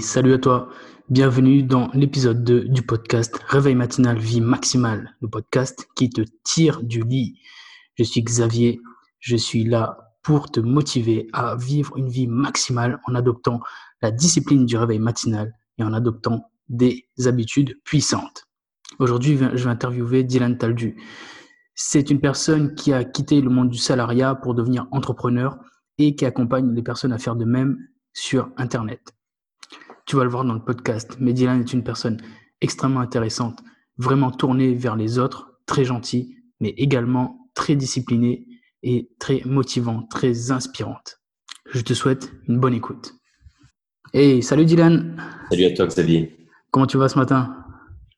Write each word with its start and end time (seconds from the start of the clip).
Salut 0.00 0.34
à 0.34 0.38
toi. 0.38 0.68
Bienvenue 1.08 1.62
dans 1.62 1.90
l'épisode 1.94 2.42
2 2.44 2.68
du 2.68 2.82
podcast 2.82 3.40
Réveil 3.46 3.74
matinal 3.74 4.18
vie 4.18 4.40
maximale, 4.40 5.14
le 5.20 5.28
podcast 5.28 5.86
qui 5.94 6.10
te 6.10 6.22
tire 6.44 6.82
du 6.82 7.02
lit. 7.02 7.38
Je 7.94 8.04
suis 8.04 8.22
Xavier, 8.22 8.80
je 9.20 9.36
suis 9.36 9.64
là 9.64 10.16
pour 10.22 10.50
te 10.50 10.60
motiver 10.60 11.28
à 11.32 11.56
vivre 11.56 11.96
une 11.96 12.08
vie 12.08 12.26
maximale 12.26 13.00
en 13.06 13.14
adoptant 13.14 13.60
la 14.02 14.10
discipline 14.10 14.66
du 14.66 14.76
réveil 14.76 14.98
matinal 14.98 15.54
et 15.78 15.84
en 15.84 15.92
adoptant 15.92 16.50
des 16.68 17.06
habitudes 17.24 17.78
puissantes. 17.84 18.44
Aujourd'hui, 18.98 19.38
je 19.38 19.64
vais 19.64 19.70
interviewer 19.70 20.24
Dylan 20.24 20.58
Taldu. 20.58 20.96
C'est 21.74 22.10
une 22.10 22.20
personne 22.20 22.74
qui 22.74 22.92
a 22.92 23.04
quitté 23.04 23.40
le 23.40 23.50
monde 23.50 23.70
du 23.70 23.78
salariat 23.78 24.34
pour 24.34 24.54
devenir 24.54 24.86
entrepreneur 24.90 25.58
et 25.98 26.16
qui 26.16 26.24
accompagne 26.24 26.74
les 26.74 26.82
personnes 26.82 27.12
à 27.12 27.18
faire 27.18 27.36
de 27.36 27.44
même 27.44 27.78
sur 28.12 28.50
Internet. 28.56 29.15
Tu 30.06 30.14
vas 30.14 30.22
le 30.22 30.30
voir 30.30 30.44
dans 30.44 30.54
le 30.54 30.62
podcast, 30.62 31.16
mais 31.18 31.32
Dylan 31.32 31.60
est 31.60 31.72
une 31.72 31.82
personne 31.82 32.18
extrêmement 32.60 33.00
intéressante, 33.00 33.58
vraiment 33.98 34.30
tournée 34.30 34.72
vers 34.72 34.94
les 34.94 35.18
autres, 35.18 35.58
très 35.66 35.84
gentil, 35.84 36.36
mais 36.60 36.68
également 36.76 37.50
très 37.54 37.74
disciplinée 37.74 38.46
et 38.84 39.10
très 39.18 39.42
motivante, 39.44 40.08
très 40.08 40.52
inspirante. 40.52 41.18
Je 41.72 41.80
te 41.80 41.92
souhaite 41.92 42.30
une 42.46 42.60
bonne 42.60 42.74
écoute. 42.74 43.14
Hey, 44.14 44.44
salut 44.44 44.64
Dylan. 44.64 45.20
Salut 45.50 45.64
à 45.64 45.70
toi 45.72 45.86
Xavier. 45.88 46.36
Comment 46.70 46.86
tu 46.86 46.98
vas 46.98 47.08
ce 47.08 47.18
matin? 47.18 47.56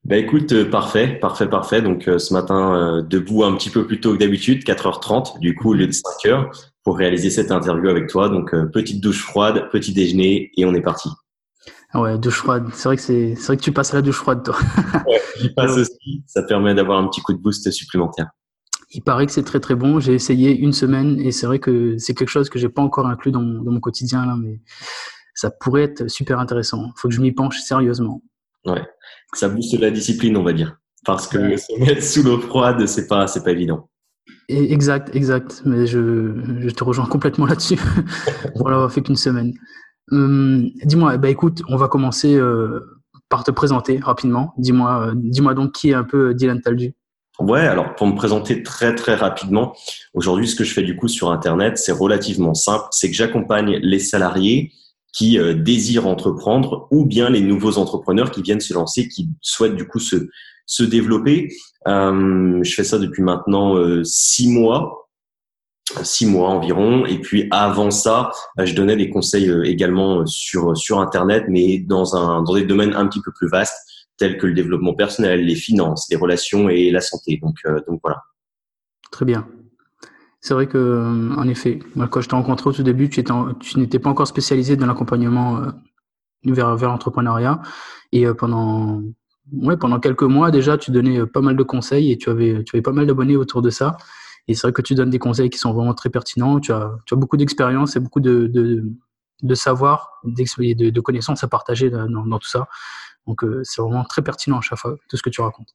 Bah 0.04 0.18
écoute, 0.18 0.52
euh, 0.52 0.68
parfait, 0.68 1.18
parfait, 1.18 1.48
parfait. 1.48 1.80
Donc 1.80 2.06
euh, 2.06 2.18
ce 2.18 2.34
matin, 2.34 2.74
euh, 2.74 3.02
debout 3.02 3.44
un 3.44 3.56
petit 3.56 3.70
peu 3.70 3.86
plus 3.86 3.98
tôt 3.98 4.12
que 4.12 4.18
d'habitude, 4.18 4.62
4h30 4.62 5.40
du 5.40 5.54
coup 5.54 5.70
au 5.70 5.74
lieu 5.74 5.86
de 5.86 5.92
5h 5.92 6.50
pour 6.84 6.98
réaliser 6.98 7.30
cette 7.30 7.50
interview 7.50 7.88
avec 7.88 8.08
toi. 8.08 8.28
Donc, 8.28 8.54
petite 8.72 9.02
douche 9.02 9.22
froide, 9.22 9.68
petit 9.72 9.92
déjeuner 9.92 10.50
et 10.56 10.64
on 10.64 10.74
est 10.74 10.80
parti. 10.80 11.10
Ouais, 11.94 12.18
douche 12.18 12.36
froide. 12.36 12.68
C'est 12.74 12.88
vrai 12.88 12.96
que 12.96 13.02
c'est, 13.02 13.34
c'est 13.34 13.46
vrai 13.46 13.56
que 13.56 13.62
tu 13.62 13.72
passes 13.72 13.92
à 13.92 13.96
la 13.96 14.02
douche 14.02 14.16
froide, 14.16 14.42
toi. 14.44 14.56
ouais, 15.06 15.20
j'y 15.40 15.48
passe 15.54 15.76
aussi. 15.76 16.22
Ça 16.26 16.42
permet 16.42 16.74
d'avoir 16.74 16.98
un 16.98 17.08
petit 17.08 17.22
coup 17.22 17.32
de 17.32 17.38
boost 17.38 17.70
supplémentaire. 17.70 18.30
Il 18.90 19.02
paraît 19.02 19.26
que 19.26 19.32
c'est 19.32 19.42
très 19.42 19.60
très 19.60 19.74
bon. 19.74 20.00
J'ai 20.00 20.14
essayé 20.14 20.56
une 20.56 20.72
semaine 20.72 21.18
et 21.20 21.32
c'est 21.32 21.46
vrai 21.46 21.58
que 21.58 21.96
c'est 21.98 22.14
quelque 22.14 22.28
chose 22.28 22.48
que 22.50 22.58
j'ai 22.58 22.68
pas 22.68 22.82
encore 22.82 23.06
inclus 23.06 23.32
dans, 23.32 23.42
dans, 23.42 23.70
mon 23.70 23.80
quotidien 23.80 24.24
là, 24.26 24.36
mais 24.38 24.60
ça 25.34 25.50
pourrait 25.50 25.82
être 25.82 26.08
super 26.08 26.38
intéressant. 26.38 26.86
Il 26.86 26.92
faut 26.96 27.08
que 27.08 27.14
je 27.14 27.20
m'y 27.20 27.32
penche 27.32 27.60
sérieusement. 27.60 28.22
Ouais, 28.64 28.82
ça 29.34 29.48
booste 29.48 29.78
la 29.78 29.90
discipline, 29.90 30.36
on 30.36 30.42
va 30.42 30.52
dire, 30.52 30.78
parce 31.04 31.26
que 31.26 31.38
ouais. 31.38 31.56
se 31.58 31.78
mettre 31.78 32.02
sous 32.02 32.22
l'eau 32.22 32.40
froide, 32.40 32.86
c'est 32.86 33.06
pas 33.06 33.26
c'est 33.26 33.44
pas 33.44 33.52
évident. 33.52 33.90
Exact, 34.48 35.14
exact. 35.14 35.62
Mais 35.66 35.86
je, 35.86 36.34
je 36.60 36.70
te 36.70 36.82
rejoins 36.82 37.06
complètement 37.06 37.46
là-dessus 37.46 37.78
pour 38.56 38.70
l'avoir 38.70 38.90
fait 38.90 39.02
qu'une 39.02 39.16
semaine. 39.16 39.52
Hum, 40.10 40.70
dis-moi, 40.84 41.16
bah 41.18 41.28
écoute, 41.28 41.62
on 41.68 41.76
va 41.76 41.88
commencer 41.88 42.34
euh, 42.34 42.98
par 43.28 43.44
te 43.44 43.50
présenter 43.50 43.98
rapidement. 43.98 44.54
Dis-moi, 44.58 45.08
euh, 45.08 45.12
dis-moi 45.14 45.54
donc 45.54 45.72
qui 45.72 45.90
est 45.90 45.94
un 45.94 46.04
peu 46.04 46.34
Dylan 46.34 46.60
Taldu. 46.60 46.94
Ouais, 47.38 47.60
alors 47.60 47.94
pour 47.94 48.08
me 48.08 48.16
présenter 48.16 48.64
très 48.64 48.96
très 48.96 49.14
rapidement, 49.14 49.76
aujourd'hui 50.12 50.48
ce 50.48 50.56
que 50.56 50.64
je 50.64 50.72
fais 50.72 50.82
du 50.82 50.96
coup 50.96 51.06
sur 51.06 51.30
Internet, 51.30 51.78
c'est 51.78 51.92
relativement 51.92 52.54
simple, 52.54 52.86
c'est 52.90 53.08
que 53.08 53.14
j'accompagne 53.14 53.78
les 53.80 54.00
salariés 54.00 54.72
qui 55.12 55.38
euh, 55.38 55.54
désirent 55.54 56.06
entreprendre 56.06 56.88
ou 56.90 57.04
bien 57.06 57.30
les 57.30 57.40
nouveaux 57.40 57.78
entrepreneurs 57.78 58.30
qui 58.30 58.42
viennent 58.42 58.60
se 58.60 58.74
lancer, 58.74 59.08
qui 59.08 59.28
souhaitent 59.40 59.76
du 59.76 59.86
coup 59.86 60.00
se, 60.00 60.28
développer. 60.82 61.48
Euh, 61.86 62.60
je 62.62 62.74
fais 62.74 62.84
ça 62.84 62.98
depuis 62.98 63.22
maintenant 63.22 63.76
euh, 63.76 64.02
six 64.04 64.48
mois, 64.48 65.07
six 66.04 66.26
mois 66.26 66.48
environ. 66.50 67.06
Et 67.06 67.18
puis 67.18 67.48
avant 67.50 67.90
ça, 67.90 68.30
bah, 68.56 68.64
je 68.64 68.74
donnais 68.74 68.96
des 68.96 69.10
conseils 69.10 69.48
euh, 69.48 69.64
également 69.64 70.26
sur 70.26 70.76
sur 70.76 71.00
Internet, 71.00 71.44
mais 71.48 71.78
dans 71.78 72.16
un 72.16 72.42
dans 72.42 72.54
des 72.54 72.64
domaines 72.64 72.94
un 72.94 73.06
petit 73.06 73.20
peu 73.22 73.32
plus 73.32 73.48
vastes, 73.48 73.76
tels 74.16 74.38
que 74.38 74.46
le 74.46 74.54
développement 74.54 74.94
personnel, 74.94 75.44
les 75.44 75.54
finances, 75.54 76.06
les 76.10 76.16
relations 76.16 76.68
et 76.68 76.90
la 76.90 77.00
santé. 77.00 77.38
Donc 77.42 77.56
euh, 77.66 77.80
donc 77.88 78.00
voilà. 78.02 78.22
Très 79.10 79.24
bien. 79.24 79.46
C'est 80.40 80.54
vrai 80.54 80.68
que, 80.68 81.34
en 81.36 81.48
effet, 81.48 81.80
quand 82.10 82.20
je 82.20 82.28
t'ai 82.28 82.36
rencontré 82.36 82.70
au 82.70 82.72
tout 82.72 82.82
début, 82.82 83.08
tu, 83.08 83.20
étais 83.20 83.32
tu 83.60 83.78
n'étais 83.78 83.98
pas 83.98 84.10
encore 84.10 84.28
spécialisé 84.28 84.76
dans 84.76 84.86
l'accompagnement 84.86 85.58
euh, 85.58 85.70
vers, 86.44 86.76
vers 86.76 86.90
l'entrepreneuriat. 86.90 87.60
Et 88.12 88.24
euh, 88.24 88.34
pendant, 88.34 89.02
ouais, 89.52 89.76
pendant 89.76 89.98
quelques 89.98 90.22
mois 90.22 90.50
déjà, 90.50 90.78
tu 90.78 90.92
donnais 90.92 91.26
pas 91.26 91.40
mal 91.40 91.56
de 91.56 91.62
conseils 91.64 92.12
et 92.12 92.18
tu 92.18 92.30
avais, 92.30 92.62
tu 92.64 92.76
avais 92.76 92.82
pas 92.82 92.92
mal 92.92 93.06
d'abonnés 93.06 93.36
autour 93.36 93.62
de 93.62 93.70
ça. 93.70 93.96
Et 94.48 94.54
c'est 94.54 94.62
vrai 94.62 94.72
que 94.72 94.82
tu 94.82 94.94
donnes 94.94 95.10
des 95.10 95.18
conseils 95.18 95.50
qui 95.50 95.58
sont 95.58 95.72
vraiment 95.72 95.94
très 95.94 96.10
pertinents. 96.10 96.58
Tu 96.58 96.72
as, 96.72 96.90
beaucoup 97.12 97.36
d'expérience 97.36 97.96
et 97.96 98.00
beaucoup 98.00 98.20
de, 98.20 98.50
savoir, 99.54 100.20
de, 100.24 100.90
de 100.90 101.00
connaissances 101.00 101.44
à 101.44 101.48
partager 101.48 101.90
dans, 101.90 102.38
tout 102.38 102.48
ça. 102.48 102.66
Donc, 103.26 103.44
euh, 103.44 103.60
c'est 103.62 103.82
vraiment 103.82 104.04
très 104.04 104.22
pertinent 104.22 104.58
à 104.58 104.62
chaque 104.62 104.78
fois, 104.78 104.96
tout 105.08 105.16
ce 105.18 105.22
que 105.22 105.30
tu 105.30 105.42
racontes. 105.42 105.74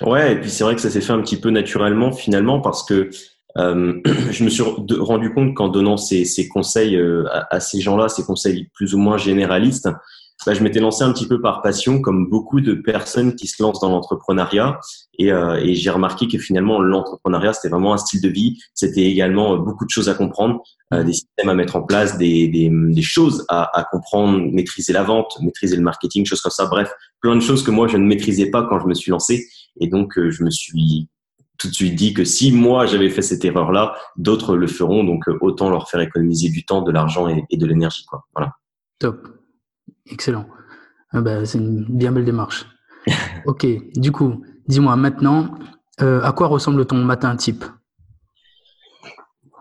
Ouais, 0.00 0.32
et 0.32 0.40
puis 0.40 0.50
c'est 0.50 0.64
vrai 0.64 0.74
que 0.74 0.80
ça 0.80 0.90
s'est 0.90 1.00
fait 1.00 1.12
un 1.12 1.20
petit 1.20 1.38
peu 1.38 1.50
naturellement 1.50 2.10
finalement 2.10 2.60
parce 2.60 2.82
que 2.84 3.10
je 3.56 4.44
me 4.44 4.50
suis 4.50 4.62
rendu 4.62 5.32
compte 5.32 5.54
qu'en 5.54 5.68
donnant 5.68 5.96
ces, 5.96 6.48
conseils 6.48 6.96
euh, 6.96 7.24
à, 7.50 7.60
ces 7.60 7.80
gens-là, 7.80 8.08
ces 8.08 8.22
conseils 8.24 8.68
plus 8.74 8.94
ou 8.94 8.98
moins 8.98 9.16
généralistes, 9.16 9.88
bah, 10.44 10.54
je 10.54 10.62
m'étais 10.62 10.80
lancé 10.80 11.02
un 11.02 11.12
petit 11.12 11.26
peu 11.26 11.40
par 11.40 11.62
passion, 11.62 12.00
comme 12.00 12.28
beaucoup 12.28 12.60
de 12.60 12.74
personnes 12.74 13.34
qui 13.34 13.46
se 13.46 13.62
lancent 13.62 13.80
dans 13.80 13.88
l'entrepreneuriat. 13.88 14.78
Et, 15.18 15.32
euh, 15.32 15.56
et 15.56 15.74
j'ai 15.74 15.90
remarqué 15.90 16.28
que 16.28 16.38
finalement, 16.38 16.80
l'entrepreneuriat, 16.80 17.52
c'était 17.52 17.68
vraiment 17.68 17.94
un 17.94 17.98
style 17.98 18.20
de 18.20 18.28
vie. 18.28 18.58
C'était 18.74 19.04
également 19.04 19.56
beaucoup 19.56 19.84
de 19.84 19.90
choses 19.90 20.08
à 20.08 20.14
comprendre, 20.14 20.62
euh, 20.92 21.04
des 21.04 21.14
systèmes 21.14 21.48
à 21.48 21.54
mettre 21.54 21.76
en 21.76 21.82
place, 21.82 22.18
des, 22.18 22.48
des, 22.48 22.70
des 22.70 23.02
choses 23.02 23.44
à, 23.48 23.78
à, 23.78 23.84
comprendre, 23.84 24.38
maîtriser 24.52 24.92
la 24.92 25.02
vente, 25.02 25.36
maîtriser 25.40 25.76
le 25.76 25.82
marketing, 25.82 26.26
choses 26.26 26.42
comme 26.42 26.52
ça. 26.52 26.66
Bref, 26.66 26.92
plein 27.20 27.34
de 27.34 27.40
choses 27.40 27.62
que 27.62 27.70
moi, 27.70 27.88
je 27.88 27.96
ne 27.96 28.04
maîtrisais 28.04 28.50
pas 28.50 28.64
quand 28.68 28.78
je 28.78 28.86
me 28.86 28.94
suis 28.94 29.10
lancé. 29.10 29.46
Et 29.80 29.88
donc, 29.88 30.12
je 30.16 30.44
me 30.44 30.50
suis 30.50 31.08
tout 31.58 31.68
de 31.68 31.72
suite 31.72 31.94
dit 31.94 32.12
que 32.12 32.24
si 32.24 32.52
moi 32.52 32.84
j'avais 32.84 33.08
fait 33.08 33.22
cette 33.22 33.42
erreur-là, 33.42 33.96
d'autres 34.16 34.56
le 34.56 34.66
feront. 34.66 35.04
Donc 35.04 35.24
autant 35.40 35.70
leur 35.70 35.88
faire 35.88 36.00
économiser 36.00 36.50
du 36.50 36.66
temps, 36.66 36.82
de 36.82 36.92
l'argent 36.92 37.28
et, 37.28 37.44
et, 37.48 37.56
de 37.56 37.66
l'énergie. 37.66 38.04
Quoi. 38.04 38.26
Voilà. 38.34 38.52
Top. 38.98 39.35
Excellent. 40.10 40.46
Ah 41.12 41.20
bah, 41.20 41.44
c'est 41.44 41.58
une 41.58 41.84
bien 41.88 42.12
belle 42.12 42.24
démarche. 42.24 42.66
ok. 43.46 43.66
Du 43.96 44.12
coup, 44.12 44.42
dis-moi 44.68 44.96
maintenant, 44.96 45.58
euh, 46.00 46.20
à 46.22 46.32
quoi 46.32 46.48
ressemble 46.48 46.84
ton 46.86 46.96
matin 46.96 47.34
type? 47.36 47.64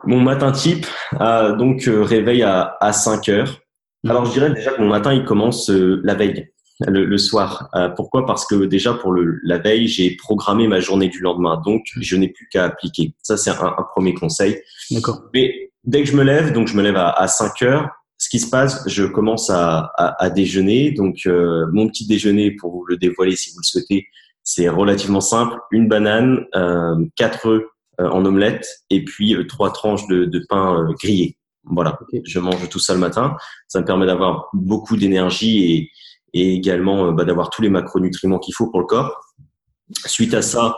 Mon 0.05 0.21
matin 0.21 0.51
type, 0.51 0.85
euh, 1.19 1.55
donc 1.55 1.87
euh, 1.87 2.03
réveil 2.03 2.43
à, 2.43 2.77
à 2.79 2.93
5 2.93 3.29
heures. 3.29 3.59
Mmh. 4.03 4.09
Alors 4.11 4.25
je 4.25 4.31
dirais 4.33 4.51
déjà 4.51 4.73
que 4.73 4.81
mon 4.81 4.89
matin 4.89 5.13
il 5.13 5.25
commence 5.25 5.69
la 5.69 6.13
veille 6.13 6.47
le, 6.81 7.05
le 7.05 7.17
soir. 7.17 7.69
Euh, 7.75 7.89
pourquoi? 7.89 8.25
Parce 8.25 8.45
que 8.45 8.65
déjà 8.65 8.93
pour 8.93 9.11
le, 9.11 9.39
la 9.43 9.57
veille, 9.57 9.87
j'ai 9.87 10.15
programmé 10.15 10.67
ma 10.67 10.79
journée 10.79 11.09
du 11.09 11.21
lendemain, 11.21 11.61
donc 11.65 11.83
je 11.95 12.15
n'ai 12.15 12.29
plus 12.29 12.47
qu'à 12.49 12.65
appliquer. 12.65 13.13
Ça, 13.21 13.37
c'est 13.37 13.51
un, 13.51 13.75
un, 13.77 13.83
premier 13.95 14.13
conseil. 14.13 14.61
D'accord. 14.91 15.23
Mais 15.33 15.71
dès 15.83 16.03
que 16.03 16.09
je 16.09 16.15
me 16.15 16.23
lève, 16.23 16.53
donc 16.53 16.67
je 16.67 16.75
me 16.75 16.83
lève 16.83 16.97
à, 16.97 17.09
à 17.11 17.27
5 17.27 17.61
heures, 17.63 17.89
ce 18.25 18.29
qui 18.31 18.39
se 18.39 18.49
passe, 18.49 18.81
je 18.87 19.03
commence 19.03 19.51
à, 19.51 19.91
à, 19.97 20.23
à 20.23 20.29
déjeuner. 20.31 20.89
Donc 20.89 21.27
euh, 21.27 21.67
mon 21.71 21.87
petit 21.87 22.07
déjeuner, 22.07 22.49
pour 22.49 22.71
vous 22.71 22.83
le 22.83 22.97
dévoiler 22.97 23.35
si 23.35 23.51
vous 23.51 23.59
le 23.59 23.63
souhaitez, 23.63 24.07
c'est 24.41 24.67
relativement 24.67 25.21
simple. 25.21 25.59
Une 25.69 25.87
banane, 25.87 26.43
euh, 26.55 26.95
quatre 27.15 27.47
œufs 27.47 27.65
euh, 28.01 28.09
en 28.09 28.25
omelette 28.25 28.67
et 28.89 29.05
puis 29.05 29.35
euh, 29.35 29.45
trois 29.45 29.71
tranches 29.71 30.07
de, 30.07 30.25
de 30.25 30.43
pain 30.49 30.87
grillé. 30.99 31.37
Voilà, 31.65 31.99
okay. 32.01 32.23
je 32.25 32.39
mange 32.39 32.67
tout 32.67 32.79
ça 32.79 32.95
le 32.95 32.99
matin. 32.99 33.37
Ça 33.67 33.79
me 33.79 33.85
permet 33.85 34.07
d'avoir 34.07 34.49
beaucoup 34.53 34.97
d'énergie 34.97 35.71
et 35.71 35.91
et 36.33 36.53
également 36.53 37.13
bah, 37.13 37.25
d'avoir 37.25 37.51
tous 37.51 37.61
les 37.61 37.69
macronutriments 37.69 38.39
qu'il 38.39 38.55
faut 38.55 38.69
pour 38.71 38.79
le 38.79 38.87
corps. 38.87 39.21
Suite 40.05 40.33
à 40.33 40.41
ça, 40.41 40.75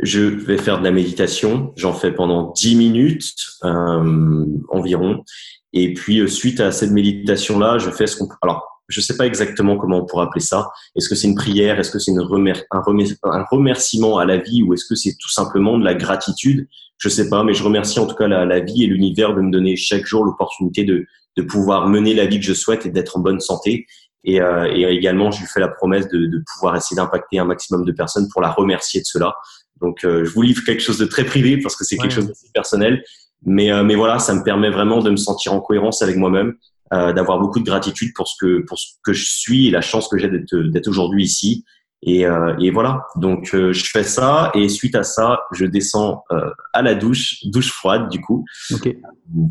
je 0.00 0.20
vais 0.20 0.58
faire 0.58 0.78
de 0.78 0.84
la 0.84 0.90
méditation. 0.90 1.72
J'en 1.76 1.92
fais 1.92 2.12
pendant 2.12 2.52
10 2.52 2.76
minutes 2.76 3.34
euh, 3.64 4.46
environ. 4.70 5.24
Et 5.72 5.94
puis, 5.94 6.20
euh, 6.20 6.26
suite 6.26 6.60
à 6.60 6.72
cette 6.72 6.90
méditation-là, 6.90 7.78
je 7.78 7.90
fais 7.90 8.06
ce 8.06 8.16
qu'on... 8.16 8.28
Alors, 8.42 8.64
je 8.88 9.00
ne 9.00 9.04
sais 9.04 9.16
pas 9.16 9.26
exactement 9.26 9.76
comment 9.76 9.98
on 9.98 10.06
pourrait 10.06 10.24
appeler 10.24 10.44
ça. 10.44 10.70
Est-ce 10.96 11.08
que 11.08 11.14
c'est 11.14 11.28
une 11.28 11.34
prière? 11.34 11.78
Est-ce 11.78 11.90
que 11.90 11.98
c'est 11.98 12.12
remer... 12.12 12.54
un, 12.70 12.80
remer... 12.80 13.04
un, 13.22 13.44
remerciement 13.50 14.18
à 14.18 14.24
la 14.24 14.38
vie? 14.38 14.62
Ou 14.62 14.72
est-ce 14.72 14.86
que 14.86 14.94
c'est 14.94 15.14
tout 15.20 15.30
simplement 15.30 15.78
de 15.78 15.84
la 15.84 15.94
gratitude? 15.94 16.66
Je 16.96 17.08
ne 17.08 17.12
sais 17.12 17.28
pas, 17.28 17.44
mais 17.44 17.54
je 17.54 17.62
remercie 17.62 18.00
en 18.00 18.06
tout 18.06 18.16
cas 18.16 18.28
la, 18.28 18.44
la 18.44 18.60
vie 18.60 18.84
et 18.84 18.86
l'univers 18.86 19.34
de 19.34 19.42
me 19.42 19.52
donner 19.52 19.76
chaque 19.76 20.06
jour 20.06 20.24
l'opportunité 20.24 20.84
de, 20.84 21.06
de 21.36 21.42
pouvoir 21.42 21.86
mener 21.88 22.14
la 22.14 22.26
vie 22.26 22.40
que 22.40 22.46
je 22.46 22.54
souhaite 22.54 22.86
et 22.86 22.90
d'être 22.90 23.16
en 23.16 23.20
bonne 23.20 23.40
santé. 23.40 23.86
Et, 24.24 24.40
euh, 24.40 24.66
et, 24.74 24.82
également, 24.84 25.30
je 25.30 25.40
lui 25.40 25.46
fais 25.46 25.60
la 25.60 25.68
promesse 25.68 26.08
de, 26.08 26.26
de 26.26 26.42
pouvoir 26.54 26.74
essayer 26.74 26.96
d'impacter 26.96 27.38
un 27.38 27.44
maximum 27.44 27.84
de 27.84 27.92
personnes 27.92 28.28
pour 28.32 28.40
la 28.40 28.50
remercier 28.50 29.00
de 29.00 29.06
cela. 29.06 29.34
Donc, 29.80 30.04
euh, 30.04 30.24
je 30.24 30.30
vous 30.30 30.42
livre 30.42 30.64
quelque 30.64 30.82
chose 30.82 30.98
de 30.98 31.06
très 31.06 31.24
privé 31.24 31.58
parce 31.58 31.76
que 31.76 31.84
c'est 31.84 31.96
quelque 31.96 32.16
ouais. 32.16 32.22
chose 32.22 32.26
de 32.26 32.34
personnel. 32.52 33.04
Mais, 33.44 33.70
euh, 33.72 33.84
mais 33.84 33.94
voilà, 33.94 34.18
ça 34.18 34.34
me 34.34 34.42
permet 34.42 34.70
vraiment 34.70 35.00
de 35.00 35.10
me 35.10 35.16
sentir 35.16 35.52
en 35.52 35.60
cohérence 35.60 36.02
avec 36.02 36.16
moi-même, 36.16 36.54
euh, 36.92 37.12
d'avoir 37.12 37.38
beaucoup 37.38 37.60
de 37.60 37.64
gratitude 37.64 38.12
pour 38.14 38.28
ce 38.28 38.34
que 38.40 38.64
pour 38.66 38.78
ce 38.78 38.86
que 39.02 39.12
je 39.12 39.24
suis 39.24 39.68
et 39.68 39.70
la 39.70 39.80
chance 39.80 40.08
que 40.08 40.18
j'ai 40.18 40.28
d'être 40.28 40.56
d'être 40.56 40.88
aujourd'hui 40.88 41.24
ici. 41.24 41.64
Et, 42.02 42.26
euh, 42.26 42.56
et 42.60 42.70
voilà. 42.70 43.06
Donc 43.16 43.50
euh, 43.54 43.72
je 43.72 43.84
fais 43.90 44.04
ça 44.04 44.52
et 44.54 44.68
suite 44.68 44.94
à 44.94 45.02
ça, 45.02 45.40
je 45.52 45.64
descends 45.66 46.22
euh, 46.30 46.50
à 46.72 46.80
la 46.82 46.94
douche, 46.94 47.44
douche 47.44 47.72
froide 47.72 48.08
du 48.08 48.20
coup, 48.20 48.44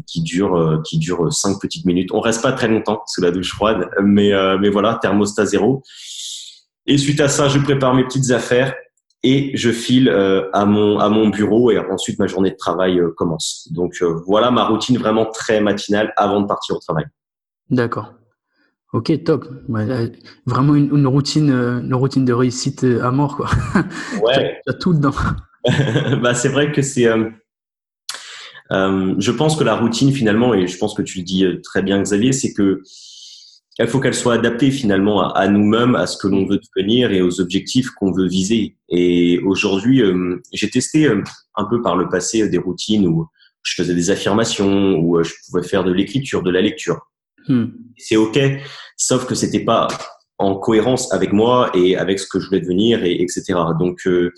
qui 0.05 0.21
dure 0.21 0.81
qui 0.85 0.97
dure 0.97 1.31
cinq 1.31 1.59
petites 1.61 1.85
minutes. 1.85 2.09
On 2.13 2.21
reste 2.21 2.41
pas 2.41 2.53
très 2.53 2.67
longtemps 2.69 3.01
sous 3.07 3.21
la 3.21 3.31
douche 3.31 3.53
froide, 3.53 3.89
mais 4.01 4.31
mais 4.59 4.69
voilà, 4.69 4.97
thermostat 5.01 5.45
zéro. 5.45 5.83
Et 6.85 6.97
suite 6.97 7.19
à 7.19 7.27
ça, 7.27 7.49
je 7.49 7.59
prépare 7.59 7.93
mes 7.93 8.05
petites 8.05 8.31
affaires 8.31 8.73
et 9.23 9.51
je 9.55 9.71
file 9.71 10.09
à 10.53 10.65
mon 10.65 10.99
à 10.99 11.09
mon 11.09 11.29
bureau 11.29 11.71
et 11.71 11.79
ensuite 11.79 12.19
ma 12.19 12.27
journée 12.27 12.51
de 12.51 12.55
travail 12.55 13.01
commence. 13.15 13.67
Donc 13.71 14.01
voilà 14.25 14.51
ma 14.51 14.65
routine 14.65 14.97
vraiment 14.97 15.25
très 15.25 15.59
matinale 15.59 16.13
avant 16.17 16.41
de 16.41 16.47
partir 16.47 16.75
au 16.75 16.79
travail. 16.79 17.05
D'accord. 17.69 18.13
Ok, 18.93 19.11
top. 19.25 19.47
vraiment 20.45 20.75
une, 20.75 21.07
routine, 21.07 21.51
euh, 21.51 21.81
une 21.81 21.93
routine 21.93 22.23
de 22.23 22.31
réussite 22.31 22.85
euh, 22.85 23.03
à 23.03 23.11
mort, 23.11 23.35
quoi. 23.35 23.49
Ouais. 24.23 24.61
tu 24.65 24.71
as 24.71 24.73
tout 24.73 24.93
dedans. 24.93 25.13
bah, 26.21 26.33
c'est 26.33 26.47
vrai 26.47 26.71
que 26.71 26.81
c'est. 26.81 27.05
Euh, 27.05 27.29
je 28.71 29.31
pense 29.31 29.57
que 29.57 29.65
la 29.65 29.75
routine, 29.75 30.13
finalement, 30.13 30.53
et 30.53 30.67
je 30.67 30.77
pense 30.77 30.93
que 30.93 31.01
tu 31.01 31.19
le 31.19 31.23
dis 31.25 31.45
très 31.63 31.83
bien, 31.83 32.01
Xavier, 32.01 32.31
c'est 32.31 32.53
que 32.53 32.81
il 33.79 33.87
faut 33.87 33.99
qu'elle 33.99 34.15
soit 34.15 34.33
adaptée 34.33 34.71
finalement 34.71 35.31
à, 35.33 35.47
nous-mêmes, 35.47 35.95
à 35.95 36.07
ce 36.07 36.17
que 36.17 36.27
l'on 36.27 36.45
veut 36.47 36.59
devenir 36.75 37.11
et 37.11 37.21
aux 37.21 37.39
objectifs 37.39 37.91
qu'on 37.91 38.11
veut 38.11 38.27
viser. 38.27 38.75
Et 38.89 39.39
aujourd'hui, 39.45 40.01
j'ai 40.51 40.69
testé 40.69 41.07
un 41.07 41.65
peu 41.65 41.81
par 41.81 41.95
le 41.95 42.09
passé 42.09 42.49
des 42.49 42.57
routines 42.57 43.07
où 43.07 43.27
je 43.61 43.75
faisais 43.75 43.93
des 43.93 44.09
affirmations, 44.09 44.97
où 44.97 45.21
je 45.23 45.31
pouvais 45.45 45.67
faire 45.67 45.83
de 45.83 45.91
l'écriture, 45.91 46.41
de 46.41 46.49
la 46.49 46.61
lecture. 46.61 46.99
Hmm. 47.47 47.67
C'est 47.97 48.15
ok, 48.15 48.39
sauf 48.97 49.25
que 49.25 49.35
c'était 49.35 49.63
pas 49.63 49.87
en 50.37 50.55
cohérence 50.55 51.11
avec 51.13 51.33
moi 51.33 51.71
et 51.73 51.97
avec 51.97 52.19
ce 52.19 52.27
que 52.27 52.39
je 52.39 52.47
voulais 52.47 52.61
devenir 52.61 53.03
et 53.03 53.21
etc. 53.21 53.53
Donc 53.79 54.05
euh, 54.05 54.31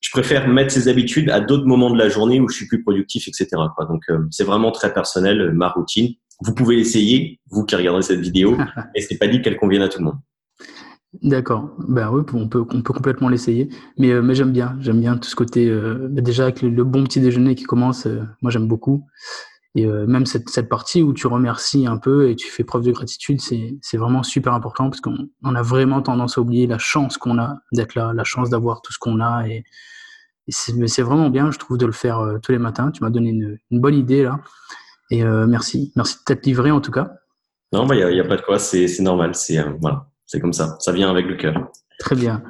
je 0.00 0.10
préfère 0.10 0.48
mettre 0.48 0.72
ces 0.72 0.88
habitudes 0.88 1.30
à 1.30 1.40
d'autres 1.40 1.66
moments 1.66 1.90
de 1.90 1.98
la 1.98 2.08
journée 2.08 2.40
où 2.40 2.48
je 2.48 2.56
suis 2.56 2.66
plus 2.66 2.82
productif, 2.82 3.28
etc. 3.28 3.48
Quoi. 3.76 3.86
Donc 3.86 4.02
euh, 4.10 4.20
c'est 4.30 4.44
vraiment 4.44 4.72
très 4.72 4.92
personnel 4.92 5.52
ma 5.52 5.68
routine. 5.68 6.14
Vous 6.40 6.54
pouvez 6.54 6.76
l'essayer, 6.76 7.40
vous 7.50 7.64
qui 7.64 7.76
regardez 7.76 8.02
cette 8.02 8.20
vidéo, 8.20 8.56
et 8.94 9.00
c'est 9.00 9.18
pas 9.18 9.28
dit 9.28 9.42
qu'elle 9.42 9.56
convienne 9.56 9.82
à 9.82 9.88
tout 9.88 9.98
le 9.98 10.06
monde. 10.06 10.18
D'accord. 11.22 11.70
Ben 11.88 12.10
oui, 12.10 12.22
on 12.34 12.48
peut, 12.48 12.64
on 12.70 12.82
peut 12.82 12.92
complètement 12.92 13.28
l'essayer. 13.28 13.70
Mais, 13.96 14.10
euh, 14.10 14.20
mais 14.20 14.34
j'aime 14.34 14.52
bien, 14.52 14.76
j'aime 14.80 15.00
bien 15.00 15.16
tout 15.16 15.28
ce 15.28 15.36
côté. 15.36 15.70
Ben 15.70 16.22
déjà 16.22 16.44
avec 16.44 16.62
le, 16.62 16.84
bon 16.84 17.04
petit 17.04 17.20
déjeuner 17.20 17.54
qui 17.54 17.64
commence, 17.64 18.06
moi 18.42 18.50
j'aime 18.50 18.68
beaucoup. 18.68 19.06
Et 19.74 19.84
euh, 19.86 20.06
même 20.06 20.26
cette, 20.26 20.48
cette, 20.48 20.68
partie 20.68 21.02
où 21.02 21.12
tu 21.12 21.26
remercies 21.26 21.86
un 21.86 21.98
peu 21.98 22.28
et 22.28 22.36
tu 22.36 22.50
fais 22.50 22.64
preuve 22.64 22.82
de 22.82 22.90
gratitude, 22.90 23.40
c'est 23.40 23.96
vraiment 23.96 24.22
super 24.22 24.54
important 24.54 24.88
parce 24.88 25.00
qu'on 25.00 25.28
on 25.44 25.54
a 25.54 25.62
vraiment 25.62 26.02
tendance 26.02 26.38
à 26.38 26.40
oublier 26.40 26.66
la 26.66 26.78
chance 26.78 27.18
qu'on 27.18 27.38
a 27.38 27.58
d'être 27.72 27.94
là, 27.94 28.12
la 28.12 28.24
chance 28.24 28.50
d'avoir 28.50 28.82
tout 28.82 28.92
ce 28.92 28.98
qu'on 28.98 29.20
a. 29.20 29.46
Et, 29.46 29.64
et 30.48 30.52
c'est 30.52 31.02
vraiment 31.02 31.28
bien, 31.30 31.50
je 31.50 31.58
trouve, 31.58 31.76
de 31.76 31.86
le 31.86 31.92
faire 31.92 32.18
euh, 32.18 32.38
tous 32.42 32.50
les 32.52 32.58
matins. 32.58 32.90
Tu 32.90 33.04
m'as 33.04 33.10
donné 33.10 33.30
une, 33.30 33.58
une, 33.70 33.80
bonne 33.80 33.94
idée 33.94 34.22
là. 34.24 34.40
Et 35.10 35.22
euh, 35.22 35.46
merci. 35.46 35.92
Merci 35.96 36.16
de 36.18 36.24
t'être 36.24 36.46
livré 36.46 36.70
en 36.70 36.80
tout 36.80 36.90
cas. 36.90 37.12
Non, 37.72 37.84
il 37.84 37.88
bah, 37.88 37.94
n'y 37.94 38.20
a, 38.20 38.24
a, 38.24 38.26
pas 38.26 38.36
de 38.36 38.42
quoi, 38.42 38.58
c'est 38.58 38.88
normal. 39.00 39.34
C'est 39.34 39.58
voilà, 39.80 40.06
c'est 40.26 40.40
comme 40.40 40.52
ça. 40.52 40.76
Ça 40.80 40.92
vient 40.92 41.10
avec 41.10 41.26
le 41.26 41.36
cœur. 41.36 41.70
Très 41.98 42.16
bien. 42.16 42.42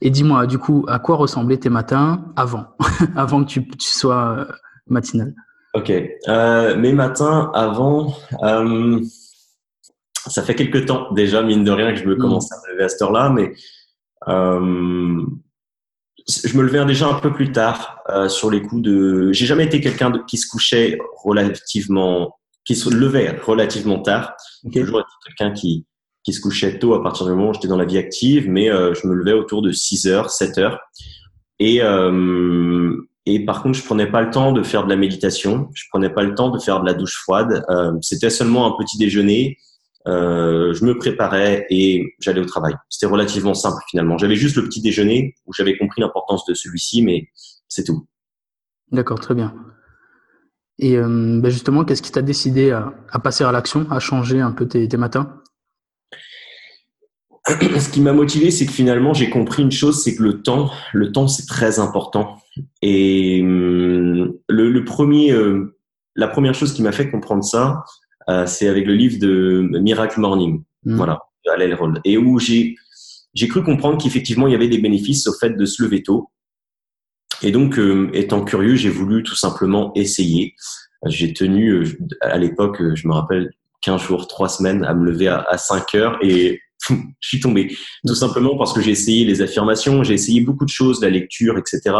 Et 0.00 0.10
dis-moi, 0.10 0.46
du 0.46 0.58
coup, 0.58 0.84
à 0.88 0.98
quoi 0.98 1.16
ressemblaient 1.16 1.56
tes 1.56 1.70
matins 1.70 2.24
avant, 2.36 2.66
avant 3.16 3.44
que 3.44 3.48
tu, 3.48 3.66
tu 3.68 3.88
sois 3.88 4.46
matinal? 4.88 5.34
Ok. 5.76 5.92
Euh, 6.28 6.76
mes 6.76 6.92
matins 6.92 7.50
avant, 7.54 8.14
euh, 8.42 8.98
ça 10.26 10.42
fait 10.42 10.54
quelques 10.54 10.86
temps 10.86 11.12
déjà, 11.12 11.42
mine 11.42 11.64
de 11.64 11.70
rien, 11.70 11.92
que 11.92 11.98
je 11.98 12.06
me 12.06 12.14
mm. 12.14 12.18
commence 12.18 12.50
à 12.50 12.56
me 12.56 12.72
lever 12.72 12.84
à 12.84 12.88
cette 12.88 13.02
heure-là, 13.02 13.28
mais 13.28 13.52
euh, 14.28 15.22
je 16.28 16.56
me 16.56 16.62
levais 16.62 16.84
déjà 16.84 17.08
un 17.08 17.20
peu 17.20 17.32
plus 17.32 17.52
tard 17.52 17.98
euh, 18.08 18.28
sur 18.28 18.50
les 18.50 18.62
coups 18.62 18.82
de. 18.82 19.32
J'ai 19.32 19.46
jamais 19.46 19.64
été 19.64 19.80
quelqu'un 19.80 20.12
qui 20.26 20.38
se 20.38 20.48
couchait 20.48 20.98
relativement, 21.22 22.36
qui 22.64 22.74
se 22.74 22.90
levait 22.90 23.38
relativement 23.44 24.00
tard. 24.00 24.34
J'ai 24.64 24.82
toujours 24.82 25.00
été 25.00 25.08
quelqu'un 25.26 25.52
qui 25.52 25.86
qui 26.24 26.32
se 26.32 26.40
couchait 26.40 26.80
tôt 26.80 26.94
à 26.94 27.02
partir 27.04 27.24
du 27.24 27.32
moment 27.32 27.50
où 27.50 27.54
j'étais 27.54 27.68
dans 27.68 27.76
la 27.76 27.84
vie 27.84 27.98
active, 27.98 28.50
mais 28.50 28.68
euh, 28.68 28.92
je 28.94 29.06
me 29.06 29.14
levais 29.14 29.32
autour 29.32 29.62
de 29.62 29.70
6 29.70 30.08
heures, 30.08 30.28
7 30.28 30.58
heures. 30.58 30.80
Et 31.60 31.80
euh, 31.80 32.96
et 33.26 33.44
par 33.44 33.62
contre, 33.62 33.78
je 33.78 33.84
prenais 33.84 34.06
pas 34.06 34.22
le 34.22 34.30
temps 34.30 34.52
de 34.52 34.62
faire 34.62 34.84
de 34.84 34.88
la 34.88 34.96
méditation. 34.96 35.68
Je 35.74 35.84
prenais 35.90 36.10
pas 36.10 36.22
le 36.22 36.34
temps 36.34 36.50
de 36.50 36.58
faire 36.58 36.80
de 36.80 36.86
la 36.86 36.94
douche 36.94 37.16
froide. 37.22 37.64
Euh, 37.70 37.92
C'était 38.00 38.30
seulement 38.30 38.66
un 38.66 38.76
petit 38.78 38.98
déjeuner. 38.98 39.58
Euh, 40.06 40.72
je 40.72 40.84
me 40.84 40.96
préparais 40.96 41.66
et 41.68 42.14
j'allais 42.20 42.40
au 42.40 42.44
travail. 42.44 42.74
C'était 42.88 43.10
relativement 43.10 43.54
simple 43.54 43.82
finalement. 43.90 44.18
J'avais 44.18 44.36
juste 44.36 44.56
le 44.56 44.64
petit 44.64 44.80
déjeuner 44.80 45.34
où 45.46 45.52
j'avais 45.52 45.76
compris 45.76 46.00
l'importance 46.00 46.44
de 46.46 46.54
celui-ci, 46.54 47.02
mais 47.02 47.28
c'est 47.68 47.84
tout. 47.84 48.06
D'accord, 48.92 49.18
très 49.18 49.34
bien. 49.34 49.54
Et 50.78 50.96
euh, 50.96 51.40
ben 51.40 51.50
justement, 51.50 51.84
qu'est-ce 51.84 52.02
qui 52.02 52.12
t'a 52.12 52.22
décidé 52.22 52.70
à, 52.70 52.92
à, 53.10 53.18
passer 53.18 53.42
à 53.42 53.50
l'action, 53.50 53.90
à 53.90 53.98
changer 53.98 54.40
un 54.40 54.52
peu 54.52 54.68
tes, 54.68 54.86
tes 54.86 54.96
matins? 54.96 55.40
Ce 57.48 57.88
qui 57.88 58.00
m'a 58.00 58.12
motivé, 58.12 58.50
c'est 58.50 58.66
que 58.66 58.72
finalement, 58.72 59.14
j'ai 59.14 59.30
compris 59.30 59.62
une 59.62 59.72
chose, 59.72 60.02
c'est 60.02 60.14
que 60.14 60.22
le 60.22 60.42
temps, 60.42 60.70
le 60.92 61.12
temps, 61.12 61.28
c'est 61.28 61.46
très 61.46 61.78
important. 61.78 62.38
Et 62.82 63.40
hum, 63.42 64.34
le, 64.48 64.70
le, 64.70 64.84
premier, 64.84 65.32
euh, 65.32 65.76
la 66.14 66.28
première 66.28 66.54
chose 66.54 66.72
qui 66.74 66.82
m'a 66.82 66.92
fait 66.92 67.10
comprendre 67.10 67.42
ça, 67.42 67.82
c'est 68.46 68.68
avec 68.68 68.86
le 68.86 68.94
livre 68.94 69.18
de 69.18 69.68
Miracle 69.80 70.20
Morning, 70.20 70.62
mmh. 70.84 70.96
voilà, 70.96 71.20
de 71.44 72.00
et 72.04 72.18
où 72.18 72.38
j'ai 72.38 72.74
j'ai 73.34 73.48
cru 73.48 73.62
comprendre 73.62 74.02
qu'effectivement, 74.02 74.46
il 74.46 74.52
y 74.52 74.54
avait 74.54 74.68
des 74.68 74.78
bénéfices 74.78 75.26
au 75.26 75.34
fait 75.34 75.50
de 75.50 75.66
se 75.66 75.82
lever 75.82 76.02
tôt. 76.02 76.30
Et 77.42 77.50
donc, 77.50 77.78
euh, 77.78 78.08
étant 78.14 78.42
curieux, 78.42 78.76
j'ai 78.76 78.88
voulu 78.88 79.22
tout 79.22 79.34
simplement 79.34 79.92
essayer. 79.94 80.54
J'ai 81.04 81.34
tenu, 81.34 81.98
à 82.22 82.38
l'époque, 82.38 82.82
je 82.94 83.06
me 83.06 83.12
rappelle, 83.12 83.52
15 83.82 84.00
jours, 84.00 84.26
3 84.26 84.48
semaines 84.48 84.84
à 84.84 84.94
me 84.94 85.04
lever 85.04 85.28
à, 85.28 85.42
à 85.42 85.58
5 85.58 85.94
heures 85.96 86.18
et 86.22 86.60
je 86.88 86.96
suis 87.20 87.38
tombé. 87.38 87.76
Tout 88.06 88.14
simplement 88.14 88.56
parce 88.56 88.72
que 88.72 88.80
j'ai 88.80 88.92
essayé 88.92 89.26
les 89.26 89.42
affirmations, 89.42 90.02
j'ai 90.02 90.14
essayé 90.14 90.40
beaucoup 90.40 90.64
de 90.64 90.70
choses, 90.70 91.02
la 91.02 91.10
lecture, 91.10 91.58
etc. 91.58 91.94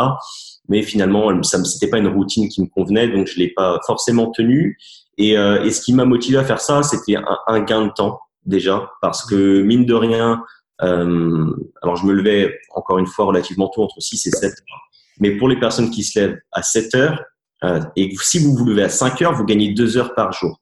Mais 0.69 0.82
finalement, 0.82 1.43
ça 1.43 1.62
c'était 1.64 1.88
pas 1.88 1.99
une 1.99 2.08
routine 2.08 2.49
qui 2.49 2.62
me 2.62 2.67
convenait, 2.67 3.08
donc 3.08 3.26
je 3.26 3.38
l'ai 3.38 3.49
pas 3.49 3.78
forcément 3.87 4.31
tenue. 4.31 4.78
Et, 5.19 5.37
euh, 5.39 5.65
et 5.65 5.71
ce 5.71 5.81
qui 5.81 5.95
m'a 5.95 6.05
motivé 6.05 6.39
à 6.39 6.45
faire 6.45 6.61
ça, 6.61 6.83
c'était 6.83 7.17
un, 7.17 7.39
un, 7.47 7.61
gain 7.61 7.87
de 7.87 7.93
temps 7.93 8.21
déjà, 8.45 8.91
parce 9.01 9.25
que 9.25 9.63
mine 9.63 9.87
de 9.87 9.95
rien, 9.95 10.43
euh, 10.83 11.47
alors 11.83 11.97
je 11.97 12.05
me 12.05 12.13
levais 12.13 12.59
encore 12.75 12.99
une 12.99 13.07
fois 13.07 13.25
relativement 13.25 13.69
tôt, 13.69 13.83
entre 13.83 14.01
6 14.01 14.27
et 14.27 14.31
7 14.31 14.45
heures. 14.45 14.90
Mais 15.21 15.37
pour 15.37 15.49
les 15.49 15.59
personnes 15.59 15.90
qui 15.90 16.05
se 16.05 16.21
lèvent 16.21 16.38
à 16.52 16.62
7 16.62 16.95
heures, 16.95 17.25
euh, 17.64 17.81
et 17.97 18.14
si 18.21 18.38
vous 18.38 18.55
vous 18.55 18.67
levez 18.67 18.83
à 18.83 18.88
5 18.88 19.23
heures, 19.23 19.33
vous 19.33 19.45
gagnez 19.45 19.73
2 19.73 19.97
heures 19.97 20.14
par 20.14 20.33
jour. 20.33 20.61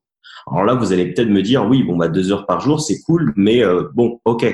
Alors 0.51 0.65
là, 0.65 0.75
vous 0.75 0.93
allez 0.93 1.13
peut-être 1.13 1.29
me 1.29 1.43
dire, 1.43 1.67
oui, 1.67 1.83
bon, 1.83 1.97
bah, 1.97 2.09
deux 2.09 2.33
heures 2.33 2.47
par 2.47 2.61
jour, 2.61 2.81
c'est 2.81 3.01
cool, 3.03 3.33
mais 3.37 3.63
euh, 3.65 3.89
bon, 3.95 4.21
ok. 4.25 4.45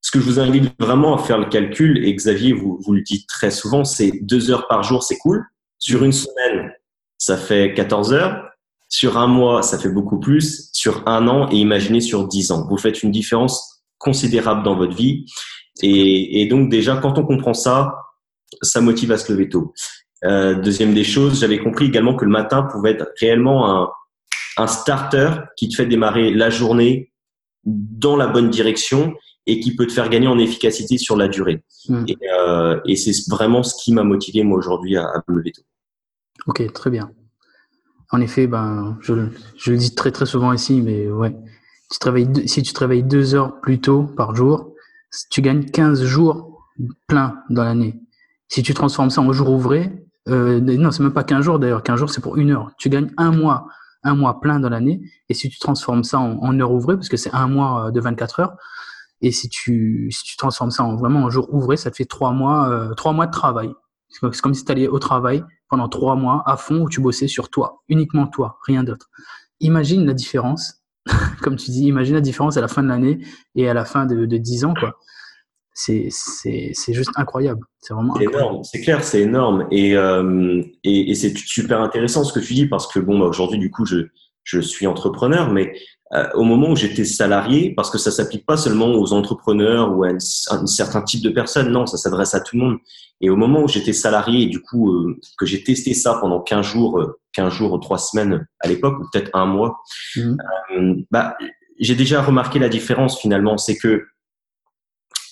Ce 0.00 0.10
que 0.10 0.20
je 0.20 0.24
vous 0.24 0.40
invite 0.40 0.72
vraiment 0.78 1.16
à 1.16 1.18
faire 1.18 1.38
le 1.38 1.46
calcul, 1.46 2.04
et 2.04 2.14
Xavier 2.14 2.52
vous, 2.52 2.78
vous 2.84 2.92
le 2.92 3.02
dites 3.02 3.28
très 3.28 3.50
souvent, 3.50 3.84
c'est 3.84 4.12
deux 4.22 4.50
heures 4.50 4.68
par 4.68 4.82
jour, 4.82 5.02
c'est 5.02 5.16
cool. 5.18 5.44
Sur 5.78 6.04
une 6.04 6.12
semaine, 6.12 6.72
ça 7.18 7.36
fait 7.36 7.72
14 7.74 8.12
heures. 8.12 8.48
Sur 8.92 9.16
un 9.16 9.26
mois, 9.26 9.62
ça 9.62 9.78
fait 9.78 9.88
beaucoup 9.88 10.20
plus. 10.20 10.68
Sur 10.74 11.02
un 11.08 11.26
an, 11.26 11.48
et 11.50 11.56
imaginez 11.56 12.02
sur 12.02 12.28
10 12.28 12.50
ans. 12.52 12.66
Vous 12.68 12.76
faites 12.76 13.02
une 13.02 13.10
différence 13.10 13.82
considérable 13.96 14.62
dans 14.62 14.76
votre 14.76 14.94
vie. 14.94 15.24
Et, 15.82 16.42
et 16.42 16.46
donc 16.46 16.68
déjà, 16.68 16.96
quand 16.96 17.18
on 17.18 17.24
comprend 17.24 17.54
ça, 17.54 17.94
ça 18.60 18.82
motive 18.82 19.10
à 19.10 19.16
se 19.16 19.32
lever 19.32 19.48
tôt. 19.48 19.72
Euh, 20.24 20.60
deuxième 20.60 20.92
des 20.92 21.04
choses, 21.04 21.40
j'avais 21.40 21.58
compris 21.58 21.86
également 21.86 22.14
que 22.14 22.26
le 22.26 22.30
matin 22.30 22.64
pouvait 22.64 22.90
être 22.90 23.06
réellement 23.18 23.80
un, 23.80 23.90
un 24.58 24.66
starter 24.66 25.30
qui 25.56 25.70
te 25.70 25.74
fait 25.74 25.86
démarrer 25.86 26.30
la 26.30 26.50
journée 26.50 27.12
dans 27.64 28.14
la 28.14 28.26
bonne 28.26 28.50
direction 28.50 29.14
et 29.46 29.58
qui 29.58 29.74
peut 29.74 29.86
te 29.86 29.92
faire 29.92 30.10
gagner 30.10 30.28
en 30.28 30.38
efficacité 30.38 30.98
sur 30.98 31.16
la 31.16 31.28
durée. 31.28 31.64
Hmm. 31.88 32.04
Et, 32.06 32.18
euh, 32.38 32.78
et 32.84 32.96
c'est 32.96 33.30
vraiment 33.30 33.62
ce 33.62 33.74
qui 33.82 33.94
m'a 33.94 34.04
motivé 34.04 34.42
moi 34.42 34.58
aujourd'hui 34.58 34.98
à, 34.98 35.04
à, 35.04 35.22
me 35.28 35.38
lever 35.38 35.52
tôt. 35.52 35.62
Ok, 36.46 36.70
très 36.74 36.90
bien. 36.90 37.10
En 38.12 38.20
effet, 38.20 38.46
ben, 38.46 38.98
je, 39.00 39.14
le 39.14 39.76
dis 39.76 39.94
très 39.94 40.12
très 40.12 40.26
souvent 40.26 40.52
ici, 40.52 40.80
mais 40.80 41.10
ouais, 41.10 41.34
si 41.88 42.62
tu 42.62 42.72
te 42.72 42.80
réveilles 42.80 43.02
deux 43.02 43.34
heures 43.34 43.60
plus 43.60 43.80
tôt 43.80 44.04
par 44.16 44.34
jour, 44.34 44.74
tu 45.30 45.42
gagnes 45.42 45.64
15 45.64 46.04
jours 46.04 46.68
pleins 47.08 47.42
dans 47.50 47.64
l'année. 47.64 48.00
Si 48.48 48.62
tu 48.62 48.74
transformes 48.74 49.10
ça 49.10 49.22
en 49.22 49.32
jour 49.32 49.50
ouvré, 49.50 50.06
euh, 50.28 50.60
non, 50.60 50.90
c'est 50.90 51.02
même 51.02 51.12
pas 51.12 51.24
15 51.24 51.44
jours 51.44 51.58
d'ailleurs, 51.58 51.82
15 51.82 51.98
jours 51.98 52.10
c'est 52.10 52.20
pour 52.20 52.36
une 52.36 52.50
heure. 52.50 52.70
Tu 52.78 52.88
gagnes 52.88 53.10
un 53.16 53.32
mois 53.32 53.66
un 54.04 54.14
mois 54.14 54.40
plein 54.40 54.60
dans 54.60 54.68
l'année. 54.68 55.00
Et 55.28 55.34
si 55.34 55.48
tu 55.48 55.58
transformes 55.58 56.04
ça 56.04 56.18
en, 56.18 56.38
en 56.38 56.58
heure 56.60 56.72
ouvrée, 56.72 56.96
parce 56.96 57.08
que 57.08 57.16
c'est 57.16 57.32
un 57.32 57.48
mois 57.48 57.86
euh, 57.86 57.90
de 57.90 58.00
24 58.00 58.40
heures, 58.40 58.56
et 59.20 59.30
si 59.30 59.48
tu, 59.48 60.10
si 60.10 60.24
tu 60.24 60.36
transformes 60.36 60.70
ça 60.70 60.84
en 60.84 60.96
vraiment 60.96 61.20
en 61.20 61.30
jour 61.30 61.52
ouvré, 61.54 61.76
ça 61.76 61.90
te 61.90 61.96
fait 61.96 62.04
trois 62.04 62.32
mois, 62.32 62.68
euh, 62.68 62.94
trois 62.94 63.12
mois 63.12 63.26
de 63.26 63.32
travail. 63.32 63.70
C'est 64.08 64.40
comme 64.40 64.54
si 64.54 64.64
tu 64.64 64.72
allais 64.72 64.88
au 64.88 64.98
travail 64.98 65.44
pendant 65.72 65.88
trois 65.88 66.16
mois 66.16 66.42
à 66.44 66.58
fond 66.58 66.82
où 66.82 66.90
tu 66.90 67.00
bossais 67.00 67.28
sur 67.28 67.48
toi, 67.48 67.82
uniquement 67.88 68.26
toi, 68.26 68.58
rien 68.66 68.84
d'autre. 68.84 69.08
Imagine 69.60 70.04
la 70.04 70.12
différence, 70.12 70.82
comme 71.40 71.56
tu 71.56 71.70
dis, 71.70 71.86
imagine 71.86 72.12
la 72.12 72.20
différence 72.20 72.58
à 72.58 72.60
la 72.60 72.68
fin 72.68 72.82
de 72.82 72.88
l'année 72.88 73.24
et 73.54 73.70
à 73.70 73.72
la 73.72 73.86
fin 73.86 74.04
de, 74.04 74.26
de 74.26 74.36
10 74.36 74.66
ans, 74.66 74.74
quoi. 74.78 74.98
c'est 75.72 76.10
juste 76.88 77.12
incroyable. 77.16 77.64
C'est 77.78 77.94
vraiment 77.94 78.14
énorme. 78.20 78.62
C'est 78.64 78.82
clair, 78.82 79.02
c'est 79.02 79.22
énorme. 79.22 79.66
Et, 79.70 79.96
euh, 79.96 80.62
et, 80.84 81.10
et 81.10 81.14
c'est 81.14 81.34
super 81.38 81.80
intéressant 81.80 82.22
ce 82.22 82.34
que 82.34 82.44
tu 82.44 82.52
dis 82.52 82.66
parce 82.66 82.86
que 82.86 83.00
bon, 83.00 83.18
bah, 83.18 83.24
aujourd'hui, 83.24 83.58
du 83.58 83.70
coup, 83.70 83.86
je, 83.86 84.08
je 84.44 84.60
suis 84.60 84.86
entrepreneur, 84.86 85.50
mais 85.50 85.72
au 86.34 86.44
moment 86.44 86.70
où 86.70 86.76
j'étais 86.76 87.04
salarié, 87.04 87.72
parce 87.74 87.90
que 87.90 87.96
ça 87.96 88.10
s'applique 88.10 88.44
pas 88.44 88.58
seulement 88.58 88.88
aux 88.88 89.14
entrepreneurs 89.14 89.96
ou 89.96 90.04
à, 90.04 90.08
un 90.08 90.66
certain 90.66 91.00
type 91.00 91.22
de 91.22 91.30
personnes, 91.30 91.70
non, 91.70 91.86
ça 91.86 91.96
s'adresse 91.96 92.34
à 92.34 92.40
tout 92.40 92.56
le 92.56 92.62
monde. 92.62 92.78
Et 93.22 93.30
au 93.30 93.36
moment 93.36 93.62
où 93.62 93.68
j'étais 93.68 93.92
salarié 93.92 94.42
et 94.42 94.46
du 94.46 94.60
coup 94.60 94.92
euh, 94.92 95.18
que 95.38 95.46
j'ai 95.46 95.62
testé 95.62 95.94
ça 95.94 96.18
pendant 96.20 96.40
15 96.40 96.66
jours, 96.66 97.00
euh, 97.00 97.20
15 97.34 97.52
jours, 97.52 97.80
3 97.80 97.98
semaines 97.98 98.46
à 98.60 98.68
l'époque, 98.68 98.98
ou 99.00 99.06
peut-être 99.10 99.30
un 99.32 99.46
mois, 99.46 99.78
mmh. 100.16 100.36
euh, 100.76 100.94
bah, 101.10 101.36
j'ai 101.78 101.94
déjà 101.94 102.20
remarqué 102.20 102.58
la 102.58 102.68
différence 102.68 103.18
finalement. 103.18 103.56
C'est 103.56 103.76
que 103.78 104.04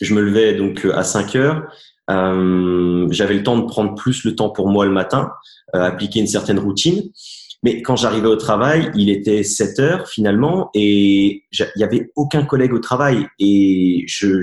je 0.01 0.15
me 0.15 0.23
levais 0.23 0.55
donc 0.55 0.87
à 0.95 1.03
5 1.03 1.35
heures, 1.35 1.65
euh, 2.11 3.09
j'avais 3.11 3.35
le 3.35 3.43
temps 3.43 3.59
de 3.59 3.67
prendre 3.67 3.95
plus 3.97 4.25
le 4.25 4.35
temps 4.35 4.51
pour 4.51 4.69
moi 4.69 4.87
le 4.87 4.93
matin, 4.93 5.33
appliquer 5.73 6.21
une 6.21 6.27
certaine 6.27 6.59
routine. 6.59 7.03
Mais 7.63 7.83
quand 7.83 7.97
j'arrivais 7.97 8.27
au 8.27 8.37
travail, 8.37 8.91
il 8.95 9.11
était 9.11 9.43
7 9.43 9.79
heures 9.81 10.09
finalement 10.09 10.71
et 10.73 11.45
il 11.53 11.69
y 11.77 11.85
avait 11.85 12.11
aucun 12.17 12.43
collègue 12.43 12.73
au 12.73 12.79
travail 12.79 13.27
et 13.39 14.05
je, 14.09 14.41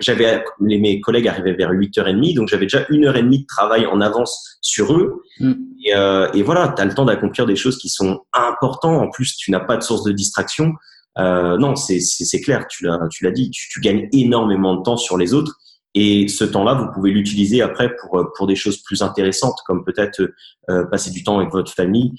j'avais 0.00 0.42
mes 0.60 1.00
collègues 1.02 1.28
arrivaient 1.28 1.52
vers 1.52 1.72
8h30 1.72 2.34
donc 2.34 2.48
j'avais 2.48 2.64
déjà 2.64 2.86
une 2.88 3.04
heure 3.04 3.16
et 3.16 3.22
demie 3.22 3.40
de 3.40 3.46
travail 3.46 3.84
en 3.84 4.00
avance 4.00 4.58
sur 4.62 4.94
eux 4.94 5.22
mm. 5.40 5.52
et, 5.84 5.94
euh, 5.94 6.32
et, 6.32 6.42
voilà, 6.42 6.72
tu 6.74 6.80
as 6.80 6.86
le 6.86 6.94
temps 6.94 7.04
d'accomplir 7.04 7.44
des 7.44 7.56
choses 7.56 7.76
qui 7.76 7.90
sont 7.90 8.22
importantes. 8.32 9.02
En 9.02 9.10
plus, 9.10 9.36
tu 9.36 9.50
n'as 9.50 9.60
pas 9.60 9.76
de 9.76 9.82
source 9.82 10.02
de 10.02 10.12
distraction. 10.12 10.72
Euh, 11.18 11.58
non, 11.58 11.76
c'est, 11.76 12.00
c'est, 12.00 12.40
clair, 12.40 12.66
tu 12.66 12.84
l'as, 12.84 12.98
tu 13.10 13.24
l'as 13.24 13.30
dit, 13.30 13.50
tu, 13.50 13.68
tu 13.68 13.80
gagnes 13.80 14.08
énormément 14.12 14.74
de 14.74 14.82
temps 14.82 14.96
sur 14.96 15.18
les 15.18 15.34
autres 15.34 15.58
et 15.94 16.26
ce 16.26 16.44
temps-là, 16.44 16.74
vous 16.74 16.90
pouvez 16.92 17.12
l'utiliser 17.12 17.62
après 17.62 17.94
pour, 17.96 18.32
pour 18.36 18.46
des 18.46 18.56
choses 18.56 18.78
plus 18.78 19.02
intéressantes, 19.02 19.58
comme 19.64 19.84
peut-être 19.84 20.28
euh, 20.68 20.84
passer 20.86 21.10
du 21.10 21.22
temps 21.22 21.38
avec 21.38 21.52
votre 21.52 21.72
famille, 21.72 22.12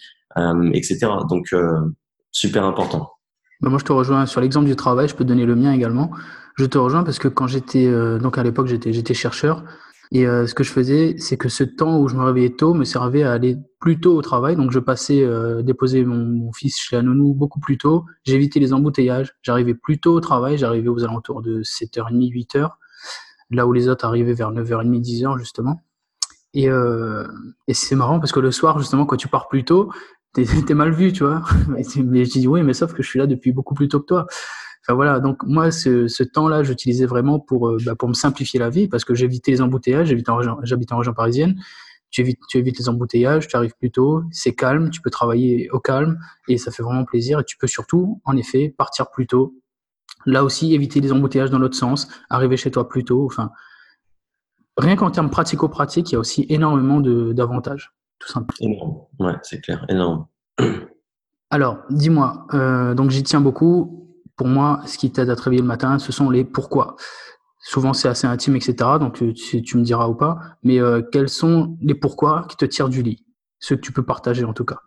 etc. 0.74 1.08
Donc, 1.30 1.54
euh, 1.54 1.80
super 2.32 2.66
important. 2.66 3.12
Bah, 3.62 3.70
moi, 3.70 3.80
je 3.80 3.86
te 3.86 3.94
rejoins 3.94 4.26
sur 4.26 4.42
l'exemple 4.42 4.66
du 4.66 4.76
travail. 4.76 5.08
Je 5.08 5.16
peux 5.16 5.26
donner 5.26 5.46
le 5.46 5.56
mien 5.56 5.72
également. 5.72 6.12
Je 6.58 6.66
te 6.66 6.78
rejoins 6.78 7.04
parce 7.04 7.20
que 7.20 7.28
quand 7.28 7.48
j'étais, 7.48 7.88
euh, 7.88 8.18
donc 8.20 8.38
à 8.38 8.44
l'époque, 8.44 8.68
j'étais, 8.68 9.14
chercheur. 9.14 9.64
Et 10.12 10.24
ce 10.24 10.54
que 10.54 10.64
je 10.64 10.72
faisais, 10.72 11.16
c'est 11.18 11.36
que 11.36 11.50
ce 11.50 11.64
temps 11.64 12.00
où 12.00 12.08
je 12.08 12.16
me 12.16 12.24
réveillais 12.24 12.52
tôt 12.52 12.76
me 12.76 12.86
servait 12.86 13.24
à 13.24 13.34
aller 13.34 13.58
plus 13.80 14.00
tôt 14.00 14.16
au 14.16 14.22
travail. 14.22 14.56
Donc, 14.56 14.72
je 14.72 14.80
passais 14.80 15.28
déposer 15.64 16.06
mon, 16.06 16.52
fils 16.54 16.78
chez 16.78 16.96
la 16.96 17.02
nounou 17.02 17.34
beaucoup 17.34 17.60
plus 17.60 17.80
tôt. 17.80 18.06
J'évitais 18.24 18.60
les 18.60 18.72
embouteillages. 18.72 19.34
J'arrivais 19.42 19.74
plus 19.74 20.00
tôt 20.00 20.14
au 20.14 20.20
travail. 20.20 20.60
J'arrivais 20.60 20.90
aux 20.90 21.04
alentours 21.04 21.42
de 21.42 21.64
7h30, 21.64 22.32
8h. 22.32 22.70
Là 23.50 23.66
où 23.66 23.74
les 23.74 23.90
autres 23.90 24.06
arrivaient 24.06 24.34
vers 24.34 24.52
9h30, 24.52 25.02
10h, 25.02 25.40
justement. 25.40 25.82
Et 26.56 26.70
c'est 27.74 27.96
marrant 27.96 28.20
parce 28.20 28.32
que 28.32 28.40
le 28.40 28.52
soir, 28.52 28.80
justement, 28.80 29.06
quand 29.06 29.18
tu 29.18 29.28
pars 29.28 29.50
plus 29.50 29.66
tôt, 29.66 29.92
t'es 30.68 30.74
mal 30.74 30.92
vu, 30.92 31.14
tu 31.14 31.24
vois. 31.24 31.44
mais 31.68 31.84
je 32.26 32.32
dis 32.32 32.48
oui, 32.48 32.64
mais 32.64 32.74
sauf 32.74 32.94
que 32.94 33.02
je 33.04 33.08
suis 33.08 33.20
là 33.20 33.28
depuis 33.28 33.52
beaucoup 33.52 33.74
plus 33.74 33.88
tôt 33.88 34.00
que 34.00 34.06
toi. 34.06 34.26
Enfin 34.82 34.94
voilà, 34.94 35.20
donc 35.20 35.42
moi, 35.44 35.72
ce, 35.72 36.24
temps-là, 36.24 36.62
j'utilisais 36.64 37.08
vraiment 37.08 37.40
pour, 37.40 37.70
euh, 37.70 37.78
bah, 37.86 37.96
pour 37.96 38.08
me 38.08 38.14
simplifier 38.14 38.60
la 38.60 38.70
vie 38.70 38.88
parce 38.88 39.04
que 39.04 39.16
j'évitais 39.16 39.52
les 39.52 39.62
embouteillages, 39.62 40.08
j'habite 40.10 40.30
en, 40.30 40.40
en 40.46 40.98
région 40.98 41.14
parisienne. 41.14 41.60
Tu 42.12 42.22
évites, 42.22 42.40
tu 42.48 42.60
évites 42.60 42.78
les 42.78 42.88
embouteillages, 42.88 43.48
tu 43.48 43.56
arrives 43.56 43.74
plus 43.80 43.90
tôt, 43.90 44.24
c'est 44.32 44.54
calme, 44.54 44.92
tu 44.92 45.02
peux 45.02 45.10
travailler 45.10 45.70
au 45.72 45.80
calme 45.80 46.20
et 46.48 46.58
ça 46.58 46.72
fait 46.72 46.84
vraiment 46.84 47.04
plaisir. 47.04 47.40
Et 47.40 47.44
tu 47.46 47.58
peux 47.58 47.68
surtout, 47.68 48.22
en 48.26 48.38
effet, 48.38 48.74
partir 48.78 49.10
plus 49.10 49.26
tôt. 49.26 49.56
Là 50.28 50.44
aussi, 50.44 50.74
éviter 50.76 51.02
les 51.02 51.12
embouteillages 51.12 51.50
dans 51.50 51.60
l'autre 51.60 51.78
sens, 51.78 52.08
arriver 52.30 52.56
chez 52.56 52.70
toi 52.70 52.88
plus 52.88 53.04
tôt. 53.04 53.26
Enfin, 53.26 53.50
rien 54.78 54.96
qu'en 54.96 55.10
termes 55.10 55.32
pratico-pratiques, 55.32 56.12
il 56.12 56.14
y 56.14 56.16
a 56.16 56.20
aussi 56.20 56.46
énormément 56.50 57.00
d'avantages 57.00 57.96
tout 58.26 58.32
simplement. 58.32 58.74
Énorme, 58.74 58.98
ouais, 59.20 59.38
c'est 59.44 59.62
clair, 59.62 59.86
énorme. 59.90 60.26
Alors, 61.52 61.78
dis-moi, 61.90 62.48
euh, 62.54 62.94
donc 62.96 63.12
j'y 63.12 63.24
tiens 63.24 63.42
beaucoup. 63.42 64.10
Pour 64.36 64.48
moi, 64.48 64.82
ce 64.86 64.98
qui 64.98 65.12
t'aide 65.12 65.30
à 65.30 65.36
te 65.36 65.44
réveiller 65.44 65.62
le 65.62 65.68
matin, 65.68 66.00
ce 66.00 66.12
sont 66.12 66.30
les 66.30 66.44
pourquoi. 66.44 66.96
Souvent, 67.60 67.94
c'est 67.94 68.08
assez 68.08 68.28
intime, 68.28 68.56
etc. 68.56 68.76
Donc, 69.00 69.22
euh, 69.22 69.34
tu, 69.34 69.62
tu 69.62 69.78
me 69.78 69.84
diras 69.84 70.08
ou 70.08 70.16
pas. 70.16 70.40
Mais 70.64 70.80
euh, 70.80 71.02
quels 71.02 71.30
sont 71.30 71.78
les 71.82 71.96
pourquoi 71.96 72.46
qui 72.50 72.58
te 72.58 72.66
tirent 72.66 72.90
du 72.90 73.02
lit? 73.02 73.26
Ceux 73.60 73.76
que 73.76 73.82
tu 73.82 73.92
peux 73.92 74.04
partager 74.04 74.44
en 74.44 74.54
tout 74.54 74.66
cas. 74.66 74.80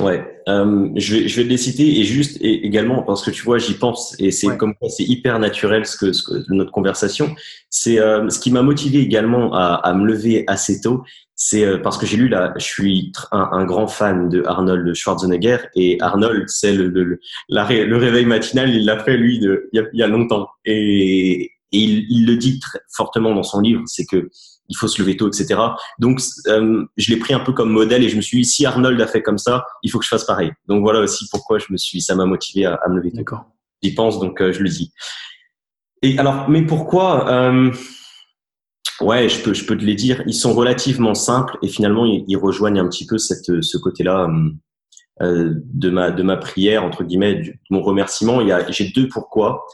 Ouais, 0.00 0.24
euh, 0.48 0.88
je, 0.96 1.14
vais, 1.14 1.28
je 1.28 1.36
vais 1.40 1.48
les 1.48 1.56
citer 1.56 2.00
et 2.00 2.04
juste 2.04 2.38
et 2.40 2.66
également 2.66 3.02
parce 3.02 3.22
que 3.24 3.30
tu 3.30 3.42
vois, 3.42 3.58
j'y 3.58 3.74
pense 3.74 4.16
et 4.18 4.30
c'est 4.30 4.56
comme 4.56 4.74
quoi 4.74 4.88
c'est 4.88 5.04
hyper 5.04 5.38
naturel 5.38 5.86
ce 5.86 5.96
que, 5.96 6.12
ce 6.12 6.22
que 6.22 6.52
notre 6.52 6.72
conversation. 6.72 7.34
C'est 7.70 7.98
euh, 8.00 8.28
ce 8.28 8.38
qui 8.38 8.50
m'a 8.50 8.62
motivé 8.62 9.00
également 9.00 9.54
à, 9.54 9.74
à, 9.74 9.94
me 9.94 10.06
lever 10.06 10.44
assez 10.46 10.80
tôt. 10.80 11.04
C'est 11.34 11.64
euh, 11.64 11.78
parce 11.78 11.98
que 11.98 12.06
j'ai 12.06 12.16
lu 12.16 12.28
là, 12.28 12.52
je 12.56 12.64
suis 12.64 13.12
un, 13.32 13.48
un, 13.52 13.64
grand 13.64 13.86
fan 13.86 14.28
de 14.28 14.42
Arnold 14.46 14.94
Schwarzenegger 14.94 15.58
et 15.74 15.98
Arnold, 16.00 16.44
c'est 16.48 16.72
le, 16.72 16.88
le, 16.88 17.18
le, 17.48 17.96
réveil 17.96 18.26
matinal, 18.26 18.70
il 18.70 18.84
l'a 18.84 19.02
fait 19.02 19.16
lui 19.16 19.40
de, 19.40 19.68
il, 19.72 19.80
y 19.80 19.80
a, 19.80 19.86
il 19.92 19.98
y 19.98 20.02
a 20.02 20.06
longtemps 20.06 20.48
et, 20.64 21.50
et 21.72 21.78
il, 21.78 22.06
il, 22.10 22.26
le 22.26 22.36
dit 22.36 22.60
très 22.60 22.80
fortement 22.94 23.34
dans 23.34 23.42
son 23.42 23.60
livre, 23.60 23.82
c'est 23.86 24.06
que 24.06 24.30
il 24.72 24.76
faut 24.76 24.88
se 24.88 25.00
lever 25.00 25.16
tôt, 25.16 25.28
etc. 25.28 25.60
Donc, 25.98 26.20
euh, 26.46 26.84
je 26.96 27.10
l'ai 27.10 27.18
pris 27.18 27.34
un 27.34 27.40
peu 27.40 27.52
comme 27.52 27.70
modèle 27.70 28.02
et 28.02 28.08
je 28.08 28.16
me 28.16 28.22
suis 28.22 28.38
dit, 28.38 28.44
si 28.44 28.64
Arnold 28.64 29.00
a 29.00 29.06
fait 29.06 29.22
comme 29.22 29.38
ça, 29.38 29.64
il 29.82 29.90
faut 29.90 29.98
que 29.98 30.04
je 30.04 30.08
fasse 30.08 30.24
pareil. 30.24 30.50
Donc 30.66 30.82
voilà 30.82 31.00
aussi 31.00 31.26
pourquoi 31.30 31.58
je 31.58 31.66
me 31.70 31.76
suis, 31.76 32.00
ça 32.00 32.14
m'a 32.14 32.24
motivé 32.24 32.64
à, 32.64 32.80
me 32.88 32.96
lever 32.96 33.10
tôt. 33.10 33.18
D'accord. 33.18 33.44
J'y 33.82 33.94
pense, 33.94 34.18
donc 34.18 34.40
euh, 34.40 34.52
je 34.52 34.62
le 34.62 34.68
dis. 34.70 34.92
Et 36.00 36.18
alors, 36.18 36.48
mais 36.48 36.62
pourquoi 36.62 37.30
euh, 37.30 37.70
Ouais, 39.00 39.28
je 39.28 39.42
peux, 39.42 39.52
je 39.52 39.64
peux 39.64 39.76
te 39.76 39.84
les 39.84 39.94
dire. 39.94 40.22
Ils 40.26 40.34
sont 40.34 40.54
relativement 40.54 41.14
simples 41.14 41.58
et 41.62 41.68
finalement, 41.68 42.06
ils, 42.06 42.36
rejoignent 42.36 42.80
un 42.80 42.88
petit 42.88 43.06
peu 43.06 43.18
cette, 43.18 43.62
ce 43.62 43.76
côté-là 43.78 44.28
de 45.20 45.90
ma, 45.90 46.10
de 46.10 46.22
ma 46.22 46.36
prière 46.36 46.84
entre 46.84 47.02
guillemets, 47.02 47.34
de 47.34 47.52
mon 47.70 47.82
remerciement. 47.82 48.40
Il 48.40 48.48
y 48.48 48.52
a, 48.52 48.70
j'ai 48.70 48.90
deux 48.90 49.08
pourquoi. 49.08 49.64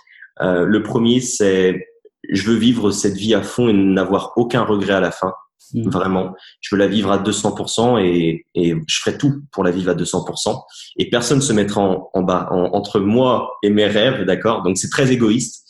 le 0.41 0.83
premier, 0.83 1.21
c'est 1.21 1.88
je 2.29 2.51
veux 2.51 2.57
vivre 2.57 2.91
cette 2.91 3.17
vie 3.17 3.35
à 3.35 3.43
fond 3.43 3.69
et 3.69 3.73
n'avoir 3.73 4.33
aucun 4.37 4.63
regret 4.63 4.95
à 4.95 5.01
la 5.01 5.11
fin. 5.11 5.33
Mm. 5.75 5.89
Vraiment, 5.91 6.35
je 6.61 6.75
veux 6.75 6.79
la 6.79 6.87
vivre 6.87 7.11
à 7.11 7.19
200% 7.19 8.03
et, 8.03 8.47
et 8.55 8.75
je 8.87 9.01
ferai 9.01 9.19
tout 9.19 9.43
pour 9.53 9.65
la 9.65 9.71
vivre 9.71 9.91
à 9.91 9.95
200%. 9.95 10.61
Et 10.97 11.11
personne 11.11 11.41
se 11.41 11.53
mettra 11.53 11.81
en, 11.81 12.11
en 12.13 12.23
bas 12.23 12.49
entre 12.51 13.01
moi 13.01 13.53
et 13.63 13.71
mes 13.71 13.87
rêves, 13.87 14.25
d'accord? 14.25 14.63
Donc 14.63 14.79
c'est 14.79 14.91
très 14.91 15.13
égoïste. 15.13 15.65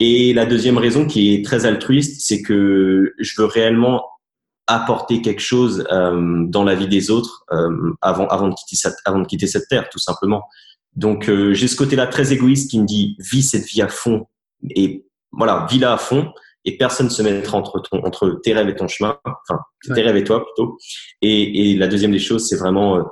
Et 0.00 0.32
la 0.32 0.46
deuxième 0.46 0.78
raison 0.78 1.06
qui 1.06 1.34
est 1.34 1.44
très 1.44 1.66
altruiste, 1.66 2.22
c'est 2.26 2.40
que 2.40 3.12
je 3.18 3.40
veux 3.40 3.46
réellement 3.46 4.04
apporter 4.66 5.20
quelque 5.20 5.42
chose 5.42 5.84
euh, 5.90 6.44
dans 6.46 6.64
la 6.64 6.74
vie 6.74 6.88
des 6.88 7.10
autres 7.10 7.44
euh, 7.52 7.92
avant 8.00 8.26
avant 8.28 8.48
de 8.48 8.54
quitter 8.54 8.76
cette 8.76 8.96
avant 9.04 9.18
de 9.18 9.26
quitter 9.26 9.46
cette 9.46 9.68
terre, 9.68 9.88
tout 9.90 9.98
simplement. 9.98 10.44
Donc 10.96 11.28
euh, 11.28 11.52
j'ai 11.54 11.68
ce 11.68 11.76
côté-là 11.76 12.06
très 12.06 12.32
égoïste 12.32 12.70
qui 12.70 12.80
me 12.80 12.86
dit 12.86 13.16
vis 13.18 13.42
cette 13.42 13.66
vie 13.66 13.82
à 13.82 13.88
fond 13.88 14.26
et 14.70 15.06
voilà, 15.32 15.66
vis-la 15.70 15.94
à 15.94 15.96
fond 15.96 16.32
et 16.64 16.76
personne 16.76 17.06
ne 17.06 17.10
se 17.10 17.22
mettra 17.22 17.56
entre, 17.56 17.80
ton, 17.80 18.04
entre 18.04 18.40
tes 18.42 18.52
rêves 18.52 18.68
et 18.68 18.74
ton 18.74 18.88
chemin, 18.88 19.18
enfin 19.24 19.60
tes 19.94 20.02
rêves 20.02 20.16
et 20.16 20.24
toi 20.24 20.44
plutôt. 20.44 20.76
Et, 21.22 21.70
et 21.72 21.76
la 21.76 21.88
deuxième 21.88 22.12
des 22.12 22.18
choses, 22.18 22.48
c'est 22.48 22.56
vraiment 22.56 22.96
euh, 22.96 23.02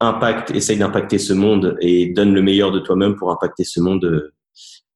impact, 0.00 0.50
essaye 0.50 0.78
d'impacter 0.78 1.18
ce 1.18 1.32
monde 1.32 1.76
et 1.80 2.08
donne 2.10 2.34
le 2.34 2.42
meilleur 2.42 2.70
de 2.70 2.80
toi-même 2.80 3.16
pour 3.16 3.30
impacter 3.30 3.64
ce 3.64 3.80
monde, 3.80 4.04
euh, 4.04 4.34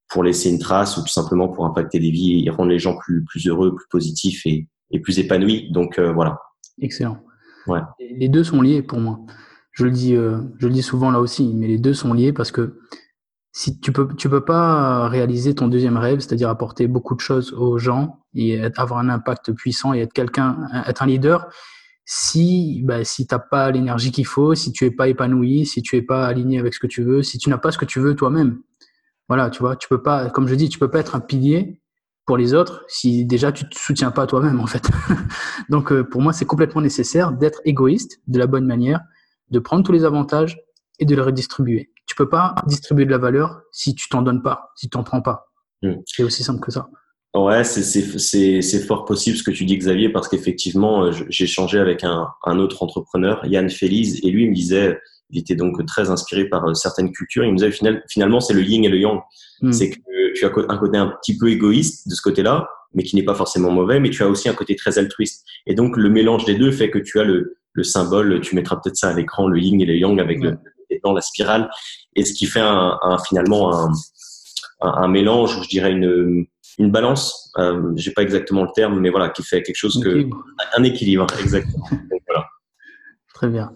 pour 0.09 0.23
laisser 0.23 0.49
une 0.49 0.59
trace 0.59 0.97
ou 0.97 1.01
tout 1.01 1.07
simplement 1.07 1.47
pour 1.49 1.65
impacter 1.65 1.99
des 1.99 2.11
vies 2.11 2.45
et 2.45 2.49
rendre 2.49 2.69
les 2.69 2.79
gens 2.79 2.95
plus, 2.97 3.23
plus 3.25 3.47
heureux, 3.47 3.75
plus 3.75 3.87
positifs 3.89 4.45
et, 4.45 4.67
et 4.91 4.99
plus 4.99 5.17
épanouis. 5.19 5.71
Donc 5.71 5.97
euh, 5.97 6.11
voilà. 6.13 6.39
Excellent. 6.81 7.17
Ouais. 7.65 7.81
Les 7.99 8.29
deux 8.29 8.43
sont 8.43 8.61
liés 8.61 8.83
pour 8.83 8.99
moi. 8.99 9.19
Je 9.71 9.85
le 9.85 9.91
dis, 9.91 10.13
je 10.13 10.67
le 10.67 10.69
dis 10.69 10.81
souvent 10.81 11.11
là 11.11 11.19
aussi, 11.19 11.53
mais 11.53 11.67
les 11.67 11.77
deux 11.77 11.93
sont 11.93 12.13
liés 12.13 12.33
parce 12.33 12.51
que 12.51 12.79
si 13.57 13.79
tu 13.79 13.91
peux, 13.91 14.07
tu 14.15 14.29
peux 14.29 14.45
pas 14.45 15.09
réaliser 15.09 15.55
ton 15.55 15.67
deuxième 15.67 15.97
rêve, 15.97 16.19
c'est-à-dire 16.19 16.47
apporter 16.47 16.85
beaucoup 16.85 17.15
de 17.15 17.21
choses 17.21 17.53
aux 17.53 17.79
gens 17.79 18.19
et 18.35 18.61
avoir 18.77 18.99
un 18.99 19.09
impact 19.09 19.51
puissant 19.53 19.95
et 19.95 20.01
être 20.01 20.13
quelqu'un, 20.13 20.67
être 20.85 21.01
un 21.01 21.07
leader, 21.07 21.47
si, 22.05 22.83
bah, 22.83 23.03
si 23.03 23.25
t'as 23.25 23.39
pas 23.39 23.71
l'énergie 23.71 24.11
qu'il 24.11 24.27
faut, 24.27 24.53
si 24.53 24.71
tu 24.71 24.85
es 24.85 24.91
pas 24.91 25.07
épanoui, 25.07 25.65
si 25.65 25.81
tu 25.81 25.95
es 25.95 26.03
pas 26.03 26.27
aligné 26.27 26.59
avec 26.59 26.75
ce 26.75 26.79
que 26.79 26.85
tu 26.85 27.01
veux, 27.01 27.23
si 27.23 27.39
tu 27.39 27.49
n'as 27.49 27.57
pas 27.57 27.71
ce 27.71 27.79
que 27.79 27.85
tu 27.85 27.99
veux 27.99 28.15
toi-même. 28.15 28.59
Voilà, 29.27 29.49
tu 29.49 29.57
vois, 29.63 29.75
tu 29.75 29.87
peux 29.87 30.03
pas, 30.03 30.29
comme 30.29 30.47
je 30.47 30.53
dis, 30.53 30.69
tu 30.69 30.77
peux 30.77 30.91
pas 30.91 30.99
être 30.99 31.15
un 31.15 31.19
pilier 31.19 31.81
pour 32.27 32.37
les 32.37 32.53
autres 32.53 32.85
si 32.87 33.25
déjà 33.25 33.51
tu 33.51 33.67
te 33.67 33.75
soutiens 33.75 34.11
pas 34.11 34.27
toi-même, 34.27 34.59
en 34.59 34.67
fait. 34.67 34.87
Donc, 35.69 35.91
euh, 35.91 36.03
pour 36.03 36.21
moi, 36.21 36.31
c'est 36.31 36.45
complètement 36.45 36.81
nécessaire 36.81 37.31
d'être 37.31 37.61
égoïste 37.65 38.21
de 38.27 38.37
la 38.37 38.45
bonne 38.45 38.67
manière, 38.67 38.99
de 39.49 39.57
prendre 39.57 39.83
tous 39.83 39.93
les 39.93 40.05
avantages 40.05 40.59
et 40.99 41.05
de 41.05 41.15
les 41.15 41.21
redistribuer. 41.21 41.91
Tu 42.07 42.15
peux 42.15 42.29
pas 42.29 42.55
distribuer 42.65 43.05
de 43.05 43.11
la 43.11 43.17
valeur 43.17 43.61
si 43.71 43.93
tu 43.93 44.09
t'en 44.09 44.21
donnes 44.21 44.41
pas, 44.41 44.71
si 44.75 44.87
tu 44.87 44.91
t'en 44.91 45.03
prends 45.03 45.21
pas. 45.21 45.47
Mm. 45.83 45.93
C'est 46.05 46.23
aussi 46.23 46.43
simple 46.43 46.61
que 46.61 46.71
ça. 46.71 46.89
Ouais, 47.35 47.63
c'est 47.63 48.79
fort 48.87 49.05
possible 49.05 49.37
ce 49.37 49.43
que 49.43 49.51
tu 49.51 49.65
dis, 49.65 49.77
Xavier, 49.77 50.09
parce 50.09 50.27
qu'effectivement, 50.27 51.03
euh, 51.03 51.11
j'ai 51.29 51.43
échangé 51.43 51.77
avec 51.77 52.03
un, 52.03 52.27
un, 52.45 52.57
autre 52.57 52.81
entrepreneur, 52.81 53.45
Yann 53.45 53.69
Félix, 53.69 54.19
et 54.23 54.31
lui 54.31 54.45
il 54.45 54.49
me 54.49 54.55
disait, 54.55 54.97
il 55.29 55.39
était 55.39 55.55
donc 55.55 55.85
très 55.85 56.09
inspiré 56.09 56.45
par 56.45 56.65
euh, 56.65 56.73
certaines 56.73 57.11
cultures. 57.11 57.43
Il 57.43 57.51
me 57.51 57.57
disait 57.57 58.01
finalement, 58.09 58.39
c'est 58.39 58.53
le 58.53 58.63
yin 58.63 58.83
et 58.85 58.89
le 58.89 58.97
yang. 58.97 59.19
Hmm. 59.61 59.71
C'est 59.71 59.91
que 59.91 59.97
tu 60.33 60.45
as 60.45 60.51
un 60.69 60.77
côté 60.77 60.97
un 60.97 61.13
petit 61.21 61.37
peu 61.37 61.49
égoïste 61.49 62.07
de 62.07 62.15
ce 62.15 62.21
côté-là, 62.21 62.67
mais 62.93 63.03
qui 63.03 63.15
n'est 63.15 63.25
pas 63.25 63.35
forcément 63.35 63.71
mauvais, 63.71 63.99
mais 63.99 64.09
tu 64.09 64.23
as 64.23 64.27
aussi 64.27 64.49
un 64.49 64.53
côté 64.53 64.75
très 64.75 64.97
altruiste. 64.97 65.45
Et 65.67 65.75
donc, 65.75 65.97
le 65.97 66.09
mélange 66.09 66.45
des 66.45 66.55
deux 66.55 66.71
fait 66.71 66.89
que 66.89 66.99
tu 66.99 67.19
as 67.19 67.23
le, 67.23 67.57
le 67.73 67.83
symbole, 67.83 68.39
tu 68.41 68.55
mettras 68.55 68.77
peut-être 68.77 68.95
ça 68.95 69.09
à 69.09 69.13
l'écran, 69.13 69.47
le 69.47 69.59
yin 69.59 69.79
et 69.81 69.85
le 69.85 69.95
yang 69.95 70.19
avec 70.19 70.41
le, 70.41 70.57
la 71.03 71.21
spirale, 71.21 71.69
et 72.15 72.25
ce 72.25 72.33
qui 72.33 72.45
fait 72.45 72.59
un, 72.59 72.97
un 73.01 73.17
finalement 73.19 73.73
un, 73.73 73.91
un, 74.81 75.07
mélange, 75.07 75.63
je 75.63 75.67
dirais 75.69 75.91
une, 75.91 76.45
une 76.77 76.91
balance. 76.91 77.51
Euh, 77.57 77.91
J'ai 77.95 78.11
pas 78.11 78.21
exactement 78.21 78.63
le 78.63 78.69
terme, 78.75 78.99
mais 78.99 79.09
voilà, 79.09 79.29
qui 79.29 79.43
fait 79.43 79.63
quelque 79.63 79.75
chose 79.75 80.01
que 80.03 80.25
un 80.77 80.83
équilibre, 80.83 81.27
exactement. 81.39 81.87
voilà. 82.27 82.45
Très 83.33 83.49
bien. 83.49 83.73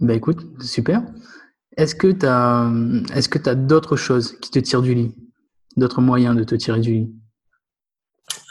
Ben 0.00 0.16
écoute, 0.16 0.40
super. 0.62 1.02
Est-ce 1.76 1.94
que 1.94 2.08
tu 2.08 2.26
as, 2.26 2.70
est-ce 3.14 3.28
que 3.28 3.48
as 3.48 3.54
d'autres 3.54 3.96
choses 3.96 4.38
qui 4.40 4.50
te 4.50 4.58
tirent 4.58 4.82
du 4.82 4.94
lit, 4.94 5.14
d'autres 5.76 6.00
moyens 6.00 6.36
de 6.36 6.44
te 6.44 6.54
tirer 6.54 6.80
du 6.80 6.92
lit? 6.92 7.14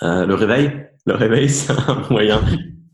Euh, 0.03 0.25
Le 0.25 0.35
réveil? 0.35 0.87
Le 1.05 1.15
réveil, 1.15 1.49
c'est 1.49 1.71
un 1.71 2.05
moyen. 2.09 2.41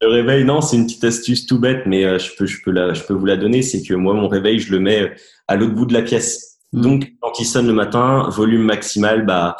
Le 0.01 0.07
réveil, 0.07 0.45
non, 0.45 0.61
c'est 0.61 0.77
une 0.77 0.85
petite 0.85 1.03
astuce 1.03 1.45
tout 1.45 1.59
bête, 1.59 1.83
mais 1.85 2.05
euh, 2.05 2.17
je 2.19 2.35
peux, 2.37 2.45
je 2.45 2.61
peux 2.63 2.71
la, 2.71 2.93
je 2.93 3.03
peux 3.03 3.13
vous 3.13 3.25
la 3.25 3.37
donner. 3.37 3.61
C'est 3.61 3.81
que 3.81 3.93
moi, 3.93 4.13
mon 4.13 4.27
réveil, 4.27 4.59
je 4.59 4.71
le 4.71 4.79
mets 4.79 5.13
à 5.47 5.55
l'autre 5.55 5.73
bout 5.73 5.85
de 5.85 5.93
la 5.93 6.01
pièce. 6.01 6.57
Hmm. 6.71 6.81
Donc, 6.81 7.11
quand 7.21 7.39
il 7.39 7.45
sonne 7.45 7.67
le 7.67 7.73
matin, 7.73 8.29
volume 8.29 8.63
maximal, 8.63 9.25
bah, 9.25 9.57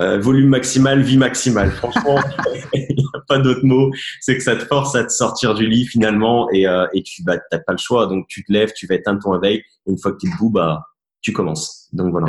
euh, 0.00 0.18
volume 0.18 0.48
maximal, 0.48 1.02
vie 1.02 1.16
maximale. 1.16 1.70
Franchement, 1.70 2.18
il 2.74 2.96
n'y 2.96 3.04
a 3.14 3.20
pas 3.28 3.38
d'autre 3.38 3.64
mot. 3.64 3.90
C'est 4.20 4.36
que 4.36 4.42
ça 4.42 4.56
te 4.56 4.64
force 4.64 4.94
à 4.94 5.04
te 5.04 5.12
sortir 5.12 5.54
du 5.54 5.66
lit 5.66 5.86
finalement 5.86 6.50
et, 6.50 6.66
euh, 6.66 6.86
et 6.92 7.02
tu 7.02 7.22
bah, 7.22 7.38
t'as 7.50 7.58
pas 7.58 7.72
le 7.72 7.78
choix. 7.78 8.06
Donc, 8.06 8.26
tu 8.28 8.44
te 8.44 8.52
lèves, 8.52 8.72
tu 8.74 8.86
vas 8.86 8.94
éteindre 8.96 9.20
ton 9.22 9.30
réveil. 9.30 9.62
Une 9.86 9.98
fois 9.98 10.12
que 10.12 10.18
tu 10.18 10.28
es 10.28 10.30
debout, 10.30 10.50
bah, 10.50 10.86
tu 11.22 11.32
commences. 11.32 11.88
Donc 11.92 12.12
voilà. 12.12 12.28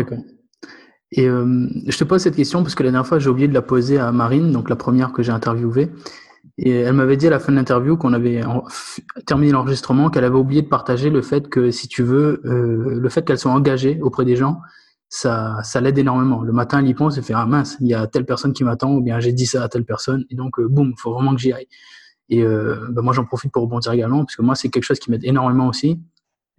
Et 1.13 1.27
euh, 1.27 1.67
je 1.87 1.97
te 1.97 2.03
pose 2.03 2.21
cette 2.21 2.35
question 2.35 2.63
parce 2.63 2.73
que 2.73 2.83
la 2.83 2.91
dernière 2.91 3.07
fois, 3.07 3.19
j'ai 3.19 3.29
oublié 3.29 3.47
de 3.47 3.53
la 3.53 3.61
poser 3.61 3.97
à 3.97 4.11
Marine, 4.11 4.51
donc 4.51 4.69
la 4.69 4.75
première 4.75 5.11
que 5.11 5.21
j'ai 5.23 5.31
interviewée. 5.31 5.89
Et 6.57 6.71
elle 6.71 6.93
m'avait 6.93 7.17
dit 7.17 7.27
à 7.27 7.29
la 7.29 7.39
fin 7.39 7.51
de 7.51 7.57
l'interview 7.57 7.97
qu'on 7.97 8.13
avait 8.13 8.41
terminé 9.25 9.51
l'enregistrement, 9.51 10.09
qu'elle 10.09 10.23
avait 10.23 10.37
oublié 10.37 10.61
de 10.61 10.67
partager 10.67 11.09
le 11.09 11.21
fait 11.21 11.49
que, 11.49 11.71
si 11.71 11.87
tu 11.87 12.03
veux, 12.03 12.41
euh, 12.45 12.99
le 12.99 13.09
fait 13.09 13.25
qu'elle 13.25 13.37
soit 13.37 13.51
engagée 13.51 13.99
auprès 14.01 14.25
des 14.25 14.35
gens, 14.35 14.59
ça, 15.09 15.57
ça 15.63 15.81
l'aide 15.81 15.97
énormément. 15.97 16.41
Le 16.41 16.53
matin, 16.53 16.79
elle 16.79 16.87
y 16.87 16.93
pense 16.93 17.17
et 17.17 17.21
fait 17.21 17.33
ah 17.33 17.45
mince, 17.45 17.77
il 17.81 17.87
y 17.87 17.93
a 17.93 18.07
telle 18.07 18.25
personne 18.25 18.53
qui 18.53 18.63
m'attend 18.63 18.93
ou 18.93 19.01
bien 19.01 19.19
j'ai 19.19 19.33
dit 19.33 19.45
ça 19.45 19.63
à 19.63 19.69
telle 19.69 19.85
personne 19.85 20.25
et 20.29 20.35
donc 20.35 20.59
euh, 20.59 20.67
boum, 20.67 20.93
il 20.95 20.99
faut 20.99 21.13
vraiment 21.13 21.33
que 21.33 21.41
j'y 21.41 21.51
aille. 21.51 21.67
Et 22.29 22.43
euh, 22.43 22.87
ben 22.91 23.01
moi, 23.01 23.13
j'en 23.13 23.25
profite 23.25 23.51
pour 23.51 23.63
rebondir 23.63 23.91
également 23.91 24.19
parce 24.19 24.35
que 24.35 24.41
moi, 24.41 24.55
c'est 24.55 24.69
quelque 24.69 24.83
chose 24.83 24.99
qui 24.99 25.11
m'aide 25.11 25.25
énormément 25.25 25.67
aussi. 25.67 25.99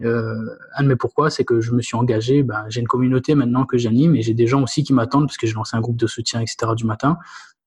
Un 0.04 0.82
de 0.82 0.88
mes 0.88 0.96
pourquoi, 0.96 1.30
c'est 1.30 1.44
que 1.44 1.60
je 1.60 1.70
me 1.70 1.80
suis 1.80 1.96
engagé. 1.96 2.42
Ben, 2.42 2.64
j'ai 2.68 2.80
une 2.80 2.88
communauté 2.88 3.36
maintenant 3.36 3.64
que 3.64 3.78
j'anime 3.78 4.16
et 4.16 4.22
j'ai 4.22 4.34
des 4.34 4.48
gens 4.48 4.60
aussi 4.60 4.82
qui 4.82 4.92
m'attendent 4.92 5.28
parce 5.28 5.36
que 5.36 5.46
j'ai 5.46 5.54
lancé 5.54 5.76
un 5.76 5.80
groupe 5.80 5.96
de 5.96 6.08
soutien, 6.08 6.40
etc. 6.40 6.72
du 6.74 6.84
matin 6.84 7.18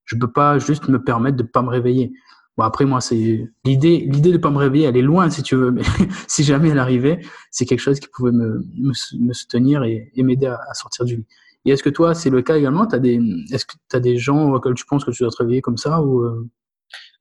je 0.06 0.16
peux 0.16 0.30
pas 0.30 0.58
juste 0.58 0.88
me 0.88 1.02
permettre 1.02 1.36
de 1.36 1.42
pas 1.42 1.62
me 1.62 1.68
réveiller. 1.68 2.12
Bon, 2.56 2.64
après, 2.64 2.86
moi, 2.86 3.02
c'est 3.02 3.46
l'idée, 3.64 4.06
l'idée 4.10 4.32
de 4.32 4.38
pas 4.38 4.50
me 4.50 4.56
réveiller, 4.56 4.86
elle 4.86 4.96
est 4.96 5.02
loin, 5.02 5.28
si 5.28 5.42
tu 5.42 5.56
veux, 5.56 5.70
mais 5.70 5.82
si 6.26 6.42
jamais 6.42 6.70
elle 6.70 6.78
arrivait, 6.78 7.20
c'est 7.50 7.66
quelque 7.66 7.80
chose 7.80 8.00
qui 8.00 8.08
pouvait 8.08 8.32
me, 8.32 8.64
me, 8.78 9.32
soutenir 9.34 9.82
et, 9.84 10.10
m'aider 10.16 10.46
à, 10.46 10.72
sortir 10.72 11.04
du 11.04 11.16
lit. 11.16 11.26
Et 11.66 11.72
est-ce 11.72 11.82
que 11.82 11.90
toi, 11.90 12.14
c'est 12.14 12.30
le 12.30 12.40
cas 12.42 12.56
également? 12.56 12.84
As 12.84 12.98
des, 12.98 13.20
Est-ce 13.52 13.66
que 13.66 13.74
tu 13.90 13.96
as 13.96 14.00
des 14.00 14.16
gens 14.16 14.52
auxquels 14.52 14.74
tu 14.74 14.86
penses 14.86 15.04
que 15.04 15.10
tu 15.10 15.22
dois 15.22 15.32
te 15.32 15.36
réveiller 15.36 15.60
comme 15.60 15.76
ça 15.76 16.00
ou 16.00 16.22
euh? 16.22 16.48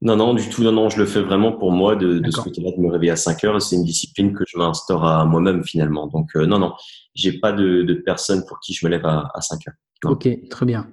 Non, 0.02 0.16
non, 0.16 0.34
du 0.36 0.48
tout. 0.50 0.62
Non, 0.62 0.72
non, 0.72 0.90
je 0.90 1.00
le 1.00 1.06
fais 1.06 1.22
vraiment 1.22 1.52
pour 1.52 1.72
moi 1.72 1.96
de, 1.96 2.20
de 2.20 2.32
ce 2.32 2.40
côté-là, 2.42 2.70
de 2.72 2.80
me 2.80 2.92
réveiller 2.92 3.14
à 3.14 3.16
5 3.16 3.44
heures. 3.44 3.62
C'est 3.62 3.76
une 3.76 3.84
discipline 3.84 4.34
que 4.34 4.44
je 4.48 4.58
m'instaure 4.58 5.04
à 5.04 5.26
moi-même 5.26 5.64
finalement. 5.64 6.08
Donc, 6.08 6.30
euh, 6.36 6.46
non, 6.46 6.60
non, 6.60 6.74
j'ai 7.16 7.40
pas 7.40 7.54
de, 7.54 7.82
de 7.82 7.94
personne 7.96 8.46
pour 8.46 8.60
qui 8.60 8.74
je 8.74 8.86
me 8.86 8.92
lève 8.92 9.06
à, 9.06 9.32
à 9.34 9.42
5 9.42 9.60
heures. 9.68 10.12
Ok, 10.12 10.30
très 10.50 10.66
bien. 10.66 10.88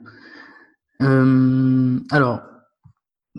Euh, 1.02 1.99
alors, 2.11 2.40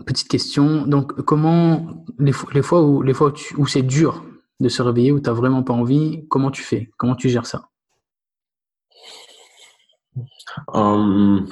petite 0.06 0.28
question. 0.28 0.86
Donc, 0.86 1.12
comment 1.22 2.04
les, 2.18 2.32
les 2.52 2.62
fois 2.62 2.82
où, 2.82 3.02
les 3.02 3.14
fois 3.14 3.32
où, 3.56 3.66
c'est 3.66 3.82
dur 3.82 4.24
de 4.60 4.68
se 4.68 4.82
réveiller, 4.82 5.12
où 5.12 5.20
tu 5.20 5.28
n'as 5.28 5.34
vraiment 5.34 5.62
pas 5.62 5.72
envie, 5.72 6.26
comment 6.28 6.50
tu 6.50 6.62
fais? 6.62 6.90
Comment 6.96 7.14
tu 7.14 7.28
gères 7.28 7.46
ça? 7.46 7.68
Hum, 10.68 11.46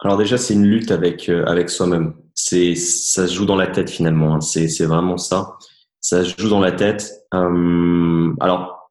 Alors 0.00 0.16
déjà, 0.16 0.36
c'est 0.38 0.54
une 0.54 0.66
lutte 0.66 0.90
avec 0.90 1.28
euh, 1.28 1.44
avec 1.46 1.70
soi-même. 1.70 2.14
C'est 2.34 2.74
ça 2.74 3.28
se 3.28 3.34
joue 3.34 3.46
dans 3.46 3.56
la 3.56 3.68
tête 3.68 3.88
finalement. 3.88 4.34
Hein. 4.34 4.40
C'est 4.40 4.68
c'est 4.68 4.86
vraiment 4.86 5.16
ça. 5.18 5.56
Ça 6.00 6.24
se 6.24 6.34
joue 6.36 6.48
dans 6.48 6.60
la 6.60 6.72
tête. 6.72 7.12
Hum, 7.32 8.36
alors, 8.40 8.90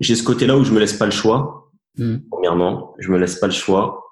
j'ai 0.00 0.14
ce 0.14 0.22
côté-là 0.22 0.56
où 0.58 0.64
je 0.64 0.72
me 0.72 0.80
laisse 0.80 0.92
pas 0.92 1.06
le 1.06 1.10
choix. 1.12 1.70
Mmh. 1.96 2.16
Premièrement, 2.30 2.94
je 2.98 3.10
me 3.10 3.18
laisse 3.18 3.36
pas 3.36 3.46
le 3.46 3.52
choix. 3.52 4.05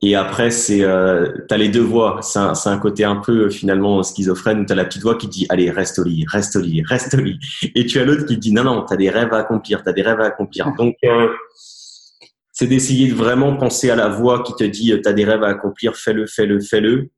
Et 0.00 0.14
après, 0.14 0.50
c'est 0.50 0.84
euh, 0.84 1.26
t'as 1.48 1.56
les 1.56 1.68
deux 1.68 1.82
voix. 1.82 2.20
C'est 2.22 2.38
un, 2.38 2.52
un, 2.52 2.78
côté 2.78 3.04
un 3.04 3.16
peu 3.16 3.50
finalement 3.50 4.02
schizophrène 4.04 4.60
où 4.60 4.64
t'as 4.64 4.76
la 4.76 4.84
petite 4.84 5.02
voix 5.02 5.16
qui 5.16 5.26
dit 5.26 5.46
allez 5.48 5.70
reste 5.70 5.98
au 5.98 6.04
lit, 6.04 6.24
reste 6.28 6.54
au 6.54 6.60
lit, 6.60 6.82
reste 6.82 7.14
au 7.14 7.20
lit. 7.20 7.38
Et 7.74 7.84
tu 7.84 7.98
as 7.98 8.04
l'autre 8.04 8.24
qui 8.24 8.38
dit 8.38 8.52
non 8.52 8.62
non, 8.62 8.84
t'as 8.84 8.96
des 8.96 9.10
rêves 9.10 9.32
à 9.32 9.38
accomplir, 9.38 9.82
t'as 9.82 9.92
des 9.92 10.02
rêves 10.02 10.20
à 10.20 10.26
accomplir. 10.26 10.72
Donc 10.78 10.94
euh, 11.04 11.28
c'est 12.52 12.68
d'essayer 12.68 13.08
de 13.08 13.14
vraiment 13.14 13.56
penser 13.56 13.90
à 13.90 13.96
la 13.96 14.08
voix 14.08 14.44
qui 14.44 14.54
te 14.54 14.62
dit 14.62 14.94
t'as 15.02 15.12
des 15.12 15.24
rêves 15.24 15.42
à 15.42 15.48
accomplir, 15.48 15.96
fais-le, 15.96 16.26
fais-le, 16.26 16.60
fais-le. 16.60 17.10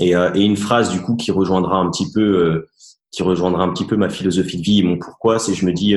Et, 0.00 0.16
euh, 0.16 0.30
et, 0.34 0.42
une 0.42 0.56
phrase 0.56 0.90
du 0.90 1.00
coup 1.00 1.14
qui 1.14 1.30
rejoindra 1.30 1.78
un 1.78 1.88
petit 1.90 2.10
peu, 2.12 2.20
euh, 2.20 2.68
qui 3.12 3.22
rejoindra 3.22 3.62
un 3.62 3.72
petit 3.72 3.86
peu 3.86 3.96
ma 3.96 4.10
philosophie 4.10 4.58
de 4.58 4.62
vie 4.62 4.80
et 4.80 4.82
mon 4.82 4.98
pourquoi, 4.98 5.38
c'est 5.38 5.54
je 5.54 5.64
me 5.64 5.72
dis 5.72 5.96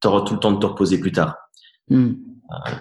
t'auras 0.00 0.20
tout 0.20 0.34
le 0.34 0.40
temps 0.40 0.52
de 0.52 0.60
te 0.60 0.66
reposer 0.66 1.00
plus 1.00 1.12
tard. 1.12 1.34
Hmm 1.88 2.12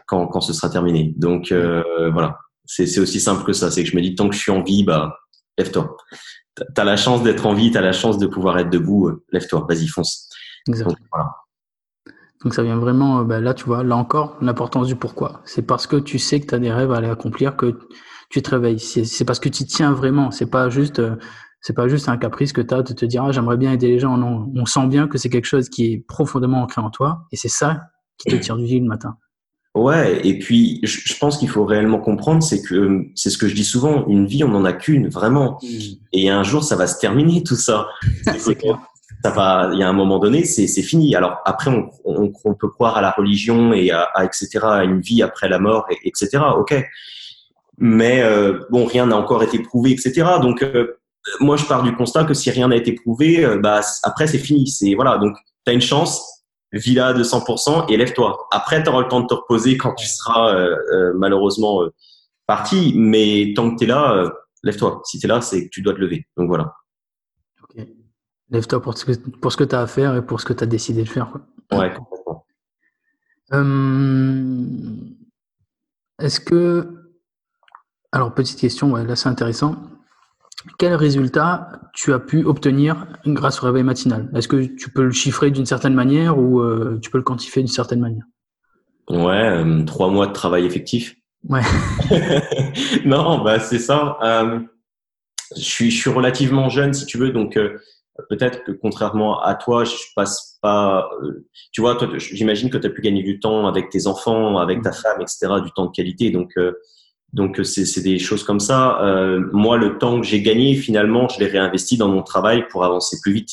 quand, 0.08 0.28
quand 0.28 0.42
ce 0.42 0.54
sera 0.54 0.70
terminé. 0.70 1.14
Donc 1.18 1.52
euh, 1.52 1.84
voilà, 2.12 2.40
c'est 2.66 3.00
aussi 3.00 3.20
simple 3.20 3.44
que 3.44 3.54
ça. 3.54 3.72
C'est 3.72 3.84
que 3.84 3.90
je 3.90 3.96
me 3.96 4.02
dis 4.02 4.16
tant 4.16 4.30
que 4.30 4.36
je 4.36 4.40
suis 4.42 4.52
en 4.52 4.64
vie, 4.64 4.84
bah 4.84 5.18
lève-toi. 5.58 5.96
T'as 6.74 6.84
la 6.84 6.98
chance 6.98 7.24
d'être 7.24 7.46
en 7.46 7.54
vie, 7.54 7.72
t'as 7.72 7.82
la 7.82 7.92
chance 7.92 8.18
de 8.18 8.26
pouvoir 8.26 8.58
être 8.58 8.70
debout. 8.70 9.10
Euh, 9.10 9.24
lève-toi, 9.32 9.66
vas-y 9.68 9.88
fonce. 9.88 10.30
Exactement. 10.68 10.98
Donc, 10.98 11.08
voilà. 11.14 11.30
Donc 12.44 12.54
ça 12.54 12.64
vient 12.64 12.78
vraiment, 12.78 13.20
euh, 13.20 13.24
bah, 13.24 13.40
là 13.40 13.54
tu 13.54 13.66
vois, 13.66 13.84
là 13.84 13.96
encore, 13.96 14.38
l'importance 14.42 14.88
du 14.88 14.96
pourquoi. 14.96 15.42
C'est 15.46 15.64
parce 15.64 15.88
que 15.88 15.98
tu 15.98 16.20
sais 16.20 16.40
que 16.40 16.48
tu 16.48 16.56
as 16.56 16.60
des 16.60 16.72
rêves 16.72 16.92
à 16.92 16.98
aller 16.98 17.10
accomplir 17.10 17.56
que 17.56 17.80
tu 18.30 18.42
te 18.42 18.50
réveilles. 18.50 18.80
C'est 18.80 19.26
parce 19.26 19.40
que 19.40 19.50
tu 19.50 19.66
tiens 19.66 19.94
vraiment. 19.94 20.32
C'est 20.32 20.50
pas 20.50 20.70
juste, 20.70 21.02
c'est 21.62 21.74
pas 21.74 21.88
juste 21.88 22.10
un 22.10 22.18
caprice 22.18 22.54
que 22.54 22.62
tu 22.62 22.74
as 22.74 22.82
de 22.82 22.94
te 22.94 23.06
dire 23.06 23.24
ah, 23.24 23.32
j'aimerais 23.32 23.58
bien 23.58 23.72
aider 23.72 23.88
les 23.88 24.00
gens. 24.00 24.18
Non, 24.18 24.52
on 24.56 24.66
sent 24.66 24.88
bien 24.88 25.08
que 25.08 25.18
c'est 25.18 25.30
quelque 25.30 25.46
chose 25.46 25.70
qui 25.70 25.94
est 25.94 26.06
profondément 26.08 26.62
ancré 26.62 26.82
en 26.82 26.90
toi 26.90 27.26
et 27.32 27.38
c'est 27.38 27.50
ça 27.50 27.82
qui 28.18 28.30
te 28.30 28.36
tire 28.36 28.58
du 28.58 28.66
lit 28.66 28.80
le 28.80 28.88
matin. 28.88 29.18
Ouais, 29.78 30.20
et 30.26 30.40
puis 30.40 30.80
je, 30.84 31.16
pense 31.20 31.38
qu'il 31.38 31.50
faut 31.50 31.64
réellement 31.64 32.00
comprendre, 32.00 32.42
c'est 32.42 32.62
que 32.62 33.06
c'est 33.14 33.30
ce 33.30 33.38
que 33.38 33.48
je 33.48 33.54
dis 33.54 33.64
souvent, 33.64 34.08
une 34.08 34.26
vie 34.26 34.44
on 34.44 34.50
n'en 34.50 34.66
a 34.66 34.74
qu'une 34.74 35.08
vraiment, 35.08 35.60
mm. 35.62 35.68
et 36.14 36.30
un 36.30 36.42
jour 36.42 36.64
ça 36.64 36.76
va 36.76 36.88
se 36.88 37.00
terminer 37.00 37.44
tout 37.44 37.56
ça. 37.56 37.88
Ça 39.24 39.32
va, 39.32 39.72
il 39.74 39.80
y 39.80 39.84
a 39.84 39.90
un 39.90 39.94
moment 39.94 40.20
donné, 40.20 40.46
c'est 40.46 40.68
fini. 40.84 41.16
Alors 41.16 41.40
après, 41.44 41.72
on, 41.72 41.90
on, 42.06 42.32
on, 42.46 42.54
peut 42.54 42.68
croire 42.68 42.98
à 42.98 43.02
la 43.02 43.10
religion 43.10 43.74
et 43.74 43.90
à, 43.90 44.04
à, 44.14 44.26
etc, 44.26 44.60
à 44.62 44.84
une 44.84 45.02
vie 45.02 45.24
après 45.24 45.50
la 45.50 45.58
mort, 45.58 45.88
et, 45.90 45.98
etc. 46.08 46.38
Ok, 46.56 46.76
mais 47.80 48.22
euh, 48.22 48.60
bon, 48.70 48.86
rien 48.86 49.08
n'a 49.08 49.18
encore 49.18 49.42
été 49.42 49.60
prouvé, 49.60 49.92
etc. 49.92 50.24
Donc 50.40 50.62
euh, 50.62 51.00
moi 51.40 51.58
je 51.58 51.66
pars 51.66 51.82
du 51.82 51.96
constat 51.96 52.26
que 52.26 52.36
si 52.36 52.50
rien 52.52 52.68
n'a 52.68 52.76
été 52.76 52.94
prouvé, 52.94 53.44
euh, 53.44 53.58
bah 53.58 53.82
après 54.04 54.28
c'est 54.28 54.38
fini. 54.38 54.68
C'est 54.68 54.94
voilà, 54.94 55.18
donc 55.18 55.36
tu 55.66 55.72
as 55.72 55.74
une 55.74 55.82
chance, 55.82 56.37
villa 56.72 57.14
de 57.14 57.24
100% 57.24 57.86
et 57.90 57.98
lève-toi. 57.98 58.48
Après, 58.52 58.84
tu 58.84 58.90
auras 58.90 59.02
le 59.02 59.08
temps 59.08 59.22
de 59.22 59.28
te 59.28 59.34
reposer 59.34 59.78
quand 59.78 59.94
tu 59.94 60.06
seras 60.06 60.54
euh, 60.54 60.76
euh, 60.94 61.14
malheureusement 61.16 61.84
euh, 61.84 61.94
parti, 62.46 62.94
mais 62.96 63.54
tant 63.56 63.72
que 63.72 63.78
tu 63.78 63.84
es 63.86 63.88
là, 63.88 64.32
lève-toi. 64.64 65.02
Si 65.06 65.20
tu 65.20 65.26
es 65.26 65.30
là, 65.30 65.42
c'est 65.42 65.66
que 65.66 65.70
tu 65.70 65.82
dois 65.82 65.94
te 65.94 66.00
lever. 66.00 66.28
Donc 66.38 66.48
voilà. 66.48 66.76
Ok. 67.64 67.86
Lève-toi 68.50 68.82
pour 68.82 68.98
ce 68.98 69.06
que, 69.06 69.30
pour 69.30 69.52
ce 69.52 69.58
que 69.58 69.64
tu 69.64 69.76
as 69.76 69.82
à 69.82 69.88
faire 69.88 70.16
et 70.16 70.26
pour 70.26 70.40
ce 70.40 70.46
que 70.46 70.54
tu 70.54 70.64
as 70.64 70.68
décidé 70.68 71.04
de 71.04 71.10
faire. 71.10 71.34
Ouais, 71.72 71.94
complètement. 71.94 72.46
Est-ce 76.20 76.40
que. 76.40 76.94
Alors, 78.12 78.34
petite 78.34 78.60
question, 78.60 78.92
ouais, 78.92 79.06
là 79.06 79.16
c'est 79.16 79.30
intéressant. 79.30 79.76
Quel 80.78 80.94
résultat 80.96 81.82
tu 81.94 82.14
as 82.14 82.20
pu 82.20 82.44
obtenir 82.44 83.08
grâce 83.26 83.62
au 83.62 83.66
réveil 83.66 83.84
matinal? 83.84 84.30
Est-ce 84.36 84.48
que 84.48 84.66
tu 84.76 84.90
peux 84.90 85.04
le 85.04 85.12
chiffrer 85.12 85.52
d'une 85.52 85.66
certaine 85.66 85.94
manière 85.94 86.38
ou 86.38 86.60
euh, 86.60 87.00
tu 87.02 87.10
peux 87.10 87.18
le 87.18 87.24
quantifier 87.24 87.62
d'une 87.62 87.72
certaine 87.72 88.00
manière? 88.00 88.24
Ouais, 89.10 89.50
euh, 89.50 89.84
trois 89.86 90.10
mois 90.10 90.28
de 90.28 90.34
travail 90.34 90.66
effectif. 90.66 91.16
Ouais. 91.48 91.62
non, 93.06 93.44
bah 93.44 93.60
c'est 93.60 93.80
ça. 93.80 94.18
Euh, 94.22 94.60
je 95.56 95.62
suis, 95.62 95.92
je 95.92 95.98
suis 95.98 96.10
relativement 96.10 96.70
jeune, 96.70 96.94
si 96.94 97.06
tu 97.06 97.18
veux, 97.18 97.32
donc 97.32 97.58
peut-être 98.30 98.64
que 98.64 98.72
contrairement 98.72 99.42
à 99.42 99.56
toi, 99.56 99.86
je 99.86 99.96
passe 100.16 100.58
pas. 100.62 101.10
tu 101.72 101.82
vois, 101.82 101.96
toi, 101.96 102.10
j'imagine 102.18 102.70
que 102.70 102.78
tu 102.78 102.88
as 102.88 102.90
pu 102.90 103.02
gagner 103.02 103.24
du 103.24 103.40
temps 103.40 103.66
avec 103.68 103.90
tes 103.90 104.08
enfants, 104.08 104.58
avec 104.58 104.82
ta 104.82 104.90
mm. 104.90 104.94
femme, 104.94 105.22
etc., 105.22 105.48
du 105.64 105.72
temps 105.72 105.86
de 105.86 105.92
qualité. 105.92 106.32
Donc 106.32 106.54
Donc 107.34 107.60
c'est 107.64 108.02
des 108.02 108.20
choses 108.20 108.44
comme 108.44 108.60
ça. 108.60 109.02
Euh, 109.02 109.42
moi, 109.52 109.78
le 109.78 109.98
temps 109.98 110.20
que 110.20 110.26
j'ai 110.26 110.42
gagné, 110.42 110.76
finalement, 110.76 111.28
je 111.28 111.40
l'ai 111.40 111.48
réinvesti 111.48 111.98
dans 111.98 112.08
mon 112.08 112.24
travail 112.24 112.68
pour 112.70 112.84
avancer 112.84 113.18
plus 113.22 113.34
vite. 113.34 113.52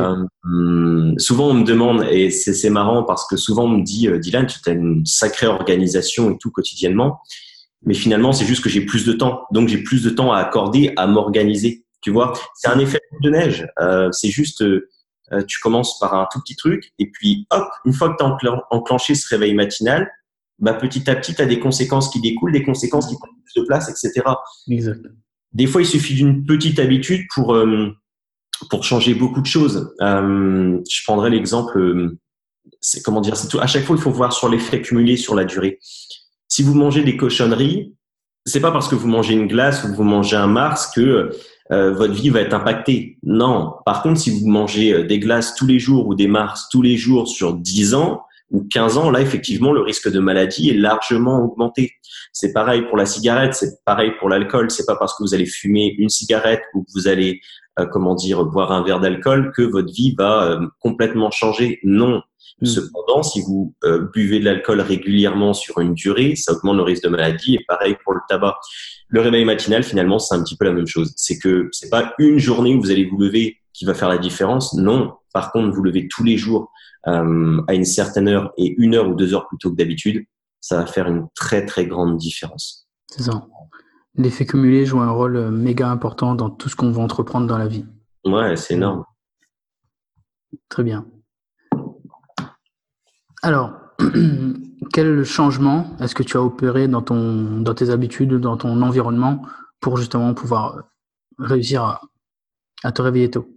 Euh, 0.00 0.26
hum, 0.44 1.14
souvent, 1.18 1.48
on 1.48 1.54
me 1.54 1.64
demande, 1.64 2.04
et 2.10 2.30
c'est 2.30 2.70
marrant 2.70 3.04
parce 3.04 3.26
que 3.26 3.36
souvent 3.36 3.64
on 3.64 3.78
me 3.78 3.82
dit, 3.82 4.08
euh, 4.08 4.18
Dylan, 4.18 4.46
tu 4.46 4.58
as 4.68 4.72
une 4.72 5.06
sacrée 5.06 5.46
organisation 5.46 6.30
et 6.30 6.38
tout 6.38 6.50
quotidiennement, 6.50 7.20
mais 7.84 7.94
finalement, 7.94 8.32
c'est 8.32 8.44
juste 8.44 8.62
que 8.62 8.68
j'ai 8.68 8.80
plus 8.80 9.06
de 9.06 9.12
temps. 9.12 9.44
Donc, 9.52 9.68
j'ai 9.68 9.78
plus 9.78 10.02
de 10.02 10.10
temps 10.10 10.32
à 10.32 10.38
accorder 10.38 10.92
à 10.96 11.06
m'organiser. 11.06 11.84
Tu 12.00 12.10
vois, 12.10 12.32
c'est 12.54 12.68
un 12.68 12.78
effet 12.78 13.00
de 13.22 13.30
neige. 13.30 13.66
Euh, 13.80 14.10
c'est 14.12 14.30
juste, 14.30 14.62
euh, 14.62 14.88
tu 15.46 15.60
commences 15.60 15.98
par 15.98 16.14
un 16.14 16.26
tout 16.30 16.40
petit 16.40 16.56
truc, 16.56 16.92
et 16.98 17.10
puis 17.10 17.46
hop, 17.50 17.68
une 17.84 17.92
fois 17.92 18.10
que 18.10 18.16
tu 18.18 18.48
as 18.48 18.66
enclenché 18.70 19.14
ce 19.14 19.28
réveil 19.28 19.54
matinal, 19.54 20.10
bah, 20.58 20.74
petit 20.74 21.08
à 21.08 21.14
petit, 21.14 21.34
tu 21.34 21.42
as 21.42 21.46
des 21.46 21.60
conséquences 21.60 22.10
qui 22.10 22.20
découlent, 22.20 22.52
des 22.52 22.64
conséquences 22.64 23.06
qui 23.06 23.16
prennent 23.16 23.30
plus 23.44 23.60
de 23.60 23.66
place, 23.66 23.88
etc. 23.88 24.26
Exact. 24.68 25.04
Des 25.52 25.66
fois, 25.66 25.82
il 25.82 25.86
suffit 25.86 26.14
d'une 26.14 26.44
petite 26.44 26.78
habitude 26.78 27.26
pour, 27.34 27.54
euh, 27.54 27.90
pour 28.70 28.84
changer 28.84 29.14
beaucoup 29.14 29.40
de 29.40 29.46
choses. 29.46 29.94
Euh, 30.00 30.78
je 30.88 31.04
prendrai 31.04 31.30
l'exemple, 31.30 31.78
euh, 31.78 32.18
c'est 32.80 33.02
comment 33.02 33.20
dire, 33.20 33.36
c'est 33.36 33.48
tout. 33.48 33.60
À 33.60 33.66
chaque 33.66 33.84
fois, 33.84 33.96
il 33.96 34.02
faut 34.02 34.10
voir 34.10 34.32
sur 34.32 34.48
l'effet 34.48 34.82
cumulé 34.82 35.16
sur 35.16 35.34
la 35.34 35.44
durée. 35.44 35.78
Si 36.48 36.62
vous 36.62 36.74
mangez 36.74 37.04
des 37.04 37.16
cochonneries, 37.16 37.94
c'est 38.44 38.60
pas 38.60 38.72
parce 38.72 38.88
que 38.88 38.94
vous 38.94 39.08
mangez 39.08 39.34
une 39.34 39.46
glace 39.46 39.84
ou 39.84 39.88
que 39.88 39.96
vous 39.96 40.04
mangez 40.04 40.36
un 40.36 40.46
Mars 40.46 40.90
que 40.94 41.30
euh, 41.70 41.92
votre 41.92 42.14
vie 42.14 42.30
va 42.30 42.40
être 42.40 42.54
impactée. 42.54 43.18
Non. 43.22 43.74
Par 43.86 44.02
contre, 44.02 44.20
si 44.20 44.30
vous 44.30 44.48
mangez 44.48 45.04
des 45.04 45.18
glaces 45.18 45.54
tous 45.54 45.66
les 45.66 45.78
jours 45.78 46.08
ou 46.08 46.14
des 46.14 46.26
Mars 46.26 46.68
tous 46.70 46.82
les 46.82 46.96
jours 46.96 47.28
sur 47.28 47.54
10 47.54 47.94
ans, 47.94 48.22
ou 48.50 48.66
15 48.70 48.96
ans, 48.96 49.10
là, 49.10 49.20
effectivement, 49.20 49.72
le 49.72 49.80
risque 49.80 50.10
de 50.10 50.20
maladie 50.20 50.70
est 50.70 50.74
largement 50.74 51.44
augmenté. 51.44 51.92
C'est 52.32 52.52
pareil 52.52 52.82
pour 52.82 52.96
la 52.96 53.04
cigarette, 53.04 53.54
c'est 53.54 53.84
pareil 53.84 54.12
pour 54.18 54.28
l'alcool. 54.28 54.70
C'est 54.70 54.86
pas 54.86 54.96
parce 54.96 55.16
que 55.16 55.22
vous 55.22 55.34
allez 55.34 55.46
fumer 55.46 55.94
une 55.98 56.08
cigarette 56.08 56.62
ou 56.74 56.82
que 56.82 56.90
vous 56.94 57.08
allez, 57.08 57.40
euh, 57.78 57.86
comment 57.86 58.14
dire, 58.14 58.44
boire 58.44 58.72
un 58.72 58.82
verre 58.82 59.00
d'alcool 59.00 59.52
que 59.54 59.62
votre 59.62 59.92
vie 59.92 60.14
va 60.16 60.44
euh, 60.44 60.66
complètement 60.80 61.30
changer. 61.30 61.78
Non. 61.84 62.22
Hmm. 62.60 62.66
Cependant, 62.66 63.22
si 63.22 63.42
vous 63.42 63.74
euh, 63.84 64.08
buvez 64.14 64.40
de 64.40 64.46
l'alcool 64.46 64.80
régulièrement 64.80 65.52
sur 65.52 65.78
une 65.80 65.92
durée, 65.92 66.34
ça 66.34 66.54
augmente 66.54 66.76
le 66.76 66.82
risque 66.82 67.04
de 67.04 67.10
maladie. 67.10 67.56
Et 67.56 67.64
pareil 67.68 67.96
pour 68.02 68.14
le 68.14 68.20
tabac. 68.30 68.56
Le 69.08 69.20
réveil 69.20 69.44
matinal, 69.44 69.82
finalement, 69.82 70.18
c'est 70.18 70.34
un 70.34 70.42
petit 70.42 70.56
peu 70.56 70.64
la 70.64 70.72
même 70.72 70.86
chose. 70.86 71.12
C'est 71.16 71.38
que 71.38 71.68
c'est 71.72 71.90
pas 71.90 72.14
une 72.18 72.38
journée 72.38 72.74
où 72.74 72.80
vous 72.80 72.90
allez 72.90 73.04
vous 73.04 73.18
lever 73.18 73.57
qui 73.78 73.84
va 73.84 73.94
faire 73.94 74.08
la 74.08 74.18
différence. 74.18 74.74
Non. 74.74 75.14
Par 75.32 75.52
contre, 75.52 75.72
vous 75.72 75.82
levez 75.82 76.08
tous 76.08 76.24
les 76.24 76.36
jours 76.36 76.72
euh, 77.06 77.62
à 77.68 77.74
une 77.74 77.84
certaine 77.84 78.26
heure 78.26 78.52
et 78.56 78.74
une 78.76 78.96
heure 78.96 79.08
ou 79.08 79.14
deux 79.14 79.34
heures 79.34 79.46
plutôt 79.46 79.70
que 79.70 79.76
d'habitude, 79.76 80.24
ça 80.60 80.78
va 80.78 80.86
faire 80.86 81.06
une 81.06 81.28
très 81.36 81.64
très 81.64 81.86
grande 81.86 82.16
différence. 82.16 82.88
C'est 83.06 83.22
ça. 83.22 83.46
L'effet 84.16 84.46
cumulé 84.46 84.84
joue 84.84 84.98
un 84.98 85.12
rôle 85.12 85.36
euh, 85.36 85.50
méga 85.50 85.88
important 85.88 86.34
dans 86.34 86.50
tout 86.50 86.68
ce 86.68 86.74
qu'on 86.74 86.90
va 86.90 87.00
entreprendre 87.00 87.46
dans 87.46 87.56
la 87.56 87.68
vie. 87.68 87.86
Ouais, 88.24 88.56
c'est 88.56 88.74
énorme. 88.74 89.04
Très 90.68 90.82
bien. 90.82 91.06
Alors, 93.42 93.74
quel 94.92 95.24
changement? 95.24 95.96
Est-ce 96.00 96.16
que 96.16 96.24
tu 96.24 96.36
as 96.36 96.42
opéré 96.42 96.88
dans, 96.88 97.02
ton, 97.02 97.60
dans 97.60 97.74
tes 97.74 97.90
habitudes, 97.90 98.34
dans 98.34 98.56
ton 98.56 98.82
environnement 98.82 99.42
pour 99.78 99.98
justement 99.98 100.34
pouvoir 100.34 100.82
réussir 101.38 101.84
à, 101.84 102.00
à 102.82 102.90
te 102.90 103.02
réveiller 103.02 103.30
tôt? 103.30 103.48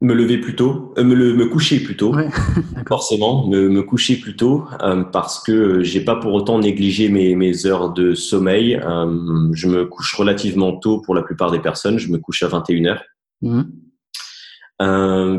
Me 0.00 0.14
lever 0.14 0.38
plus 0.38 0.54
tôt, 0.54 0.94
euh, 0.96 1.04
me, 1.04 1.14
le, 1.14 1.34
me 1.34 1.46
coucher 1.46 1.80
plus 1.80 1.96
tôt, 1.96 2.14
forcément, 2.88 3.48
me, 3.48 3.68
me, 3.68 3.82
coucher 3.82 4.16
plus 4.16 4.36
tôt, 4.36 4.64
euh, 4.82 5.02
parce 5.02 5.42
que 5.42 5.82
j'ai 5.82 6.00
pas 6.00 6.16
pour 6.16 6.32
autant 6.34 6.60
négligé 6.60 7.08
mes, 7.08 7.34
mes 7.34 7.66
heures 7.66 7.92
de 7.92 8.14
sommeil. 8.14 8.76
Euh, 8.76 9.48
je 9.52 9.66
me 9.66 9.86
couche 9.86 10.14
relativement 10.14 10.76
tôt 10.76 11.00
pour 11.00 11.14
la 11.14 11.22
plupart 11.22 11.50
des 11.50 11.58
personnes, 11.58 11.98
je 11.98 12.10
me 12.10 12.18
couche 12.18 12.42
à 12.42 12.48
21h. 12.48 13.00
Mmh. 13.40 13.62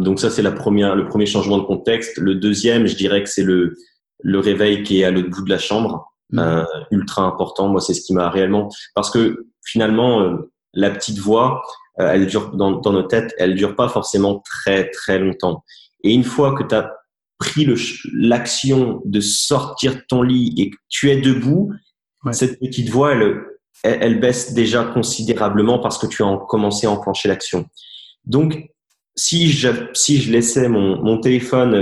donc 0.03 0.21
ça, 0.21 0.29
c'est 0.29 0.41
la 0.41 0.53
première, 0.53 0.95
le 0.95 1.05
premier 1.05 1.25
changement 1.25 1.57
de 1.57 1.63
contexte. 1.63 2.17
Le 2.17 2.35
deuxième, 2.35 2.85
je 2.85 2.95
dirais 2.95 3.23
que 3.23 3.29
c'est 3.29 3.43
le, 3.43 3.75
le 4.21 4.39
réveil 4.39 4.83
qui 4.83 5.01
est 5.01 5.03
à 5.05 5.11
l'autre 5.11 5.29
bout 5.29 5.43
de 5.43 5.49
la 5.49 5.57
chambre, 5.57 6.13
mmh. 6.31 6.63
ultra 6.91 7.23
important. 7.23 7.69
Moi, 7.69 7.79
c'est 7.79 7.93
ce 7.93 8.01
qui 8.01 8.13
m'a 8.13 8.29
réellement, 8.29 8.69
parce 8.95 9.09
que 9.09 9.47
finalement, 9.65 10.37
la 10.73 10.89
petite 10.91 11.19
voix, 11.19 11.61
euh, 11.99 12.11
elle 12.13 12.27
dure 12.27 12.51
dans, 12.55 12.71
dans, 12.71 12.93
nos 12.93 13.03
têtes, 13.03 13.33
elle 13.37 13.55
dure 13.55 13.75
pas 13.75 13.89
forcément 13.89 14.41
très 14.45 14.89
très 14.89 15.19
longtemps. 15.19 15.63
Et 16.03 16.13
une 16.13 16.23
fois 16.23 16.55
que 16.55 16.63
tu 16.63 16.75
as 16.75 16.93
pris 17.37 17.67
l'action 18.13 19.01
de 19.05 19.19
sortir 19.19 19.95
de 19.95 20.01
ton 20.07 20.21
lit 20.21 20.53
et 20.57 20.69
que 20.69 20.77
tu 20.89 21.09
es 21.09 21.17
debout, 21.17 21.71
cette 22.31 22.59
petite 22.59 22.89
voix, 22.89 23.13
elle, 23.13 23.41
elle, 23.83 24.19
baisse 24.19 24.53
déjà 24.53 24.83
considérablement 24.83 25.79
parce 25.79 25.97
que 25.97 26.05
tu 26.05 26.21
as 26.21 26.37
commencé 26.49 26.85
à 26.85 26.91
enclencher 26.91 27.29
l'action. 27.29 27.65
Donc, 28.25 28.69
si 29.15 29.49
je, 29.49 29.69
si 29.93 30.21
je 30.21 30.31
laissais 30.31 30.67
mon, 30.67 31.01
mon 31.01 31.19
téléphone 31.19 31.81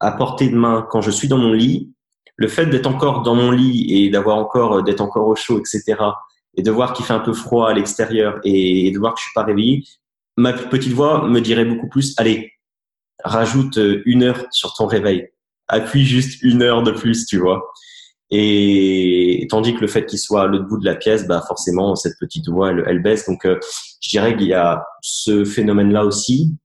à 0.00 0.12
portée 0.12 0.48
de 0.48 0.56
main 0.56 0.86
quand 0.90 1.00
je 1.00 1.10
suis 1.10 1.28
dans 1.28 1.38
mon 1.38 1.52
lit, 1.52 1.92
le 2.36 2.48
fait 2.48 2.66
d'être 2.66 2.86
encore 2.86 3.22
dans 3.22 3.34
mon 3.34 3.50
lit 3.50 3.86
et 3.88 4.10
d'avoir 4.10 4.36
encore 4.36 4.82
d'être 4.82 5.00
encore 5.00 5.26
au 5.26 5.36
chaud, 5.36 5.60
etc 5.60 5.96
et 6.56 6.62
de 6.62 6.70
voir 6.70 6.92
qu'il 6.92 7.04
fait 7.04 7.12
un 7.12 7.20
peu 7.20 7.32
froid 7.32 7.68
à 7.68 7.74
l'extérieur 7.74 8.40
et, 8.44 8.90
de 8.90 8.98
voir 8.98 9.14
que 9.14 9.20
je 9.20 9.24
suis 9.24 9.34
pas 9.34 9.44
réveillé, 9.44 9.84
ma 10.36 10.52
petite 10.52 10.92
voix 10.92 11.28
me 11.28 11.40
dirait 11.40 11.64
beaucoup 11.64 11.88
plus, 11.88 12.14
allez, 12.18 12.52
rajoute 13.22 13.78
euh, 13.78 14.02
une 14.06 14.22
heure 14.22 14.46
sur 14.50 14.72
ton 14.74 14.86
réveil. 14.86 15.28
Appuie 15.68 16.04
juste 16.04 16.42
une 16.42 16.62
heure 16.62 16.82
de 16.82 16.92
plus, 16.92 17.26
tu 17.26 17.38
vois. 17.38 17.72
Et, 18.30 19.46
tandis 19.50 19.74
que 19.74 19.80
le 19.80 19.86
fait 19.86 20.06
qu'il 20.06 20.18
soit 20.18 20.42
à 20.42 20.46
l'autre 20.46 20.66
bout 20.66 20.78
de 20.78 20.84
la 20.84 20.96
pièce, 20.96 21.26
bah 21.26 21.42
forcément 21.46 21.94
cette 21.94 22.18
petite 22.18 22.48
voix 22.48 22.70
elle, 22.70 23.02
baisse. 23.02 23.26
Donc 23.26 23.44
euh, 23.44 23.58
je 24.00 24.08
dirais 24.08 24.36
qu'il 24.36 24.48
y 24.48 24.54
a 24.54 24.84
ce 25.00 25.44
phénomène-là 25.44 26.04
aussi. 26.04 26.56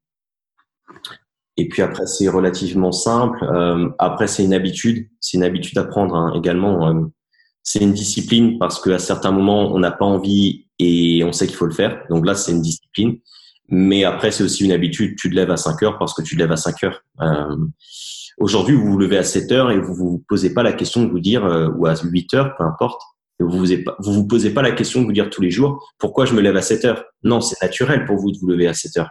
Et 1.57 1.67
puis 1.67 1.81
après 1.81 2.07
c'est 2.07 2.29
relativement 2.29 2.91
simple. 2.91 3.43
Euh, 3.43 3.89
après 3.99 4.27
c'est 4.27 4.43
une 4.43 4.53
habitude, 4.53 5.07
c'est 5.19 5.37
une 5.37 5.43
habitude 5.43 5.77
à 5.77 5.83
prendre 5.83 6.15
hein, 6.15 6.33
également 6.35 7.11
c'est 7.63 7.79
une 7.79 7.93
discipline 7.93 8.57
parce 8.59 8.81
qu'à 8.81 8.99
certains 8.99 9.31
moments, 9.31 9.73
on 9.73 9.79
n'a 9.79 9.91
pas 9.91 10.05
envie 10.05 10.67
et 10.79 11.23
on 11.23 11.31
sait 11.31 11.47
qu'il 11.47 11.55
faut 11.55 11.65
le 11.65 11.73
faire. 11.73 12.03
Donc 12.09 12.25
là, 12.25 12.35
c'est 12.35 12.51
une 12.51 12.61
discipline. 12.61 13.17
Mais 13.69 14.03
après, 14.03 14.31
c'est 14.31 14.43
aussi 14.43 14.65
une 14.65 14.71
habitude. 14.71 15.15
Tu 15.17 15.29
te 15.29 15.35
lèves 15.35 15.51
à 15.51 15.57
5 15.57 15.81
heures 15.83 15.97
parce 15.97 16.13
que 16.13 16.21
tu 16.21 16.35
te 16.35 16.41
lèves 16.41 16.51
à 16.51 16.57
5 16.57 16.83
heures. 16.83 17.01
Euh, 17.21 17.55
Aujourd'hui, 18.41 18.75
vous 18.75 18.91
vous 18.93 18.97
levez 18.97 19.19
à 19.19 19.23
7 19.23 19.51
heures 19.51 19.71
et 19.71 19.79
vous 19.79 19.93
vous 19.93 20.23
posez 20.27 20.53
pas 20.53 20.63
la 20.63 20.73
question 20.73 21.03
de 21.03 21.11
vous 21.11 21.19
dire, 21.19 21.45
euh, 21.45 21.69
ou 21.75 21.85
à 21.85 21.95
8 21.95 22.33
heures, 22.33 22.55
peu 22.57 22.63
importe, 22.63 22.99
vous 23.39 23.49
vous, 23.49 23.65
vous 23.99 24.13
vous 24.13 24.27
posez 24.27 24.51
pas 24.51 24.63
la 24.63 24.71
question 24.71 25.01
de 25.01 25.05
vous 25.05 25.11
dire 25.11 25.29
tous 25.29 25.41
les 25.41 25.51
jours, 25.51 25.93
pourquoi 25.99 26.25
je 26.25 26.33
me 26.33 26.41
lève 26.41 26.55
à 26.55 26.61
7 26.61 26.85
heures? 26.85 27.03
Non, 27.23 27.39
c'est 27.41 27.61
naturel 27.61 28.05
pour 28.05 28.17
vous 28.17 28.31
de 28.31 28.37
vous 28.39 28.47
lever 28.47 28.67
à 28.67 28.73
7 28.73 28.97
heures. 28.97 29.09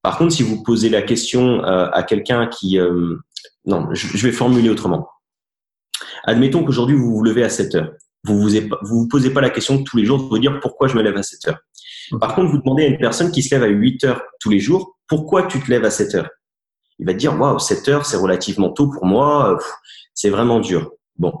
Par 0.00 0.16
contre, 0.16 0.32
si 0.32 0.42
vous 0.42 0.62
posez 0.62 0.88
la 0.88 1.02
question 1.02 1.62
euh, 1.64 1.90
à 1.92 2.02
quelqu'un 2.02 2.46
qui... 2.46 2.78
Euh, 2.78 3.16
non, 3.66 3.88
je 3.92 4.26
vais 4.26 4.32
formuler 4.32 4.70
autrement 4.70 5.08
Admettons 6.28 6.62
qu'aujourd'hui, 6.62 6.94
vous 6.94 7.16
vous 7.16 7.22
levez 7.22 7.42
à 7.42 7.48
7 7.48 7.74
heures. 7.74 7.92
Vous 8.24 8.38
vous, 8.38 8.50
vous 8.82 9.08
posez 9.08 9.30
pas 9.30 9.40
la 9.40 9.48
question 9.48 9.82
tous 9.82 9.96
les 9.96 10.04
jours 10.04 10.18
de 10.18 10.24
vous 10.24 10.38
dire 10.38 10.60
pourquoi 10.60 10.86
je 10.86 10.94
me 10.94 11.00
lève 11.00 11.16
à 11.16 11.22
7 11.22 11.48
heures. 11.48 11.58
Par 12.20 12.34
contre, 12.34 12.50
vous 12.50 12.58
demandez 12.58 12.84
à 12.84 12.86
une 12.88 12.98
personne 12.98 13.32
qui 13.32 13.42
se 13.42 13.54
lève 13.54 13.62
à 13.64 13.68
8 13.68 14.04
heures 14.04 14.22
tous 14.38 14.50
les 14.50 14.60
jours, 14.60 14.98
pourquoi 15.06 15.44
tu 15.44 15.58
te 15.58 15.70
lèves 15.70 15.86
à 15.86 15.90
7 15.90 16.16
heures? 16.16 16.28
Il 16.98 17.06
va 17.06 17.14
te 17.14 17.18
dire, 17.18 17.40
waouh, 17.40 17.58
7 17.58 17.88
heures, 17.88 18.04
c'est 18.04 18.18
relativement 18.18 18.68
tôt 18.68 18.88
pour 18.88 19.06
moi, 19.06 19.58
c'est 20.12 20.28
vraiment 20.28 20.60
dur. 20.60 20.90
Bon. 21.16 21.32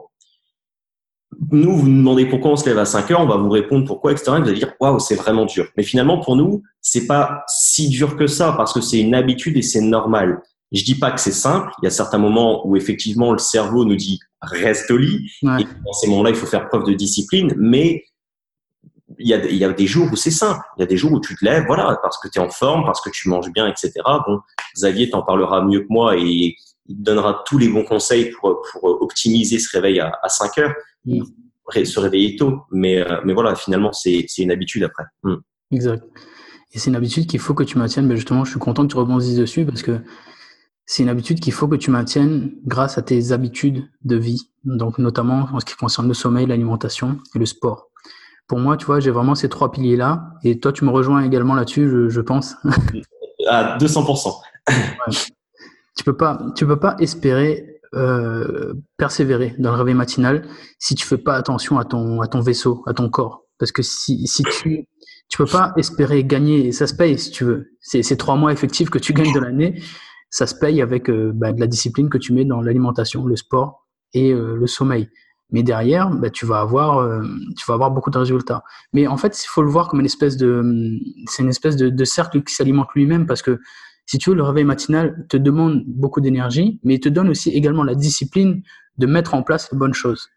Nous, 1.50 1.76
vous 1.76 1.86
nous 1.86 1.98
demandez 1.98 2.24
pourquoi 2.24 2.52
on 2.52 2.56
se 2.56 2.66
lève 2.66 2.78
à 2.78 2.86
5 2.86 3.10
heures, 3.10 3.20
on 3.20 3.26
va 3.26 3.36
vous 3.36 3.50
répondre 3.50 3.86
pourquoi, 3.86 4.12
etc. 4.12 4.30
vous 4.38 4.48
allez 4.48 4.54
dire, 4.54 4.72
waouh, 4.80 5.00
c'est 5.00 5.16
vraiment 5.16 5.44
dur. 5.44 5.68
Mais 5.76 5.82
finalement, 5.82 6.18
pour 6.18 6.34
nous, 6.34 6.62
c'est 6.80 7.06
pas 7.06 7.44
si 7.46 7.90
dur 7.90 8.16
que 8.16 8.26
ça 8.26 8.52
parce 8.52 8.72
que 8.72 8.80
c'est 8.80 9.00
une 9.00 9.14
habitude 9.14 9.58
et 9.58 9.62
c'est 9.62 9.82
normal. 9.82 10.40
Je 10.72 10.84
dis 10.84 10.96
pas 10.96 11.10
que 11.10 11.20
c'est 11.20 11.32
simple. 11.32 11.70
Il 11.80 11.84
y 11.84 11.88
a 11.88 11.90
certains 11.90 12.18
moments 12.18 12.66
où 12.66 12.76
effectivement 12.76 13.32
le 13.32 13.38
cerveau 13.38 13.84
nous 13.84 13.96
dit 13.96 14.20
reste 14.40 14.90
au 14.90 14.96
lit. 14.96 15.30
Et 15.42 15.64
dans 15.84 15.92
ces 15.92 16.08
moments-là, 16.08 16.30
il 16.30 16.36
faut 16.36 16.46
faire 16.46 16.68
preuve 16.68 16.84
de 16.84 16.92
discipline. 16.92 17.54
Mais 17.56 18.04
il 19.18 19.26
y 19.26 19.34
a, 19.34 19.44
il 19.44 19.56
y 19.56 19.64
a 19.64 19.72
des 19.72 19.86
jours 19.86 20.08
où 20.12 20.16
c'est 20.16 20.30
simple. 20.30 20.60
Il 20.76 20.80
y 20.80 20.82
a 20.82 20.86
des 20.86 20.96
jours 20.96 21.12
où 21.12 21.20
tu 21.20 21.34
te 21.34 21.44
lèves, 21.44 21.64
voilà, 21.66 21.98
parce 22.02 22.18
que 22.18 22.28
tu 22.28 22.38
es 22.38 22.42
en 22.42 22.50
forme, 22.50 22.84
parce 22.84 23.00
que 23.00 23.10
tu 23.10 23.28
manges 23.28 23.50
bien, 23.50 23.66
etc. 23.66 23.92
Bon, 24.26 24.40
Xavier 24.74 25.10
t'en 25.10 25.22
parlera 25.22 25.64
mieux 25.64 25.80
que 25.80 25.88
moi 25.88 26.16
et 26.16 26.56
il 26.86 26.96
te 26.96 27.02
donnera 27.02 27.42
tous 27.46 27.58
les 27.58 27.68
bons 27.68 27.84
conseils 27.84 28.30
pour, 28.30 28.62
pour 28.70 29.02
optimiser 29.02 29.58
ce 29.58 29.74
réveil 29.76 30.00
à, 30.00 30.12
à 30.22 30.28
5 30.28 30.58
heures, 30.58 30.74
se 31.06 32.00
réveiller 32.00 32.36
tôt. 32.36 32.60
Mais, 32.70 32.98
euh, 32.98 33.20
mais 33.24 33.32
voilà, 33.32 33.54
finalement, 33.54 33.92
c'est 33.92 34.26
une 34.38 34.50
habitude 34.50 34.84
après. 34.84 35.04
Hmm. 35.22 35.36
Exact. 35.70 36.04
Et 36.72 36.78
c'est 36.78 36.90
une 36.90 36.96
habitude 36.96 37.26
qu'il 37.26 37.40
faut 37.40 37.54
que 37.54 37.64
tu 37.64 37.78
maintiennes. 37.78 38.06
Mais 38.06 38.16
justement, 38.16 38.44
je 38.44 38.50
suis 38.50 38.60
content 38.60 38.86
que 38.86 38.92
tu 38.92 38.98
rebondisses 38.98 39.36
dessus 39.36 39.64
parce 39.64 39.82
que 39.82 40.00
c'est 40.90 41.02
une 41.02 41.10
habitude 41.10 41.38
qu'il 41.38 41.52
faut 41.52 41.68
que 41.68 41.76
tu 41.76 41.90
maintiennes 41.90 42.50
grâce 42.64 42.96
à 42.96 43.02
tes 43.02 43.32
habitudes 43.32 43.84
de 44.04 44.16
vie, 44.16 44.50
donc 44.64 44.98
notamment 44.98 45.46
en 45.52 45.60
ce 45.60 45.66
qui 45.66 45.74
concerne 45.74 46.08
le 46.08 46.14
sommeil, 46.14 46.46
l'alimentation 46.46 47.18
et 47.34 47.38
le 47.38 47.44
sport. 47.44 47.90
Pour 48.46 48.58
moi, 48.58 48.78
tu 48.78 48.86
vois, 48.86 48.98
j'ai 48.98 49.10
vraiment 49.10 49.34
ces 49.34 49.50
trois 49.50 49.70
piliers-là, 49.70 50.30
et 50.44 50.58
toi, 50.58 50.72
tu 50.72 50.86
me 50.86 50.90
rejoins 50.90 51.22
également 51.22 51.54
là-dessus, 51.54 52.08
je, 52.08 52.20
pense. 52.22 52.56
À 53.46 53.76
200%. 53.78 54.32
Tu 55.94 56.04
peux 56.04 56.16
pas, 56.16 56.38
tu 56.56 56.66
peux 56.66 56.80
pas 56.80 56.96
espérer 56.98 57.80
euh, 57.94 58.74
persévérer 58.96 59.54
dans 59.58 59.70
le 59.70 59.76
réveil 59.78 59.94
matinal 59.94 60.46
si 60.78 60.94
tu 60.94 61.06
fais 61.06 61.18
pas 61.18 61.36
attention 61.36 61.78
à 61.78 61.84
ton, 61.84 62.20
à 62.20 62.26
ton 62.26 62.40
vaisseau, 62.40 62.82
à 62.86 62.94
ton 62.94 63.10
corps. 63.10 63.44
Parce 63.58 63.72
que 63.72 63.82
si, 63.82 64.26
si 64.26 64.42
tu, 64.42 64.86
tu 65.28 65.36
peux 65.36 65.46
pas 65.46 65.72
espérer 65.76 66.24
gagner, 66.24 66.66
et 66.66 66.72
ça 66.72 66.86
se 66.86 66.94
paye 66.94 67.18
si 67.18 67.30
tu 67.30 67.44
veux. 67.44 67.72
C'est 67.80 68.02
ces 68.02 68.16
trois 68.16 68.36
mois 68.36 68.52
effectifs 68.52 68.88
que 68.90 68.98
tu 68.98 69.12
gagnes 69.12 69.32
de 69.32 69.40
l'année, 69.40 69.82
ça 70.30 70.46
se 70.46 70.54
paye 70.54 70.82
avec 70.82 71.08
euh, 71.08 71.32
bah, 71.34 71.52
de 71.52 71.60
la 71.60 71.66
discipline 71.66 72.08
que 72.08 72.18
tu 72.18 72.32
mets 72.32 72.44
dans 72.44 72.60
l'alimentation, 72.60 73.24
le 73.24 73.36
sport 73.36 73.86
et 74.12 74.32
euh, 74.32 74.56
le 74.56 74.66
sommeil. 74.66 75.08
Mais 75.50 75.62
derrière, 75.62 76.10
bah, 76.10 76.30
tu 76.30 76.44
vas 76.44 76.60
avoir, 76.60 76.98
euh, 76.98 77.22
tu 77.56 77.64
vas 77.66 77.74
avoir 77.74 77.90
beaucoup 77.90 78.10
de 78.10 78.18
résultats. 78.18 78.62
Mais 78.92 79.06
en 79.06 79.16
fait, 79.16 79.42
il 79.42 79.46
faut 79.46 79.62
le 79.62 79.70
voir 79.70 79.88
comme 79.88 80.00
une 80.00 80.06
espèce 80.06 80.36
de, 80.36 80.62
c'est 81.26 81.42
une 81.42 81.48
espèce 81.48 81.76
de, 81.76 82.04
cercle 82.04 82.42
qui 82.42 82.54
s'alimente 82.54 82.88
lui-même 82.94 83.26
parce 83.26 83.42
que 83.42 83.58
si 84.04 84.18
tu 84.18 84.30
veux, 84.30 84.36
le 84.36 84.42
réveil 84.42 84.64
matinal 84.64 85.26
te 85.28 85.36
demande 85.36 85.84
beaucoup 85.86 86.20
d'énergie, 86.20 86.80
mais 86.82 86.94
il 86.94 87.00
te 87.00 87.08
donne 87.08 87.28
aussi 87.28 87.50
également 87.50 87.82
la 87.82 87.94
discipline 87.94 88.62
de 88.96 89.06
mettre 89.06 89.34
en 89.34 89.42
place 89.42 89.70
les 89.72 89.78
bonnes 89.78 89.94
choses. 89.94 90.28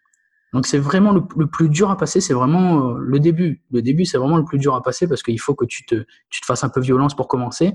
Donc 0.53 0.67
c'est 0.67 0.77
vraiment 0.77 1.13
le, 1.13 1.47
plus 1.47 1.69
dur 1.69 1.89
à 1.89 1.97
passer, 1.97 2.19
c'est 2.19 2.33
vraiment 2.33 2.89
euh, 2.89 2.97
le 2.99 3.19
début. 3.19 3.61
Le 3.71 3.81
début, 3.81 4.03
c'est 4.03 4.17
vraiment 4.17 4.37
le 4.37 4.43
plus 4.43 4.59
dur 4.59 4.75
à 4.75 4.83
passer 4.83 5.07
parce 5.07 5.23
qu'il 5.23 5.39
faut 5.39 5.55
que 5.55 5.63
tu 5.65 5.85
te, 5.85 6.03
tu 6.29 6.41
te 6.41 6.45
fasses 6.45 6.65
un 6.65 6.69
peu 6.69 6.81
violence 6.81 7.15
pour 7.15 7.29
commencer. 7.29 7.73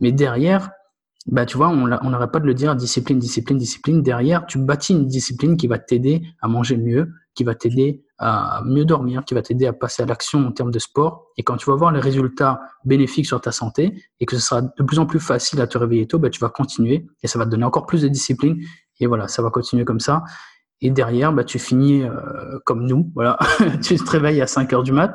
Mais 0.00 0.12
derrière, 0.12 0.70
bah, 1.26 1.46
tu 1.46 1.56
vois, 1.56 1.68
on 1.68 1.86
n'arrête 1.86 2.32
pas 2.32 2.40
de 2.40 2.46
le 2.46 2.54
dire, 2.54 2.74
discipline, 2.74 3.18
discipline, 3.18 3.56
discipline. 3.56 4.02
Derrière, 4.02 4.44
tu 4.46 4.58
bâtis 4.58 4.92
une 4.92 5.06
discipline 5.06 5.56
qui 5.56 5.68
va 5.68 5.78
t'aider 5.78 6.22
à 6.40 6.48
manger 6.48 6.76
mieux, 6.76 7.12
qui 7.34 7.44
va 7.44 7.54
t'aider 7.54 8.02
à 8.18 8.62
mieux 8.64 8.84
dormir, 8.84 9.24
qui 9.24 9.34
va 9.34 9.42
t'aider 9.42 9.66
à 9.66 9.72
passer 9.72 10.02
à 10.02 10.06
l'action 10.06 10.46
en 10.46 10.52
termes 10.52 10.72
de 10.72 10.78
sport. 10.80 11.28
Et 11.36 11.44
quand 11.44 11.56
tu 11.56 11.70
vas 11.70 11.76
voir 11.76 11.92
les 11.92 12.00
résultats 12.00 12.60
bénéfiques 12.84 13.26
sur 13.26 13.40
ta 13.40 13.52
santé 13.52 13.94
et 14.18 14.26
que 14.26 14.36
ce 14.36 14.42
sera 14.42 14.62
de 14.62 14.82
plus 14.82 14.98
en 14.98 15.06
plus 15.06 15.20
facile 15.20 15.60
à 15.60 15.66
te 15.66 15.78
réveiller 15.78 16.08
tôt, 16.08 16.18
bah, 16.18 16.28
tu 16.28 16.40
vas 16.40 16.48
continuer 16.48 17.06
et 17.22 17.28
ça 17.28 17.38
va 17.38 17.44
te 17.44 17.50
donner 17.50 17.64
encore 17.64 17.86
plus 17.86 18.02
de 18.02 18.08
discipline. 18.08 18.58
Et 18.98 19.06
voilà, 19.06 19.28
ça 19.28 19.42
va 19.42 19.50
continuer 19.50 19.84
comme 19.84 20.00
ça. 20.00 20.24
Et 20.80 20.90
derrière, 20.90 21.32
bah, 21.32 21.44
tu 21.44 21.60
finis 21.60 22.02
euh, 22.02 22.58
comme 22.66 22.84
nous. 22.84 23.12
Voilà, 23.14 23.38
tu 23.82 23.96
te 23.96 24.10
réveilles 24.10 24.42
à 24.42 24.48
5 24.48 24.72
heures 24.72 24.82
du 24.82 24.92
mat. 24.92 25.14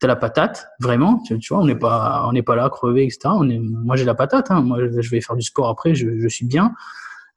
Tu 0.00 0.04
as 0.04 0.08
la 0.08 0.16
patate, 0.16 0.68
vraiment. 0.80 1.22
Tu, 1.22 1.38
vois, 1.48 1.58
on 1.58 1.66
n'est 1.66 1.76
pas, 1.76 2.26
on 2.28 2.32
n'est 2.32 2.42
pas 2.42 2.56
là 2.56 2.68
crevé, 2.68 3.04
etc. 3.04 3.20
On 3.24 3.48
est, 3.48 3.58
moi, 3.58 3.96
j'ai 3.96 4.04
la 4.04 4.14
patate. 4.14 4.50
Hein. 4.50 4.60
Moi, 4.60 4.78
je 5.00 5.10
vais 5.10 5.20
faire 5.20 5.36
du 5.36 5.42
sport 5.42 5.68
après. 5.68 5.94
Je, 5.94 6.18
je 6.18 6.28
suis 6.28 6.46
bien. 6.46 6.74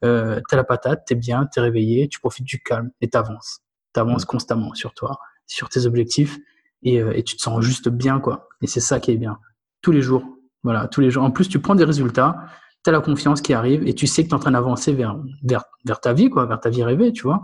Euh, 0.04 0.40
tu 0.48 0.54
as 0.54 0.56
la 0.56 0.64
patate, 0.64 1.04
tu 1.06 1.14
es 1.14 1.16
bien, 1.16 1.46
tu 1.52 1.58
es 1.58 1.62
réveillé, 1.62 2.08
tu 2.08 2.20
profites 2.20 2.46
du 2.46 2.60
calme 2.60 2.90
et 3.00 3.08
tu 3.08 3.16
avances 3.16 3.62
tu 3.94 4.00
avances 4.00 4.24
constamment 4.24 4.74
sur 4.74 4.94
toi, 4.94 5.18
sur 5.46 5.68
tes 5.68 5.86
objectifs 5.86 6.38
et, 6.82 7.00
euh, 7.00 7.16
et, 7.16 7.22
tu 7.22 7.36
te 7.36 7.42
sens 7.42 7.62
juste 7.62 7.88
bien 7.88 8.20
quoi. 8.20 8.48
Et 8.62 8.66
c'est 8.66 8.80
ça 8.80 9.00
qui 9.00 9.10
est 9.10 9.16
bien. 9.16 9.38
Tous 9.82 9.92
les 9.92 10.02
jours, 10.02 10.24
voilà, 10.62 10.88
tous 10.88 11.00
les 11.00 11.10
jours. 11.10 11.24
En 11.24 11.30
plus, 11.30 11.48
tu 11.48 11.58
prends 11.58 11.74
des 11.74 11.84
résultats, 11.84 12.44
tu 12.84 12.90
as 12.90 12.92
la 12.92 13.00
confiance 13.00 13.40
qui 13.40 13.52
arrive 13.52 13.86
et 13.86 13.94
tu 13.94 14.06
sais 14.06 14.22
que 14.22 14.28
tu 14.28 14.32
es 14.32 14.36
en 14.36 14.40
train 14.40 14.52
d'avancer 14.52 14.92
vers, 14.92 15.18
vers, 15.42 15.64
vers 15.84 16.00
ta 16.00 16.12
vie 16.12 16.30
quoi, 16.30 16.46
vers 16.46 16.60
ta 16.60 16.70
vie 16.70 16.82
rêvée, 16.82 17.12
tu 17.12 17.22
vois. 17.22 17.42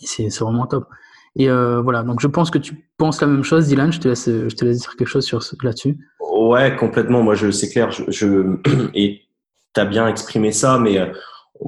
C'est 0.00 0.28
vraiment 0.38 0.66
top. 0.66 0.88
Et 1.36 1.48
euh, 1.48 1.80
voilà, 1.80 2.02
donc 2.02 2.20
je 2.20 2.26
pense 2.26 2.50
que 2.50 2.58
tu 2.58 2.90
penses 2.96 3.20
la 3.20 3.26
même 3.26 3.44
chose, 3.44 3.68
Dylan. 3.68 3.92
Je 3.92 4.00
te 4.00 4.08
laisse, 4.08 4.26
je 4.26 4.54
te 4.54 4.64
laisse 4.64 4.80
dire 4.80 4.96
quelque 4.96 5.08
chose 5.08 5.24
sur 5.24 5.40
là-dessus. 5.62 5.98
Ouais, 6.20 6.74
complètement. 6.76 7.22
Moi, 7.22 7.36
c'est 7.52 7.68
clair. 7.68 7.90
Je, 7.90 8.04
je 8.08 8.56
et 8.94 9.22
t'as 9.72 9.84
bien 9.84 10.08
exprimé 10.08 10.52
ça, 10.52 10.78
mais 10.78 10.98
euh, 10.98 11.06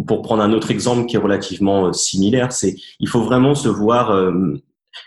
pour 0.06 0.22
prendre 0.22 0.42
un 0.42 0.52
autre 0.52 0.70
exemple 0.70 1.06
qui 1.06 1.16
est 1.16 1.20
relativement 1.20 1.86
euh, 1.86 1.92
similaire, 1.92 2.52
c'est 2.52 2.76
il 2.98 3.08
faut 3.08 3.22
vraiment 3.22 3.54
se 3.54 3.68
voir 3.68 4.32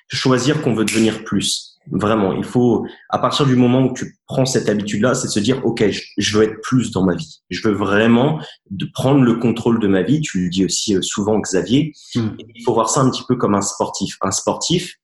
choisir 0.07 0.61
qu'on 0.61 0.73
veut 0.73 0.85
devenir 0.85 1.23
plus. 1.23 1.72
Vraiment, 1.91 2.33
il 2.33 2.43
faut 2.43 2.85
à 3.09 3.19
partir 3.19 3.45
du 3.45 3.55
moment 3.55 3.81
où 3.81 3.93
tu 3.93 4.17
prends 4.25 4.45
cette 4.45 4.69
habitude-là, 4.69 5.15
c'est 5.15 5.27
de 5.27 5.31
se 5.31 5.39
dire 5.39 5.65
ok, 5.65 5.83
je, 6.17 6.37
veux 6.37 6.43
être 6.43 6.61
plus 6.61 6.91
dans 6.91 7.03
ma 7.03 7.15
vie. 7.15 7.41
Je 7.49 7.67
veux 7.67 7.73
vraiment 7.73 8.39
de 8.69 8.87
prendre 8.93 9.21
le 9.21 9.35
contrôle 9.35 9.79
de 9.79 9.87
ma 9.87 10.01
vie. 10.01 10.21
Tu 10.21 10.43
le 10.43 10.49
dis 10.49 10.65
aussi 10.65 10.95
euh, 10.95 11.01
souvent, 11.01 11.39
Xavier. 11.39 11.91
Hmm. 12.15 12.29
Il 12.55 12.63
faut 12.63 12.73
voir 12.73 12.89
ça 12.89 13.01
un 13.01 13.09
petit 13.09 13.23
peu 13.27 13.35
comme 13.35 13.55
un 13.55 13.61
sportif. 13.61 14.15
Un 14.21 14.31
sportif, 14.31 14.95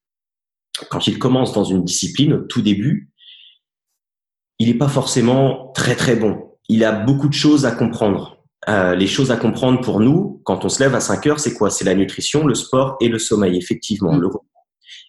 quand 0.89 1.07
il 1.07 1.19
commence 1.19 1.53
dans 1.53 1.65
une 1.65 1.83
discipline 1.83 2.33
au 2.33 2.39
tout 2.39 2.61
début, 2.61 3.11
il 4.57 4.67
n'est 4.67 4.77
pas 4.77 4.87
forcément 4.87 5.71
très 5.73 5.95
très 5.95 6.15
bon. 6.15 6.55
Il 6.69 6.83
a 6.83 6.91
beaucoup 6.91 7.27
de 7.27 7.33
choses 7.33 7.65
à 7.65 7.71
comprendre 7.71 8.39
euh, 8.67 8.93
les 8.93 9.07
choses 9.07 9.31
à 9.31 9.37
comprendre 9.37 9.79
pour 9.79 10.01
nous, 10.01 10.41
quand 10.43 10.65
on 10.65 10.69
se 10.69 10.83
lève 10.83 10.93
à 10.93 10.99
5 10.99 11.25
heures, 11.27 11.39
c'est 11.39 11.53
quoi? 11.53 11.69
C'est 11.69 11.85
la 11.85 11.95
nutrition, 11.95 12.45
le 12.45 12.55
sport 12.55 12.97
et 12.99 13.07
le 13.07 13.17
sommeil, 13.17 13.57
effectivement. 13.57 14.13
Mm. 14.13 14.29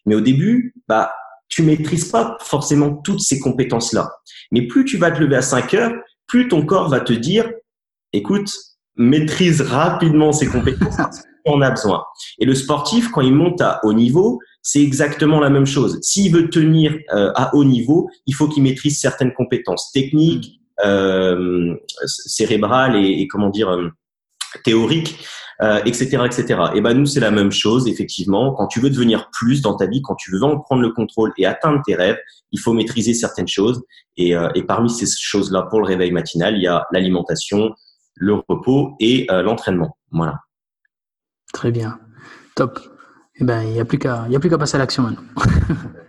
Mais 0.06 0.14
au 0.14 0.20
début, 0.20 0.74
bah, 0.87 1.12
tu 1.51 1.63
maîtrises 1.63 2.07
pas 2.07 2.39
forcément 2.41 2.95
toutes 2.95 3.21
ces 3.21 3.39
compétences-là. 3.39 4.11
Mais 4.53 4.67
plus 4.67 4.85
tu 4.85 4.97
vas 4.97 5.11
te 5.11 5.21
lever 5.21 5.37
à 5.37 5.43
5 5.43 5.75
heures, 5.75 5.93
plus 6.27 6.49
ton 6.49 6.65
corps 6.65 6.89
va 6.89 7.01
te 7.01 7.13
dire, 7.13 7.51
écoute, 8.13 8.51
maîtrise 8.97 9.61
rapidement 9.61 10.33
ces 10.33 10.47
compétences 10.47 10.97
parce 10.97 11.23
qu'on 11.45 11.61
a 11.61 11.71
besoin. 11.71 12.05
Et 12.39 12.45
le 12.45 12.55
sportif, 12.55 13.11
quand 13.11 13.21
il 13.21 13.35
monte 13.35 13.61
à 13.61 13.81
haut 13.83 13.93
niveau, 13.93 14.41
c'est 14.63 14.83
exactement 14.83 15.41
la 15.41 15.51
même 15.51 15.67
chose. 15.67 15.99
S'il 16.03 16.33
veut 16.33 16.51
tenir 16.51 16.97
euh, 17.13 17.33
à 17.35 17.55
haut 17.55 17.65
niveau, 17.65 18.09
il 18.27 18.35
faut 18.35 18.49
qu'il 18.49 18.63
maîtrise 18.63 19.01
certaines 19.01 19.33
compétences 19.33 19.91
techniques, 19.93 20.61
euh, 20.85 21.75
cérébrale 22.07 22.97
et, 22.97 23.27
comment 23.29 23.51
dire 23.51 23.71
euh, 23.71 23.91
théorique, 24.65 25.25
euh, 25.63 25.81
etc., 25.85 26.23
etc. 26.25 26.61
Et 26.75 26.81
ben 26.81 26.95
nous 26.95 27.07
c'est 27.07 27.21
la 27.21 27.31
même 27.31 27.53
chose 27.53 27.89
effectivement. 27.89 28.55
Quand 28.55 28.67
tu 28.67 28.81
veux 28.81 28.91
devenir 28.91 29.31
plus 29.33 29.63
dans 29.63 29.77
ta 29.77 29.87
vie, 29.87 30.03
quand 30.03 30.15
tu 30.15 30.31
veux 30.33 30.43
en 30.43 30.59
prendre 30.59 30.83
le 30.83 30.91
contrôle 30.91 31.33
et 31.37 31.47
atteindre 31.47 31.81
tes 31.85 31.95
rêves, 31.95 32.19
il 32.53 32.61
faut 32.61 32.73
maîtriser 32.73 33.15
certaines 33.15 33.49
choses. 33.49 33.83
Et, 34.17 34.35
et 34.55 34.63
parmi 34.65 34.91
ces 34.91 35.07
choses-là, 35.07 35.63
pour 35.71 35.81
le 35.81 35.87
réveil 35.87 36.13
matinal, 36.13 36.57
il 36.57 36.63
y 36.63 36.67
a 36.67 36.87
l'alimentation, 36.93 37.71
le 38.17 38.35
repos 38.49 38.97
et 39.01 39.27
l'entraînement. 39.31 39.97
Voilà. 40.11 40.41
Très 41.55 41.71
bien, 41.71 41.99
top. 42.55 42.81
Eh 43.37 43.45
ben 43.45 43.63
il 43.63 43.73
n'y 43.73 43.81
a 43.81 43.85
plus 43.87 43.99
qu'à 43.99 44.27
il 44.29 44.37
a 44.37 44.41
plus 44.41 44.51
qu'à 44.51 44.59
passer 44.59 44.77
à 44.77 44.79
l'action 44.79 45.05
maintenant. 45.05 45.23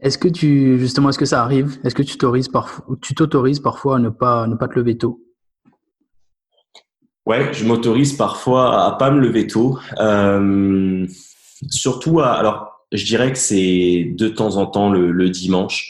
Est-ce 0.00 0.18
que 0.18 0.28
tu, 0.28 0.78
justement, 0.78 1.08
est-ce 1.08 1.18
que 1.18 1.24
ça 1.24 1.42
arrive? 1.42 1.78
Est-ce 1.82 1.94
que 1.94 2.02
tu 2.02 2.16
t'autorises 2.16 2.48
parfois, 2.48 2.96
tu 3.00 3.14
t'autorises 3.14 3.60
parfois 3.60 3.96
à 3.96 3.98
ne 3.98 4.10
pas, 4.10 4.46
ne 4.46 4.54
pas 4.54 4.68
te 4.68 4.74
lever 4.78 4.98
tôt? 4.98 5.20
Ouais, 7.26 7.52
je 7.52 7.64
m'autorise 7.64 8.12
parfois 8.12 8.84
à 8.86 8.92
pas 8.92 9.10
me 9.10 9.20
lever 9.20 9.48
tôt. 9.48 9.78
Euh, 9.98 11.06
surtout, 11.68 12.20
à, 12.20 12.32
alors, 12.34 12.86
je 12.92 13.04
dirais 13.04 13.32
que 13.32 13.38
c'est 13.38 14.12
de 14.16 14.28
temps 14.28 14.56
en 14.56 14.66
temps 14.66 14.90
le, 14.90 15.28
dimanche. 15.28 15.88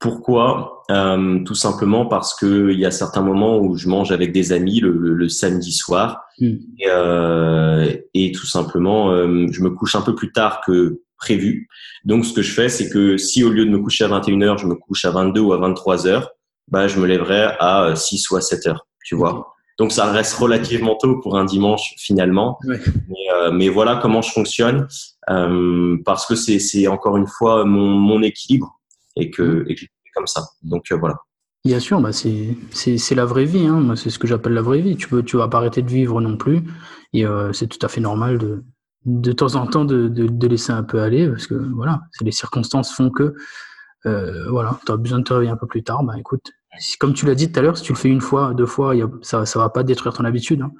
Pourquoi? 0.00 0.82
Euh, 0.90 1.42
Tout 1.44 1.54
simplement 1.54 2.06
parce 2.06 2.34
que 2.34 2.72
il 2.72 2.78
y 2.78 2.84
a 2.84 2.90
certains 2.90 3.22
moments 3.22 3.58
où 3.58 3.76
je 3.76 3.88
mange 3.88 4.10
avec 4.10 4.32
des 4.32 4.52
amis 4.52 4.80
le, 4.80 5.28
samedi 5.28 5.72
soir 5.72 6.22
hmm. 6.40 6.56
et, 6.80 6.86
euh, 6.88 7.96
et, 8.12 8.32
tout 8.32 8.46
simplement, 8.46 9.12
euh, 9.12 9.46
je 9.50 9.62
me 9.62 9.70
couche 9.70 9.94
un 9.94 10.02
peu 10.02 10.16
plus 10.16 10.32
tard 10.32 10.60
que 10.66 11.00
prévu. 11.18 11.68
Donc, 12.04 12.26
ce 12.26 12.32
que 12.32 12.42
je 12.42 12.52
fais, 12.52 12.68
c'est 12.68 12.90
que 12.90 13.16
si 13.16 13.44
au 13.44 13.50
lieu 13.50 13.64
de 13.64 13.70
me 13.70 13.78
coucher 13.78 14.04
à 14.04 14.08
21h, 14.08 14.58
je 14.58 14.66
me 14.66 14.74
couche 14.74 15.04
à 15.04 15.10
22 15.12 15.40
ou 15.40 15.52
à 15.52 15.58
23h, 15.58 16.26
bah, 16.68 16.88
je 16.88 16.98
me 16.98 17.06
lèverai 17.06 17.54
à 17.60 17.94
6 17.94 18.28
ou 18.30 18.36
à 18.36 18.40
7 18.40 18.66
heures, 18.66 18.86
tu 19.04 19.14
vois. 19.14 19.53
Donc, 19.78 19.90
ça 19.92 20.10
reste 20.12 20.34
relativement 20.34 20.96
tôt 20.96 21.18
pour 21.20 21.36
un 21.36 21.44
dimanche, 21.44 21.94
finalement. 21.98 22.58
Euh, 22.66 23.50
mais, 23.52 23.68
voilà 23.68 23.96
comment 23.96 24.22
je 24.22 24.30
fonctionne, 24.30 24.86
euh, 25.30 25.96
parce 26.04 26.26
que 26.26 26.34
c'est 26.36 26.86
encore 26.86 27.16
une 27.16 27.26
fois 27.26 27.64
mon, 27.64 28.22
équilibre 28.22 28.78
et 29.16 29.30
que, 29.30 29.64
et 29.68 29.74
que 29.74 29.84
comme 30.14 30.26
ça. 30.26 30.42
Donc, 30.62 30.84
euh, 30.92 30.96
voilà. 30.96 31.16
Bien 31.64 31.80
sûr, 31.80 31.98
bah 32.00 32.12
c'est 32.12 33.14
la 33.14 33.24
vraie 33.24 33.46
vie. 33.46 33.66
Hein. 33.66 33.96
C'est 33.96 34.10
ce 34.10 34.18
que 34.18 34.26
j'appelle 34.26 34.52
la 34.52 34.62
vraie 34.62 34.80
vie. 34.80 34.96
Tu 34.96 35.12
ne 35.14 35.22
tu 35.22 35.38
vas 35.38 35.48
pas 35.48 35.58
arrêter 35.58 35.80
de 35.80 35.88
vivre 35.88 36.20
non 36.20 36.36
plus. 36.36 36.62
Et 37.14 37.24
c'est 37.52 37.68
tout 37.68 37.78
à 37.80 37.88
fait 37.88 38.02
normal 38.02 38.36
de, 38.36 38.62
de 39.06 39.32
temps 39.32 39.54
en 39.54 39.66
temps 39.66 39.86
de, 39.86 40.08
de, 40.08 40.46
laisser 40.46 40.72
un 40.72 40.82
peu 40.82 41.00
aller 41.00 41.26
parce 41.26 41.46
que 41.46 41.54
voilà, 41.54 42.02
les 42.20 42.32
circonstances 42.32 42.92
font 42.92 43.08
que 43.08 43.34
voilà, 44.04 44.78
tu 44.84 44.92
as 44.92 44.96
besoin 44.98 45.20
de 45.20 45.24
te 45.24 45.32
réveiller 45.32 45.52
un 45.52 45.56
peu 45.56 45.66
plus 45.66 45.82
tard. 45.82 46.04
Bah 46.04 46.12
écoute, 46.18 46.52
comme 46.98 47.14
tu 47.14 47.26
l'as 47.26 47.34
dit 47.34 47.50
tout 47.50 47.58
à 47.58 47.62
l'heure, 47.62 47.76
si 47.76 47.84
tu 47.84 47.92
le 47.92 47.98
fais 47.98 48.08
une 48.08 48.20
fois, 48.20 48.54
deux 48.54 48.66
fois, 48.66 48.94
ça 49.22 49.40
ne 49.40 49.58
va 49.58 49.68
pas 49.68 49.82
détruire 49.82 50.14
ton 50.14 50.24
habitude. 50.24 50.62
Hein. 50.62 50.72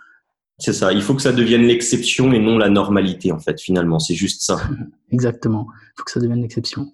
C'est 0.58 0.72
ça, 0.72 0.92
il 0.92 1.02
faut 1.02 1.14
que 1.14 1.22
ça 1.22 1.32
devienne 1.32 1.62
l'exception 1.62 2.32
et 2.32 2.38
non 2.38 2.58
la 2.58 2.68
normalité 2.68 3.32
en 3.32 3.40
fait 3.40 3.60
finalement, 3.60 3.98
c'est 3.98 4.14
juste 4.14 4.42
ça. 4.42 4.60
Exactement, 5.10 5.66
il 5.72 5.92
faut 5.98 6.04
que 6.04 6.10
ça 6.10 6.20
devienne 6.20 6.42
l'exception. 6.42 6.92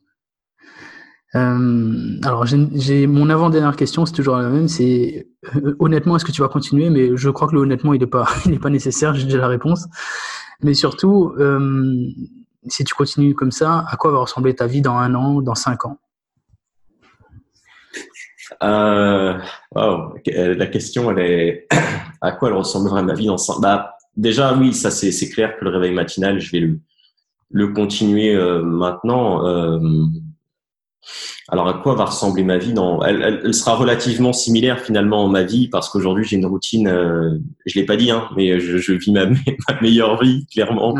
Euh, 1.37 2.19
alors 2.23 2.47
j'ai 2.47 3.07
mon 3.07 3.29
avant-dernière 3.29 3.77
question, 3.77 4.07
c'est 4.07 4.15
toujours 4.15 4.37
la 4.37 4.49
même, 4.49 4.67
c'est 4.67 5.29
euh, 5.57 5.77
honnêtement 5.79 6.17
est-ce 6.17 6.25
que 6.25 6.33
tu 6.33 6.41
vas 6.41 6.49
continuer? 6.49 6.89
Mais 6.89 7.17
je 7.17 7.29
crois 7.29 7.49
que 7.49 7.55
le 7.55 7.61
honnêtement 7.61 7.93
il 7.93 8.01
n'est 8.01 8.07
pas, 8.07 8.27
il 8.47 8.55
est 8.55 8.59
pas 8.59 8.71
nécessaire, 8.71 9.15
j'ai 9.15 9.25
déjà 9.25 9.39
la 9.39 9.49
réponse. 9.49 9.87
Mais 10.63 10.75
surtout, 10.75 11.35
euh, 11.39 12.07
si 12.67 12.85
tu 12.85 12.95
continues 12.95 13.35
comme 13.35 13.53
ça, 13.53 13.85
à 13.89 13.97
quoi 13.97 14.11
va 14.11 14.19
ressembler 14.21 14.55
ta 14.55 14.67
vie 14.67 14.81
dans 14.81 14.97
un 14.97 15.15
an, 15.15 15.43
dans 15.43 15.55
cinq 15.55 15.85
ans? 15.85 15.99
Euh, 18.63 19.39
La 19.75 20.67
question, 20.67 21.11
elle 21.11 21.19
est 21.19 21.69
à 22.21 22.33
quoi 22.33 22.49
elle 22.49 22.57
ressemblerait 22.57 23.03
ma 23.03 23.15
vie 23.15 23.27
dans 23.27 23.39
cinq 23.39 23.61
bah, 23.61 23.97
Déjà, 24.17 24.55
oui, 24.55 24.75
ça 24.75 24.91
c'est 24.91 25.29
clair 25.31 25.57
que 25.59 25.65
le 25.65 25.71
réveil 25.71 25.93
matinal, 25.93 26.41
je 26.41 26.51
vais 26.51 26.61
le, 26.61 26.81
le 27.51 27.69
continuer 27.69 28.35
euh, 28.35 28.63
maintenant. 28.63 29.47
Euh, 29.47 29.79
alors 31.49 31.69
à 31.69 31.75
quoi 31.75 31.95
va 31.95 32.05
ressembler 32.05 32.45
ma 32.45 32.59
vie 32.59 32.73
dans 32.73 33.03
elle, 33.03 33.55
sera 33.55 33.75
relativement 33.75 34.33
similaire 34.33 34.81
finalement 34.81 35.27
ma 35.29 35.43
vie 35.43 35.69
parce 35.69 35.89
qu'aujourd'hui 35.89 36.25
j'ai 36.25 36.37
une 36.37 36.47
routine 36.47 36.89
euh, 36.89 37.39
je 37.67 37.79
l'ai 37.79 37.87
pas 37.87 37.97
dit 37.97 38.11
hein 38.11 38.29
mais 38.37 38.61
je, 38.61 38.93
vis 38.93 39.11
ma, 39.11 39.27
ma, 39.27 39.81
meilleure 39.81 40.23
vie 40.23 40.47
clairement 40.53 40.95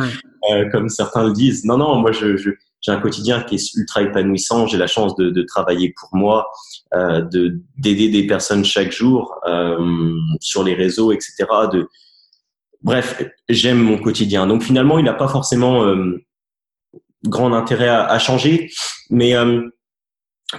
euh, 0.51 0.69
comme 0.71 0.89
certains 0.89 1.25
le 1.25 1.33
disent 1.33 1.65
non 1.65 1.77
non 1.77 1.97
moi 1.97 2.13
je, 2.13 2.37
j'ai 2.81 2.93
un 2.93 3.01
quotidien 3.01 3.43
qui 3.43 3.57
est 3.57 3.75
ultra 3.75 4.03
épanouissant. 4.03 4.67
J'ai 4.67 4.79
la 4.79 4.87
chance 4.87 5.15
de, 5.17 5.31
de 5.31 5.43
travailler 5.43 5.95
pour 5.99 6.09
moi 6.13 6.51
euh, 6.95 7.21
de 7.21 7.61
d'aider 7.77 8.09
des 8.09 8.27
personnes 8.27 8.65
chaque 8.65 8.93
jour 8.93 9.35
euh, 9.47 10.17
sur 10.41 10.65
les 10.65 10.75
réseaux 10.75 11.13
etc 11.13 11.47
de 11.73 11.89
bref 12.83 13.23
j'aime 13.49 13.79
mon 13.79 13.99
quotidien. 13.99 14.47
Donc 14.47 14.63
finalement 14.63 14.99
il 14.99 15.05
n'a 15.05 15.15
pas 15.15 15.29
forcément 15.29 15.85
euh, 15.85 16.25
grand 17.25 17.53
intérêt 17.53 17.89
à, 17.89 18.07
à 18.07 18.19
changer 18.19 18.71
mais 19.11 19.35
euh, 19.35 19.61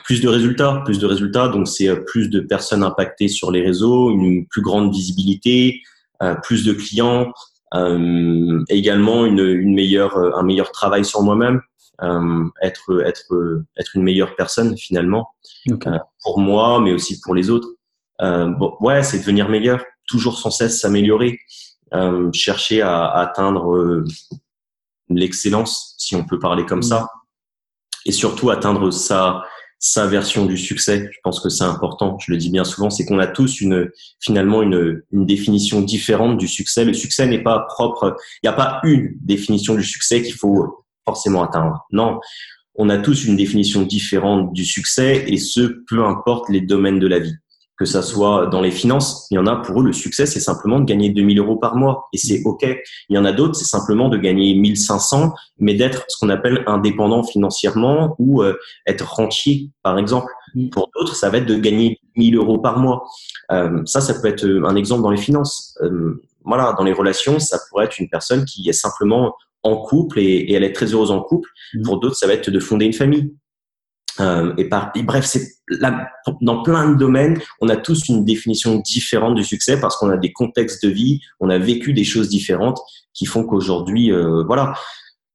plus 0.03 0.21
de 0.21 0.27
résultats, 0.27 0.81
plus 0.85 0.99
de 0.99 1.05
résultats. 1.07 1.47
Donc 1.47 1.67
c'est 1.67 1.87
euh, 1.87 1.95
plus 1.95 2.29
de 2.29 2.39
personnes 2.41 2.83
impactées 2.83 3.29
sur 3.29 3.51
les 3.51 3.61
réseaux, 3.61 4.11
une 4.11 4.45
plus 4.47 4.61
grande 4.61 4.93
visibilité, 4.93 5.81
euh, 6.21 6.35
plus 6.35 6.63
de 6.65 6.73
clients, 6.73 7.31
également 8.67 9.25
une, 9.25 9.39
une, 9.39 9.73
meilleure, 9.73 10.17
un 10.17 10.43
meilleur 10.43 10.73
travail 10.73 11.05
sur 11.05 11.21
moi-même, 11.21 11.61
être 12.61 13.01
être 13.05 13.63
être 13.77 13.95
une 13.95 14.03
meilleure 14.03 14.35
personne 14.35 14.77
finalement 14.77 15.29
pour 16.23 16.39
moi, 16.39 16.79
mais 16.79 16.93
aussi 16.93 17.19
pour 17.21 17.35
les 17.35 17.49
autres. 17.49 17.69
bon, 18.19 18.75
ouais, 18.79 19.03
c'est 19.03 19.19
devenir 19.19 19.49
meilleur, 19.49 19.83
toujours 20.07 20.37
sans 20.37 20.51
cesse 20.51 20.79
s'améliorer, 20.79 21.39
chercher 22.33 22.81
à, 22.81 23.05
à 23.05 23.21
atteindre 23.21 24.03
l'excellence, 25.09 25.95
si 25.97 26.15
on 26.15 26.25
peut 26.25 26.39
parler 26.39 26.65
comme 26.65 26.83
ça, 26.83 27.07
et 28.05 28.11
surtout 28.11 28.49
atteindre 28.49 28.91
sa 28.91 29.43
sa 29.83 30.05
version 30.05 30.45
du 30.45 30.57
succès. 30.57 31.09
Je 31.11 31.17
pense 31.23 31.39
que 31.39 31.49
c'est 31.49 31.63
important. 31.63 32.17
Je 32.19 32.31
le 32.31 32.37
dis 32.37 32.51
bien 32.51 32.63
souvent, 32.63 32.91
c'est 32.91 33.03
qu'on 33.03 33.17
a 33.17 33.25
tous 33.25 33.61
une 33.61 33.89
finalement 34.19 34.61
une, 34.61 35.01
une 35.11 35.25
définition 35.25 35.81
différente 35.81 36.37
du 36.37 36.47
succès. 36.47 36.85
Le 36.85 36.93
succès 36.93 37.25
n'est 37.25 37.41
pas 37.41 37.65
propre. 37.67 38.15
Il 38.43 38.47
n'y 38.47 38.53
a 38.53 38.55
pas 38.55 38.79
une 38.83 39.17
définition 39.21 39.73
du 39.73 39.83
succès 39.83 40.21
qu'il 40.21 40.35
faut 40.35 40.80
forcément 41.05 41.43
atteindre. 41.43 41.85
Non, 41.91 42.19
on 42.75 42.89
a 42.89 42.97
tous 42.97 43.25
une 43.25 43.35
définition 43.35 43.81
différente 43.83 44.53
du 44.53 44.65
succès 44.65 45.25
et 45.27 45.37
ce, 45.37 45.83
peu 45.87 46.03
importe 46.03 46.49
les 46.49 46.61
domaines 46.61 46.99
de 46.99 47.07
la 47.07 47.19
vie 47.19 47.35
que 47.81 47.85
ça 47.87 48.03
soit 48.03 48.45
dans 48.45 48.61
les 48.61 48.69
finances, 48.69 49.25
il 49.31 49.35
y 49.35 49.37
en 49.39 49.47
a 49.47 49.55
pour 49.55 49.81
eux 49.81 49.83
le 49.83 49.91
succès 49.91 50.27
c'est 50.27 50.39
simplement 50.39 50.79
de 50.79 50.85
gagner 50.85 51.09
2000 51.09 51.39
euros 51.39 51.55
par 51.55 51.75
mois 51.75 52.09
et 52.13 52.19
c'est 52.19 52.43
ok. 52.45 52.63
Il 53.09 53.15
y 53.15 53.17
en 53.17 53.25
a 53.25 53.31
d'autres 53.31 53.55
c'est 53.55 53.65
simplement 53.65 54.07
de 54.07 54.17
gagner 54.17 54.53
1500 54.53 55.33
mais 55.57 55.73
d'être 55.73 56.05
ce 56.07 56.19
qu'on 56.19 56.29
appelle 56.29 56.63
indépendant 56.67 57.23
financièrement 57.23 58.15
ou 58.19 58.43
euh, 58.43 58.53
être 58.85 59.11
rentier 59.11 59.71
par 59.81 59.97
exemple. 59.97 60.31
Mm. 60.53 60.69
Pour 60.69 60.91
d'autres 60.95 61.15
ça 61.15 61.31
va 61.31 61.39
être 61.39 61.47
de 61.47 61.55
gagner 61.55 61.99
1000 62.17 62.35
euros 62.35 62.59
par 62.59 62.77
mois. 62.77 63.03
Euh, 63.51 63.81
ça 63.85 63.99
ça 63.99 64.13
peut 64.13 64.27
être 64.27 64.45
euh, 64.45 64.63
un 64.67 64.75
exemple 64.75 65.01
dans 65.01 65.09
les 65.09 65.17
finances. 65.17 65.75
Euh, 65.81 66.21
voilà 66.45 66.73
dans 66.77 66.83
les 66.83 66.93
relations 66.93 67.39
ça 67.39 67.59
pourrait 67.69 67.85
être 67.85 67.99
une 67.99 68.09
personne 68.09 68.45
qui 68.45 68.67
est 68.69 68.73
simplement 68.73 69.35
en 69.63 69.77
couple 69.77 70.19
et, 70.19 70.23
et 70.23 70.53
elle 70.53 70.63
est 70.63 70.73
très 70.73 70.87
heureuse 70.87 71.11
en 71.11 71.21
couple. 71.21 71.49
Mm. 71.73 71.83
Pour 71.83 71.99
d'autres 71.99 72.15
ça 72.15 72.27
va 72.27 72.33
être 72.33 72.49
de 72.49 72.59
fonder 72.59 72.85
une 72.85 72.93
famille. 72.93 73.33
Euh, 74.19 74.53
et, 74.57 74.67
par, 74.67 74.91
bref, 75.03 75.25
c'est 75.25 75.47
dans 76.41 76.63
plein 76.63 76.91
de 76.91 76.97
domaines, 76.97 77.39
on 77.61 77.69
a 77.69 77.77
tous 77.77 78.09
une 78.09 78.25
définition 78.25 78.77
différente 78.79 79.35
du 79.35 79.43
succès 79.43 79.79
parce 79.79 79.95
qu'on 79.95 80.09
a 80.09 80.17
des 80.17 80.33
contextes 80.33 80.85
de 80.85 80.91
vie, 80.91 81.21
on 81.39 81.49
a 81.49 81.57
vécu 81.57 81.93
des 81.93 82.03
choses 82.03 82.27
différentes 82.27 82.79
qui 83.13 83.25
font 83.25 83.45
qu'aujourd'hui, 83.45 84.11
euh, 84.11 84.43
voilà. 84.43 84.73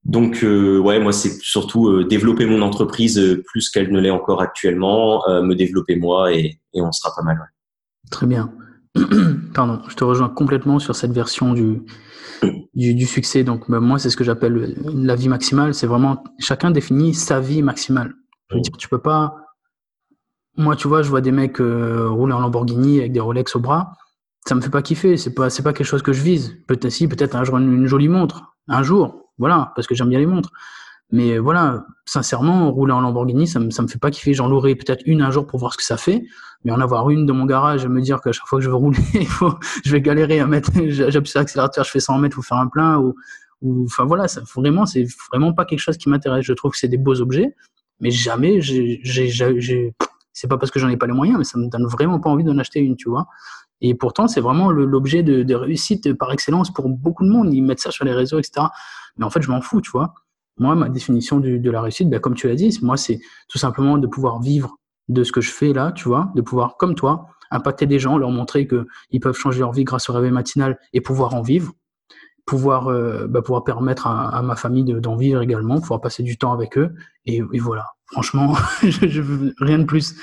Donc, 0.07 0.45
euh, 0.45 0.79
ouais, 0.79 1.01
moi, 1.01 1.13
c'est 1.13 1.33
surtout 1.43 1.89
euh, 1.89 2.05
développer 2.05 2.47
mon 2.47 2.63
entreprise 2.63 3.19
euh, 3.19 3.43
plus 3.45 3.69
qu'elle 3.71 3.91
ne 3.91 4.01
l'est 4.01 4.11
encore 4.11 4.41
actuellement, 4.41 5.25
me 5.29 5.55
développer 5.55 5.97
moi 5.97 6.33
et, 6.33 6.61
et, 6.75 6.81
on 6.81 6.93
sera 6.93 7.13
pas 7.15 7.23
mal. 7.23 7.37
Ouais. 7.39 8.11
Très 8.11 8.27
bien. 8.27 8.53
Pardon, 9.55 9.81
je 9.89 9.95
te 9.95 10.05
rejoins 10.05 10.29
complètement 10.29 10.79
sur 10.79 10.95
cette 10.95 11.13
version 11.13 11.53
du, 11.53 11.83
du, 12.75 12.95
du 12.95 13.07
succès. 13.07 13.45
Donc, 13.45 13.71
bah, 13.71 13.81
moi, 13.81 13.99
c'est 13.99 14.11
ce 14.11 14.17
que 14.17 14.25
j'appelle 14.25 14.77
la 14.95 15.15
vie 15.15 15.29
maximale. 15.29 15.75
C'est 15.75 15.87
vraiment 15.87 16.23
chacun 16.39 16.71
définit 16.71 17.15
sa 17.15 17.41
vie 17.41 17.63
maximale. 17.63 18.15
Je 18.51 18.57
veux 18.57 18.61
dire, 18.61 18.77
tu 18.77 18.89
peux 18.89 19.01
pas. 19.01 19.37
Moi, 20.57 20.77
tu 20.77 20.89
vois, 20.89 21.03
je 21.03 21.09
vois 21.09 21.21
des 21.21 21.33
mecs 21.33 21.61
euh, 21.61 22.09
rouler 22.09 22.33
en 22.33 22.41
Lamborghini 22.41 22.99
avec 23.01 23.13
des 23.13 23.21
Rolex 23.21 23.57
au 23.57 23.61
bras. 23.61 23.93
Ça 24.49 24.55
me 24.55 24.61
fait 24.61 24.71
pas 24.71 24.83
kiffer. 24.83 25.17
C'est 25.17 25.35
pas, 25.35 25.51
c'est 25.51 25.63
pas 25.63 25.73
quelque 25.73 25.87
chose 25.87 26.03
que 26.03 26.13
je 26.13 26.23
vise. 26.23 26.57
Peut-être 26.67 26.91
si, 26.91 27.09
peut-être 27.09 27.35
un 27.35 27.45
jour 27.45 27.59
une, 27.59 27.87
jolie 27.87 28.09
montre. 28.09 28.57
Un 28.69 28.83
jour, 28.83 29.31
voilà, 29.39 29.73
parce 29.77 29.87
que 29.87 29.95
j'aime 29.95 30.09
bien 30.09 30.19
les 30.19 30.27
montres. 30.27 30.51
Mais 31.13 31.39
voilà, 31.39 31.87
sincèrement, 32.05 32.73
rouler 32.73 32.93
en 32.93 33.01
Lamborghini, 33.01 33.47
ça 33.47 33.61
me, 33.61 33.71
ça 33.71 33.83
me 33.83 33.89
fait 33.89 33.99
pas 33.99 34.11
kiffer. 34.11 34.35
J'en 34.35 34.49
louerai 34.49 34.75
peut-être 34.75 35.03
une 35.07 35.23
un 35.23 35.31
jour 35.31 35.47
pour 35.47 35.61
voir 35.61 35.73
ce 35.73 35.79
que 35.79 35.85
ça 35.85 35.97
fait. 35.97 36.25
Mais 36.65 36.73
en 36.73 36.81
avoir 36.81 37.11
une 37.11 37.27
dans 37.27 37.35
mon 37.35 37.47
garage 37.47 37.85
et 37.85 37.89
me 37.89 38.01
dire 38.01 38.21
qu'à 38.21 38.33
chaque 38.33 38.47
fois 38.47 38.59
que 38.59 38.65
je 38.65 38.71
veux 38.71 38.75
rouler, 38.75 38.99
je 39.85 39.93
vais 39.93 40.01
galérer 40.01 40.41
à 40.41 40.47
mettre, 40.47 40.73
j'appuie 40.89 41.31
sur 41.31 41.41
l'accélérateur, 41.41 41.85
je 41.85 41.91
fais 41.91 42.01
100 42.01 42.19
mètres, 42.19 42.35
faut 42.35 42.43
faire 42.43 42.59
un 42.59 42.67
plein 42.67 42.99
ou, 42.99 43.15
enfin 43.85 44.05
voilà, 44.05 44.27
ça, 44.29 44.41
vraiment, 44.55 44.85
c'est 44.85 45.07
vraiment 45.31 45.53
pas 45.53 45.65
quelque 45.65 45.81
chose 45.81 45.97
qui 45.97 46.09
m'intéresse. 46.09 46.45
Je 46.45 46.53
trouve 46.53 46.73
que 46.73 46.79
c'est 46.79 46.89
des 46.89 46.99
beaux 46.99 47.21
objets 47.21 47.55
mais 48.01 48.11
jamais 48.11 48.61
j'ai, 48.61 49.01
c'est 50.33 50.49
pas 50.49 50.59
parce 50.59 50.71
que 50.71 50.79
j'en 50.79 50.89
ai 50.89 50.97
pas 50.97 51.07
les 51.07 51.13
moyens, 51.13 51.39
mais 51.39 51.45
ça 51.45 51.59
me 51.59 51.69
donne 51.69 51.87
vraiment 51.87 52.21
pas 52.21 52.29
envie 52.29 52.45
d'en 52.45 52.59
acheter 52.59 52.81
une, 52.81 52.97
tu 52.97 53.09
vois. 53.09 53.27
Et 53.81 53.95
pourtant, 53.95 54.27
c'est 54.29 54.41
vraiment 54.41 54.71
l'objet 54.71 55.23
de, 55.23 55.43
de, 55.43 55.55
réussite 55.55 56.15
par 56.15 56.33
excellence 56.33 56.73
pour 56.73 56.89
beaucoup 56.89 57.25
de 57.25 57.31
monde. 57.31 57.53
Ils 57.53 57.63
mettent 57.63 57.81
ça 57.81 57.91
sur 57.91 58.05
les 58.05 58.13
réseaux, 58.13 58.39
etc. 58.39 58.67
Mais 59.17 59.25
en 59.25 59.31
fait, 59.31 59.43
je 59.43 59.51
m'en 59.51 59.61
fous, 59.61 59.81
tu 59.81 59.91
vois. 59.91 60.15
Moi, 60.59 60.75
ma 60.75 60.89
définition 60.89 61.39
du, 61.39 61.59
de 61.59 61.71
la 61.71 61.83
réussite, 61.83 62.09
ben, 62.09 62.21
comme 62.21 62.35
tu 62.35 62.49
l'as 62.49 62.55
dit, 62.55 62.79
moi, 62.83 62.97
c'est 62.97 63.21
tout 63.49 63.59
simplement 63.59 63.99
de 63.99 64.07
pouvoir 64.07 64.41
vivre 64.41 64.77
de 65.09 65.23
ce 65.23 65.33
que 65.33 65.41
je 65.41 65.53
fais 65.53 65.73
là, 65.73 65.93
tu 65.93 66.09
vois, 66.09 66.33
de 66.35 66.43
pouvoir, 66.43 66.77
comme 66.77 66.95
toi, 66.95 67.27
impacter 67.51 67.87
des 67.87 67.99
gens, 67.99 68.19
leur 68.19 68.31
montrer 68.31 68.67
qu'ils 68.67 69.21
peuvent 69.21 69.37
changer 69.37 69.61
leur 69.61 69.73
vie 69.73 69.85
grâce 69.85 70.09
au 70.11 70.13
réveil 70.13 70.33
matinal 70.33 70.79
et 70.93 71.01
pouvoir 71.01 71.35
en 71.35 71.43
vivre 71.43 71.73
pouvoir, 72.47 72.87
euh, 72.89 73.27
bah, 73.27 73.43
pouvoir 73.43 73.65
permettre 73.65 74.07
à, 74.07 74.29
à 74.29 74.41
ma 74.41 74.57
famille 74.57 74.85
d'en 74.85 75.17
vivre 75.17 75.43
également, 75.43 75.81
pouvoir 75.81 76.01
passer 76.01 76.23
du 76.23 76.39
temps 76.39 76.53
avec 76.53 76.79
eux. 76.79 76.95
Et, 77.27 77.43
et 77.53 77.59
voilà, 77.59 77.87
franchement, 78.07 78.55
je, 78.83 79.09
je, 79.09 79.21
veux 79.21 79.55
rien 79.59 79.81
de 79.81 79.85
plus, 79.85 80.15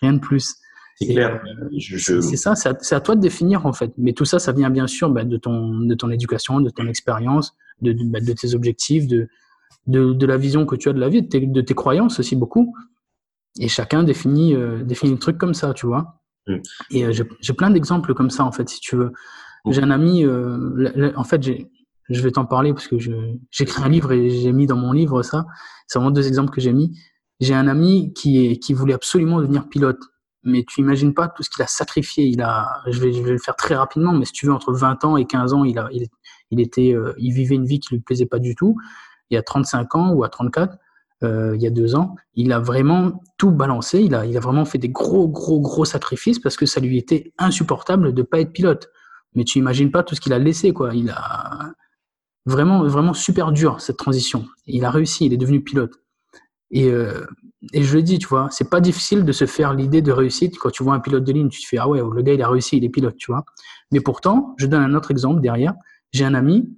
rien 0.00 0.14
de 0.14 0.18
plus. 0.18 0.56
C'est 0.96 1.12
clair. 1.12 1.42
Euh, 1.44 2.20
c'est 2.22 2.36
ça, 2.36 2.54
c'est 2.54 2.70
à, 2.70 2.96
à, 2.96 3.00
toi 3.00 3.14
de 3.14 3.20
définir 3.20 3.66
en 3.66 3.74
fait. 3.74 3.92
Mais 3.98 4.14
tout 4.14 4.24
ça, 4.24 4.38
ça 4.38 4.52
vient 4.52 4.70
bien 4.70 4.86
sûr 4.86 5.10
bah, 5.10 5.24
de 5.24 5.36
ton, 5.36 5.80
de 5.80 5.94
ton 5.94 6.10
éducation, 6.10 6.60
de 6.60 6.70
ton 6.70 6.86
expérience, 6.86 7.54
de, 7.82 7.92
de, 7.92 8.02
bah, 8.04 8.20
de, 8.20 8.32
tes 8.32 8.54
objectifs, 8.54 9.06
de, 9.06 9.28
de, 9.86 10.12
de, 10.12 10.26
la 10.26 10.36
vision 10.36 10.66
que 10.66 10.76
tu 10.76 10.88
as 10.88 10.92
de 10.92 11.00
la 11.00 11.08
vie, 11.08 11.22
de 11.22 11.28
tes, 11.28 11.40
de 11.40 11.60
tes 11.60 11.74
croyances 11.74 12.18
aussi 12.18 12.36
beaucoup. 12.36 12.74
Et 13.58 13.68
chacun 13.68 14.02
définit, 14.02 14.54
euh, 14.54 14.82
définit 14.82 15.12
le 15.12 15.18
truc 15.18 15.38
comme 15.38 15.54
ça, 15.54 15.72
tu 15.74 15.86
vois. 15.86 16.20
Mm. 16.46 16.56
Et 16.90 17.04
euh, 17.04 17.12
j'ai 17.40 17.52
plein 17.54 17.70
d'exemples 17.70 18.14
comme 18.14 18.30
ça 18.30 18.44
en 18.44 18.52
fait, 18.52 18.68
si 18.68 18.80
tu 18.80 18.96
veux. 18.96 19.12
J'ai 19.68 19.82
un 19.82 19.90
ami, 19.90 20.24
euh, 20.24 21.12
en 21.16 21.24
fait, 21.24 21.42
je 21.42 22.22
vais 22.22 22.30
t'en 22.30 22.44
parler 22.44 22.72
parce 22.72 22.86
que 22.86 22.96
j'écris 23.50 23.82
un 23.82 23.88
livre 23.88 24.12
et 24.12 24.30
j'ai 24.30 24.52
mis 24.52 24.66
dans 24.66 24.76
mon 24.76 24.92
livre 24.92 25.22
ça. 25.22 25.46
C'est 25.88 25.98
vraiment 25.98 26.12
deux 26.12 26.28
exemples 26.28 26.52
que 26.52 26.60
j'ai 26.60 26.72
mis. 26.72 26.96
J'ai 27.40 27.54
un 27.54 27.66
ami 27.66 28.12
qui, 28.14 28.46
est, 28.46 28.56
qui 28.58 28.74
voulait 28.74 28.94
absolument 28.94 29.40
devenir 29.40 29.68
pilote, 29.68 30.00
mais 30.42 30.64
tu 30.66 30.80
imagines 30.80 31.12
pas 31.12 31.28
tout 31.28 31.42
ce 31.42 31.50
qu'il 31.50 31.62
a 31.62 31.66
sacrifié. 31.66 32.24
Il 32.24 32.40
a, 32.40 32.80
je 32.86 33.00
vais, 33.00 33.12
je 33.12 33.22
vais 33.22 33.32
le 33.32 33.38
faire 33.38 33.56
très 33.56 33.74
rapidement, 33.74 34.12
mais 34.12 34.24
si 34.24 34.32
tu 34.32 34.46
veux, 34.46 34.52
entre 34.52 34.72
20 34.72 35.04
ans 35.04 35.16
et 35.16 35.26
15 35.26 35.52
ans, 35.52 35.64
il, 35.64 35.78
a, 35.78 35.88
il, 35.92 36.06
il 36.50 36.60
était, 36.60 36.92
euh, 36.94 37.12
il 37.18 37.32
vivait 37.32 37.56
une 37.56 37.66
vie 37.66 37.80
qui 37.80 37.94
lui 37.94 38.00
plaisait 38.00 38.26
pas 38.26 38.38
du 38.38 38.54
tout. 38.54 38.76
Il 39.30 39.34
y 39.34 39.38
a 39.38 39.42
35 39.42 39.94
ans 39.94 40.12
ou 40.12 40.24
à 40.24 40.28
34, 40.28 40.76
euh, 41.22 41.56
il 41.56 41.62
y 41.62 41.66
a 41.66 41.70
deux 41.70 41.94
ans, 41.94 42.14
il 42.34 42.52
a 42.52 42.60
vraiment 42.60 43.22
tout 43.38 43.50
balancé. 43.50 44.00
Il 44.00 44.14
a, 44.14 44.26
il 44.26 44.36
a 44.36 44.40
vraiment 44.40 44.64
fait 44.64 44.78
des 44.78 44.88
gros, 44.90 45.28
gros, 45.28 45.60
gros 45.60 45.84
sacrifices 45.84 46.38
parce 46.38 46.56
que 46.56 46.66
ça 46.66 46.80
lui 46.80 46.98
était 46.98 47.32
insupportable 47.38 48.12
de 48.12 48.22
pas 48.22 48.40
être 48.40 48.52
pilote 48.52 48.90
mais 49.36 49.44
tu 49.44 49.58
imagines 49.58 49.92
pas 49.92 50.02
tout 50.02 50.14
ce 50.16 50.20
qu'il 50.20 50.32
a 50.32 50.38
laissé, 50.38 50.72
quoi. 50.72 50.94
Il 50.94 51.10
a 51.10 51.74
vraiment, 52.46 52.84
vraiment 52.86 53.12
super 53.12 53.52
dur 53.52 53.80
cette 53.80 53.98
transition. 53.98 54.46
Il 54.66 54.84
a 54.84 54.90
réussi, 54.90 55.26
il 55.26 55.32
est 55.32 55.36
devenu 55.36 55.62
pilote. 55.62 55.92
Et, 56.70 56.90
euh, 56.90 57.26
et 57.72 57.82
je 57.82 57.94
le 57.94 58.02
dis, 58.02 58.18
tu 58.18 58.26
vois, 58.26 58.48
c'est 58.50 58.70
pas 58.70 58.80
difficile 58.80 59.24
de 59.24 59.32
se 59.32 59.46
faire 59.46 59.74
l'idée 59.74 60.02
de 60.02 60.10
réussite 60.10 60.58
quand 60.58 60.70
tu 60.70 60.82
vois 60.82 60.94
un 60.94 61.00
pilote 61.00 61.22
de 61.22 61.32
ligne, 61.32 61.48
tu 61.48 61.60
te 61.60 61.66
fais 61.68 61.78
ah 61.78 61.86
ouais, 61.86 62.00
le 62.00 62.22
gars 62.22 62.32
il 62.32 62.42
a 62.42 62.48
réussi, 62.48 62.78
il 62.78 62.84
est 62.84 62.88
pilote, 62.88 63.16
tu 63.18 63.30
vois. 63.30 63.44
Mais 63.92 64.00
pourtant, 64.00 64.54
je 64.56 64.66
donne 64.66 64.82
un 64.82 64.94
autre 64.94 65.10
exemple 65.10 65.40
derrière. 65.40 65.74
J'ai 66.12 66.24
un 66.24 66.34
ami 66.34 66.68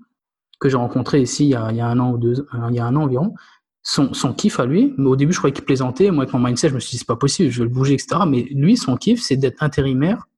que 0.59 0.69
j'ai 0.69 0.77
rencontré 0.77 1.21
ici 1.21 1.45
il 1.45 1.51
y, 1.51 1.55
a, 1.55 1.71
il 1.71 1.77
y, 1.77 1.81
a, 1.81 1.87
un 1.87 1.99
an 1.99 2.13
ou 2.13 2.19
deux, 2.19 2.47
il 2.71 2.75
y 2.75 2.79
a 2.79 2.87
un 2.87 2.97
an 2.97 3.03
environ. 3.03 3.35
Son, 3.83 4.13
son 4.13 4.35
kiff 4.35 4.61
à 4.61 4.67
lui, 4.67 4.93
mais 4.99 5.07
au 5.07 5.17
début 5.17 5.33
je 5.33 5.39
croyais 5.39 5.55
qu'il 5.55 5.65
plaisantait. 5.65 6.11
Moi, 6.11 6.25
avec 6.25 6.35
mon 6.35 6.41
mindset, 6.41 6.69
je 6.69 6.75
me 6.75 6.81
suis 6.81 6.93
dit 6.93 6.99
c'est 6.99 7.07
pas 7.07 7.17
possible, 7.17 7.51
je 7.51 7.59
vais 7.59 7.65
le 7.65 7.71
bouger, 7.71 7.95
etc. 7.95 8.21
Mais 8.27 8.43
lui, 8.51 8.77
son 8.77 8.97
kiff, 8.97 9.23
c'est 9.23 9.37
d'être 9.37 9.63
intérimaire 9.63 10.29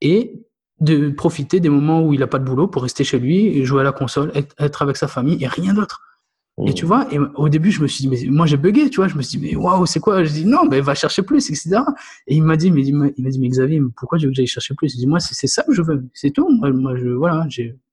et 0.00 0.42
de 0.80 1.08
profiter 1.10 1.60
des 1.60 1.68
moments 1.68 2.02
où 2.02 2.12
il 2.12 2.20
n'a 2.20 2.26
pas 2.26 2.38
de 2.38 2.44
boulot 2.44 2.68
pour 2.68 2.82
rester 2.82 3.04
chez 3.04 3.18
lui 3.18 3.46
et 3.46 3.64
jouer 3.64 3.80
à 3.80 3.84
la 3.84 3.92
console, 3.92 4.30
être, 4.34 4.82
avec 4.82 4.96
sa 4.96 5.08
famille 5.08 5.42
et 5.42 5.46
rien 5.46 5.72
d'autre. 5.72 6.02
Et 6.66 6.72
tu 6.72 6.86
vois, 6.86 7.06
et 7.12 7.18
au 7.18 7.50
début, 7.50 7.70
je 7.70 7.82
me 7.82 7.86
suis 7.86 8.08
dit, 8.08 8.08
mais 8.08 8.30
moi 8.30 8.46
j'ai 8.46 8.56
bugué, 8.56 8.88
tu 8.88 8.96
vois, 8.96 9.08
je 9.08 9.14
me 9.14 9.20
suis 9.20 9.38
dit, 9.38 9.46
mais 9.46 9.56
waouh, 9.56 9.84
c'est 9.84 10.00
quoi? 10.00 10.24
Je 10.24 10.32
dis, 10.32 10.46
non, 10.46 10.64
mais 10.64 10.80
va 10.80 10.94
chercher 10.94 11.22
plus, 11.22 11.50
etc. 11.50 11.80
Et 12.26 12.34
il 12.34 12.42
m'a 12.42 12.56
dit, 12.56 12.70
mais 12.70 12.82
il 12.82 12.94
m'a 12.94 13.10
dit, 13.10 13.38
mais 13.38 13.48
Xavier, 13.48 13.78
pourquoi 13.94 14.18
tu 14.18 14.24
veux 14.24 14.30
que 14.30 14.36
j'aille 14.36 14.46
chercher 14.46 14.74
plus? 14.74 14.94
Il 14.94 14.98
dit, 14.98 15.06
moi, 15.06 15.20
c'est 15.20 15.46
ça 15.48 15.62
que 15.64 15.74
je 15.74 15.82
veux, 15.82 16.06
c'est 16.14 16.30
tout. 16.30 16.48
Moi, 16.48 16.96
je, 16.96 17.08
voilà, 17.08 17.46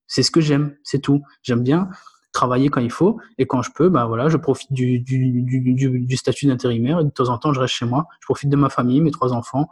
c'est 0.08 0.24
ce 0.24 0.32
que 0.32 0.42
j'aime, 0.42 0.76
c'est 0.84 1.00
tout. 1.00 1.22
J'aime 1.42 1.64
bien 1.64 1.90
travailler 2.32 2.70
quand 2.70 2.82
il 2.82 2.92
faut, 2.92 3.20
et 3.38 3.46
quand 3.46 3.62
je 3.62 3.72
peux, 3.72 3.90
bah 3.90 4.06
voilà, 4.06 4.28
je 4.28 4.38
profite 4.38 4.74
du, 4.74 5.00
du, 5.00 5.44
du, 5.44 6.00
du 6.00 6.18
statut 6.18 6.48
d'intérimaire, 6.48 7.00
et 7.00 7.04
de 7.04 7.10
temps 7.10 7.30
en 7.30 7.38
temps, 7.38 7.54
je 7.54 7.60
reste 7.60 7.76
chez 7.76 7.86
moi, 7.86 8.08
je 8.22 8.26
profite 8.26 8.50
de 8.50 8.56
ma 8.56 8.70
famille, 8.70 9.02
mes 9.02 9.12
trois 9.12 9.34
enfants, 9.34 9.68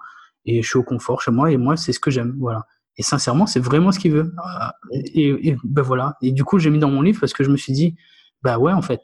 et 0.45 0.61
je 0.61 0.67
suis 0.67 0.77
au 0.77 0.83
confort 0.83 1.21
chez 1.21 1.31
moi, 1.31 1.51
et 1.51 1.57
moi, 1.57 1.75
c'est 1.75 1.91
ce 1.91 1.99
que 1.99 2.11
j'aime, 2.11 2.35
voilà. 2.39 2.67
Et 2.97 3.03
sincèrement, 3.03 3.47
c'est 3.47 3.59
vraiment 3.59 3.91
ce 3.91 3.99
qu'il 3.99 4.11
veut. 4.11 4.33
Et, 4.91 5.49
et, 5.49 5.57
ben 5.63 5.81
voilà. 5.81 6.17
Et 6.21 6.31
du 6.31 6.43
coup, 6.43 6.59
j'ai 6.59 6.69
mis 6.69 6.77
dans 6.77 6.91
mon 6.91 7.01
livre 7.01 7.19
parce 7.19 7.33
que 7.33 7.43
je 7.43 7.49
me 7.49 7.57
suis 7.57 7.73
dit, 7.73 7.95
bah 8.43 8.59
ouais, 8.59 8.73
en 8.73 8.81
fait, 8.81 8.99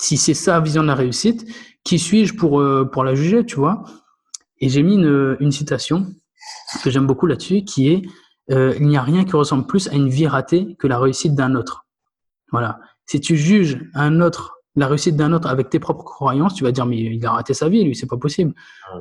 si 0.00 0.16
c'est 0.16 0.34
sa 0.34 0.60
vision 0.60 0.82
de 0.82 0.88
la 0.88 0.94
réussite, 0.94 1.46
qui 1.84 1.98
suis-je 1.98 2.34
pour, 2.34 2.60
euh, 2.60 2.84
pour 2.90 3.04
la 3.04 3.14
juger, 3.14 3.44
tu 3.44 3.56
vois? 3.56 3.84
Et 4.60 4.68
j'ai 4.68 4.82
mis 4.82 4.94
une, 4.94 5.36
une 5.40 5.52
citation 5.52 6.06
que 6.82 6.90
j'aime 6.90 7.06
beaucoup 7.06 7.26
là-dessus, 7.26 7.64
qui 7.64 7.88
est 7.88 8.02
euh, 8.50 8.74
il 8.78 8.86
n'y 8.86 8.96
a 8.96 9.02
rien 9.02 9.24
qui 9.24 9.36
ressemble 9.36 9.66
plus 9.66 9.88
à 9.88 9.94
une 9.94 10.08
vie 10.08 10.26
ratée 10.26 10.76
que 10.78 10.86
la 10.86 10.98
réussite 10.98 11.34
d'un 11.34 11.54
autre. 11.54 11.86
Voilà. 12.50 12.80
Si 13.06 13.20
tu 13.20 13.36
juges 13.36 13.78
un 13.94 14.20
autre, 14.20 14.54
la 14.76 14.86
réussite 14.86 15.16
d'un 15.16 15.32
autre 15.32 15.48
avec 15.48 15.70
tes 15.70 15.78
propres 15.78 16.04
croyances, 16.04 16.54
tu 16.54 16.64
vas 16.64 16.72
dire 16.72 16.86
mais 16.86 16.98
il 16.98 17.24
a 17.26 17.32
raté 17.32 17.52
sa 17.52 17.68
vie, 17.68 17.84
lui, 17.84 17.94
c'est 17.94 18.06
pas 18.06 18.16
possible. 18.16 18.54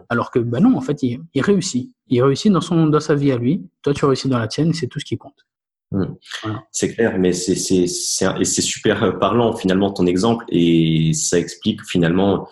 Alors 0.09 0.31
que 0.31 0.39
ben 0.39 0.61
non, 0.61 0.77
en 0.77 0.81
fait, 0.81 1.01
il, 1.03 1.21
il, 1.33 1.41
réussit. 1.41 1.91
Il 2.07 2.21
réussit 2.23 2.51
dans 2.51 2.61
son 2.61 2.87
dans 2.87 2.99
sa 2.99 3.15
vie 3.15 3.31
à 3.31 3.37
lui. 3.37 3.69
Toi, 3.83 3.93
tu 3.93 4.05
réussis 4.05 4.27
dans 4.27 4.39
la 4.39 4.47
tienne, 4.47 4.73
c'est 4.73 4.87
tout 4.87 4.99
ce 4.99 5.05
qui 5.05 5.17
compte. 5.17 5.45
Mmh. 5.91 6.05
Voilà. 6.43 6.63
C'est 6.71 6.93
clair, 6.93 7.17
mais 7.17 7.31
c'est 7.31 7.55
c'est 7.55 7.87
c'est 7.87 8.61
super 8.61 9.17
parlant 9.19 9.55
finalement 9.55 9.91
ton 9.91 10.05
exemple 10.05 10.43
et 10.49 11.13
ça 11.13 11.39
explique 11.39 11.81
finalement 11.85 12.49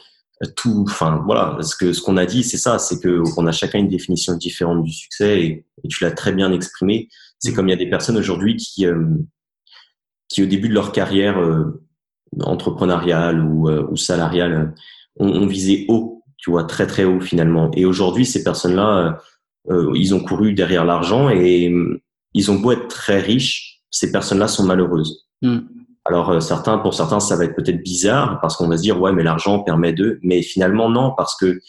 tout, 0.55 0.85
enfin 0.87 1.21
voilà, 1.25 1.57
ce 1.61 1.75
que 1.75 1.93
ce 1.93 2.01
qu'on 2.01 2.17
a 2.17 2.25
dit, 2.25 2.43
c'est 2.43 2.57
ça, 2.57 2.77
c'est 2.79 2.99
que 2.99 3.23
on 3.37 3.47
a 3.47 3.51
chacun 3.51 3.79
une 3.79 3.87
définition 3.87 4.35
différente 4.35 4.83
du 4.83 4.91
succès 4.91 5.41
et, 5.41 5.65
et 5.83 5.87
tu 5.87 6.03
l'as 6.03 6.11
très 6.11 6.33
bien 6.33 6.51
exprimé. 6.51 7.07
C'est 7.39 7.51
mm. 7.51 7.55
comme 7.55 7.67
il 7.67 7.71
y 7.71 7.75
a 7.75 7.77
des 7.77 7.89
personnes 7.89 8.17
aujourd'hui 8.17 8.57
qui 8.57 8.85
euh, 8.85 9.05
qui 10.29 10.43
au 10.43 10.45
début 10.45 10.69
de 10.69 10.73
leur 10.73 10.91
carrière 10.91 11.39
euh, 11.39 11.81
entrepreneuriale 12.41 13.43
ou, 13.43 13.69
euh, 13.69 13.87
ou 13.89 13.95
salariale 13.95 14.73
ont, 15.17 15.29
ont, 15.29 15.47
visé 15.47 15.85
haut, 15.87 16.23
tu 16.37 16.49
vois, 16.51 16.63
très 16.63 16.87
très 16.87 17.05
haut 17.05 17.21
finalement. 17.21 17.71
Et 17.73 17.85
aujourd'hui, 17.85 18.25
ces 18.25 18.43
personnes-là, 18.43 19.21
euh, 19.69 19.91
ils 19.95 20.13
ont 20.13 20.19
couru 20.19 20.53
derrière 20.53 20.85
l'argent 20.85 21.29
et 21.29 21.73
ils 22.33 22.51
ont 22.51 22.59
beau 22.59 22.71
être 22.71 22.87
très 22.87 23.19
riches, 23.19 23.81
ces 23.89 24.11
personnes-là 24.11 24.47
sont 24.47 24.65
malheureuses. 24.65 25.25
Mm. 25.41 25.59
Alors 26.05 26.29
euh, 26.29 26.39
certains, 26.39 26.77
pour 26.77 26.93
certains, 26.93 27.19
ça 27.19 27.35
va 27.35 27.45
être 27.45 27.55
peut-être 27.55 27.81
bizarre 27.81 28.39
parce 28.41 28.55
qu'on 28.55 28.67
va 28.67 28.77
se 28.77 28.83
dire 28.83 29.01
ouais, 29.01 29.11
mais 29.11 29.23
l'argent 29.23 29.59
permet 29.59 29.93
de. 29.93 30.19
Mais 30.21 30.41
finalement 30.41 30.89
non, 30.89 31.13
parce 31.15 31.35
que 31.35 31.59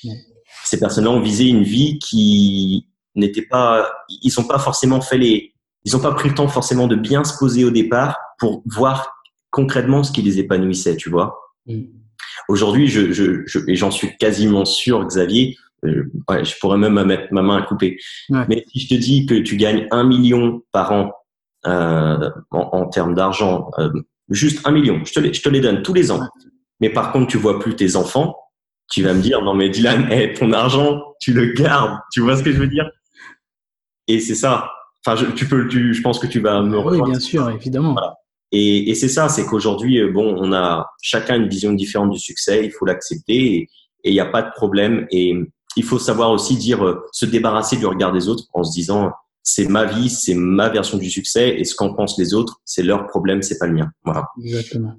ces 0.65 0.79
personnes-là 0.79 1.11
ont 1.11 1.21
visé 1.21 1.45
une 1.45 1.63
vie 1.63 1.99
qui 1.99 2.87
n'était 3.15 3.43
pas, 3.43 3.91
ils 4.23 4.31
sont 4.31 4.45
pas 4.45 4.59
forcément 4.59 5.01
fait 5.01 5.19
les, 5.19 5.55
ils 5.85 5.97
ont 5.97 6.01
pas 6.01 6.13
pris 6.13 6.29
le 6.29 6.35
temps 6.35 6.49
forcément 6.49 6.87
de 6.87 6.97
bien 6.97 7.25
se 7.25 7.39
poser 7.39 7.65
au 7.65 7.71
départ 7.71 8.19
pour 8.39 8.63
voir 8.67 9.17
concrètement 9.51 10.03
ce 10.03 10.13
qui 10.13 10.21
les 10.21 10.39
épanouissait, 10.39 10.97
tu 10.97 11.09
vois. 11.09 11.39
Mm. 11.67 11.85
Aujourd'hui, 12.49 12.89
je, 12.89 13.13
je, 13.13 13.43
je, 13.47 13.59
et 13.69 13.77
j'en 13.77 13.91
suis 13.91 14.17
quasiment 14.19 14.65
sûr, 14.65 15.05
Xavier, 15.07 15.57
euh, 15.85 16.11
ouais, 16.29 16.45
je 16.45 16.55
pourrais 16.61 16.77
même 16.77 17.03
mettre 17.05 17.33
ma 17.33 17.43
main 17.43 17.59
à 17.59 17.63
couper. 17.63 17.99
Ouais. 18.29 18.45
Mais 18.49 18.65
si 18.71 18.81
je 18.81 18.89
te 18.89 19.01
dis 19.01 19.27
que 19.27 19.35
tu 19.35 19.57
gagnes 19.57 19.87
un 19.91 20.05
million 20.05 20.63
par 20.73 20.93
an 20.93 21.13
euh, 21.67 22.31
en, 22.51 22.61
en, 22.73 22.87
termes 22.87 23.15
d'argent, 23.15 23.71
euh, 23.79 23.91
Juste 24.29 24.67
un 24.67 24.73
million. 24.73 25.03
Je 25.05 25.13
te 25.13 25.21
les, 25.21 25.33
je 25.33 25.43
te 25.43 25.49
les 25.49 25.61
donne 25.61 25.83
tous 25.83 25.95
les 25.95 26.11
ans. 26.11 26.21
Mais 26.81 26.91
par 26.91 27.13
contre, 27.13 27.29
tu 27.29 27.39
vois 27.39 27.59
plus 27.59 27.77
tes 27.77 27.97
enfants. 27.97 28.37
Tu 28.91 29.03
vas 29.03 29.15
me 29.15 29.21
dire, 29.21 29.43
non, 29.43 29.55
mais 29.55 29.69
Dylan, 29.69 30.11
hey, 30.11 30.35
ton 30.39 30.53
argent, 30.53 31.03
tu 31.21 31.33
le 31.33 31.53
gardes. 31.53 31.99
Tu 32.13 32.21
vois 32.21 32.37
ce 32.37 32.43
que 32.43 32.53
je 32.53 32.59
veux 32.59 32.69
dire? 32.69 32.89
Et 34.09 34.21
c'est 34.21 34.35
ça. 34.35 34.71
Enfin, 35.05 35.17
je, 35.17 35.27
tu 35.33 35.47
peux, 35.47 35.69
tu, 35.69 35.95
je 35.95 36.03
pense 36.03 36.19
que 36.19 36.27
tu 36.27 36.41
vas 36.41 36.63
me 36.63 36.79
Oui, 36.79 37.01
bien 37.03 37.21
sûr, 37.21 37.49
évidemment. 37.51 37.93
Voilà. 37.93 38.15
Et, 38.53 38.91
et 38.91 38.95
c'est 38.95 39.09
ça, 39.09 39.29
c'est 39.29 39.45
qu'aujourd'hui, 39.45 40.01
euh, 40.01 40.13
bon, 40.13 40.37
on 40.39 40.53
a 40.53 40.87
chacun 41.03 41.37
une 41.37 41.49
vision 41.49 41.73
différente 41.73 42.11
du 42.11 42.19
succès. 42.19 42.65
Il 42.65 42.71
faut 42.71 42.85
l'accepter 42.85 43.69
et 44.05 44.11
il 44.11 44.13
n'y 44.13 44.21
a 44.21 44.27
pas 44.27 44.43
de 44.43 44.51
problème. 44.55 45.07
Et 45.11 45.35
il 45.77 45.85
faut 45.85 45.99
savoir 45.99 46.31
aussi 46.31 46.57
dire, 46.57 46.85
euh, 46.85 47.05
se 47.13 47.27
débarrasser 47.27 47.77
du 47.77 47.87
regard 47.87 48.13
des 48.13 48.29
autres 48.29 48.45
en 48.53 48.63
se 48.65 48.73
disant, 48.73 49.11
c'est 49.49 49.69
ma 49.69 49.85
vie, 49.85 50.11
c'est 50.11 50.35
ma 50.35 50.69
version 50.69 50.99
du 50.99 51.09
succès, 51.09 51.55
et 51.57 51.63
ce 51.63 51.77
qu'en 51.77 51.95
pensent 51.95 52.19
les 52.19 52.35
autres, 52.35 52.61
c'est 52.65 52.83
leur 52.83 53.07
problème, 53.07 53.43
c'est 53.43 53.59
pas 53.59 53.69
le 53.69 53.75
mien. 53.75 53.93
Voilà. 54.05 54.27
Exactement. 54.43 54.97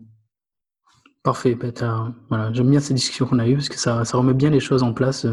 Parfait. 1.22 1.54
Ben, 1.56 2.16
voilà, 2.30 2.54
j'aime 2.54 2.70
bien 2.72 2.80
cette 2.80 2.96
discussion 2.96 3.26
qu'on 3.26 3.40
a 3.40 3.48
eue 3.48 3.56
parce 3.56 3.68
que 3.68 3.78
ça, 3.78 4.06
ça 4.06 4.18
remet 4.18 4.34
bien 4.34 4.50
les 4.50 4.62
choses 4.62 4.84
en 4.84 4.94
place. 4.94 5.28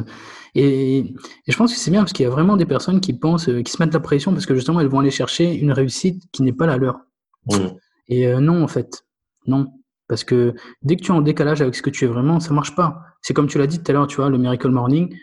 Et, 0.56 0.98
et 0.98 1.14
je 1.46 1.56
pense 1.56 1.72
que 1.72 1.78
c'est 1.78 1.92
bien 1.92 2.00
parce 2.00 2.12
qu'il 2.12 2.24
y 2.24 2.26
a 2.26 2.30
vraiment 2.30 2.56
des 2.56 2.66
personnes 2.66 3.00
qui 3.00 3.12
pensent, 3.12 3.48
qui 3.64 3.70
se 3.70 3.80
mettent 3.80 3.94
la 3.94 4.00
pression 4.00 4.32
parce 4.32 4.46
que 4.46 4.54
justement 4.56 4.80
elles 4.80 4.88
vont 4.88 4.98
aller 4.98 5.12
chercher 5.12 5.54
une 5.54 5.70
réussite 5.70 6.24
qui 6.32 6.42
n'est 6.42 6.52
pas 6.52 6.66
la 6.66 6.76
leur. 6.76 6.98
Mmh. 7.46 7.68
Et 8.08 8.26
euh, 8.26 8.40
non, 8.40 8.64
en 8.64 8.68
fait, 8.68 9.04
non. 9.46 9.68
Parce 10.08 10.24
que 10.24 10.54
dès 10.82 10.96
que 10.96 11.02
tu 11.02 11.12
es 11.12 11.14
en 11.14 11.22
décalage 11.22 11.62
avec 11.62 11.76
ce 11.76 11.82
que 11.82 11.90
tu 11.90 12.04
es 12.04 12.08
vraiment, 12.08 12.40
ça 12.40 12.52
marche 12.52 12.74
pas. 12.74 13.00
C'est 13.22 13.32
comme 13.32 13.46
tu 13.46 13.58
l'as 13.58 13.68
dit 13.68 13.80
tout 13.80 13.88
à 13.92 13.94
l'heure, 13.94 14.08
tu 14.08 14.16
vois, 14.16 14.28
le 14.28 14.38
Miracle 14.38 14.70
Morning, 14.70 15.16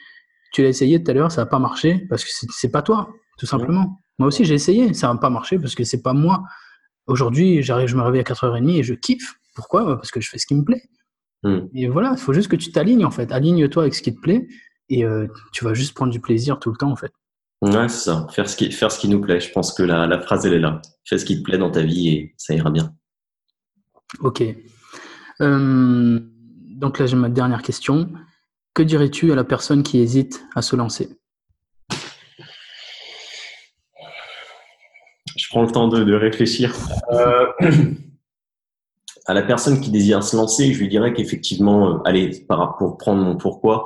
tu 0.54 0.62
l'as 0.64 0.70
essayé 0.70 1.04
tout 1.04 1.12
à 1.12 1.14
l'heure, 1.14 1.32
ça 1.34 1.42
n'a 1.42 1.48
pas 1.48 1.60
marché 1.60 2.06
parce 2.10 2.24
que 2.24 2.30
c'est 2.32 2.72
pas 2.72 2.82
toi 2.82 3.10
tout 3.38 3.46
simplement. 3.46 4.00
Moi 4.20 4.28
aussi, 4.28 4.46
j'ai 4.46 4.54
essayé, 4.54 4.94
ça 4.94 5.12
n'a 5.12 5.20
pas 5.20 5.30
marché 5.30 5.58
parce 5.58 5.76
que 5.76 5.84
c'est 5.84 6.02
pas 6.02 6.14
moi. 6.14 6.44
Aujourd'hui, 7.08 7.64
j'arrive, 7.64 7.88
je 7.88 7.96
me 7.96 8.02
réveille 8.02 8.22
à 8.22 8.24
4h30 8.24 8.78
et 8.78 8.84
je 8.84 8.94
kiffe. 8.94 9.36
Pourquoi? 9.56 9.98
Parce 9.98 10.12
que 10.12 10.22
je 10.22 10.30
fais 10.30 10.38
ce 10.38 10.46
qui 10.46 10.56
me 10.56 10.64
plaît. 10.64 10.84
Mm. 11.44 11.60
Et 11.74 11.88
voilà, 11.88 12.14
il 12.16 12.20
faut 12.20 12.34
juste 12.34 12.48
que 12.48 12.56
tu 12.56 12.72
t'alignes 12.72 13.06
en 13.06 13.12
fait. 13.12 13.32
Aligne-toi 13.32 13.84
avec 13.84 13.96
ce 13.96 14.02
qui 14.02 14.14
te 14.14 14.22
plaît 14.22 14.48
et 14.90 15.04
euh, 15.04 15.28
tu 15.54 15.66
vas 15.66 15.74
juste 15.74 15.96
prendre 15.96 16.12
du 16.12 16.20
plaisir 16.20 16.60
tout 16.60 16.70
le 16.70 16.78
temps 16.78 16.92
en 16.92 16.96
fait. 16.96 17.12
Ouais, 17.62 17.90
c'est 17.90 18.06
ça. 18.06 18.28
Faire 18.32 18.50
ce, 18.50 18.56
qui, 18.56 18.72
faire 18.72 18.92
ce 18.92 19.00
qui 19.00 19.08
nous 19.08 19.22
plaît. 19.22 19.40
Je 19.40 19.52
pense 19.52 19.74
que 19.74 19.84
la, 19.84 20.08
la 20.08 20.20
phrase, 20.20 20.46
elle 20.46 20.54
est 20.54 20.60
là. 20.60 20.82
Fais 21.06 21.18
ce 21.18 21.26
qui 21.26 21.38
te 21.40 21.44
plaît 21.44 21.58
dans 21.58 21.70
ta 21.70 21.82
vie 21.82 22.10
et 22.10 22.34
ça 22.38 22.56
ira 22.56 22.72
bien. 22.72 22.94
Ok. 24.20 24.44
Euh, 25.42 26.20
donc 26.70 27.00
là, 27.00 27.06
j'ai 27.06 27.16
ma 27.16 27.30
dernière 27.30 27.62
question. 27.62 28.12
Que 28.74 28.84
dirais-tu 28.84 29.32
à 29.32 29.36
la 29.36 29.44
personne 29.44 29.84
qui 29.84 30.00
hésite 30.00 30.44
à 30.56 30.62
se 30.62 30.76
lancer 30.76 31.10
je 35.38 35.41
prends 35.52 35.64
le 35.64 35.72
temps 35.72 35.90
de, 35.90 36.04
de 36.04 36.14
réfléchir. 36.14 36.74
Euh, 37.12 37.46
à 39.26 39.34
la 39.34 39.42
personne 39.42 39.82
qui 39.82 39.92
désire 39.92 40.24
se 40.24 40.36
lancer, 40.38 40.74
je 40.74 40.80
lui 40.80 40.88
dirais 40.88 41.14
qu'effectivement, 41.14 41.90
euh, 41.90 41.98
allez, 42.06 42.46
pour 42.80 42.98
prendre 42.98 43.22
mon 43.22 43.36
pourquoi, 43.36 43.86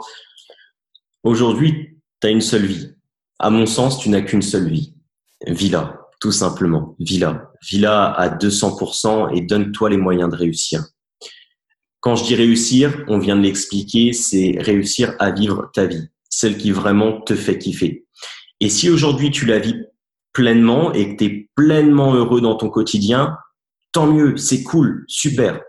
aujourd'hui, 1.24 2.00
tu 2.22 2.28
as 2.28 2.30
une 2.30 2.42
seule 2.42 2.66
vie. 2.66 2.92
À 3.40 3.50
mon 3.50 3.66
sens, 3.66 3.98
tu 4.00 4.10
n'as 4.10 4.22
qu'une 4.22 4.44
seule 4.44 4.70
vie. 4.70 4.94
Villa, 5.48 6.02
tout 6.22 6.32
simplement. 6.32 6.96
Villa. 7.00 7.52
Villa 7.68 8.12
à 8.12 8.30
200% 8.30 9.36
et 9.36 9.42
donne-toi 9.42 9.90
les 9.90 9.98
moyens 9.98 10.30
de 10.30 10.36
réussir. 10.36 10.86
Quand 12.00 12.16
je 12.16 12.26
dis 12.26 12.36
réussir, 12.36 13.04
on 13.08 13.18
vient 13.18 13.36
de 13.36 13.42
l'expliquer, 13.42 14.14
c'est 14.14 14.56
réussir 14.60 15.16
à 15.18 15.32
vivre 15.32 15.72
ta 15.74 15.88
vie, 15.88 16.10
celle 16.30 16.58
qui 16.58 16.70
vraiment 16.70 17.22
te 17.22 17.34
fait 17.34 17.58
kiffer. 17.58 18.06
Et 18.60 18.70
si 18.70 18.92
aujourd'hui 18.92 19.32
tu 19.32 19.48
la 19.48 19.58
vis 19.58 19.76
pleinement 20.36 20.94
et 20.94 21.16
que 21.16 21.18
tu 21.18 21.26
es 21.26 21.50
pleinement 21.56 22.14
heureux 22.14 22.42
dans 22.42 22.56
ton 22.56 22.70
quotidien, 22.70 23.38
tant 23.92 24.06
mieux, 24.06 24.38
c'est 24.38 24.62
cool, 24.62 25.06
super. 25.08 25.62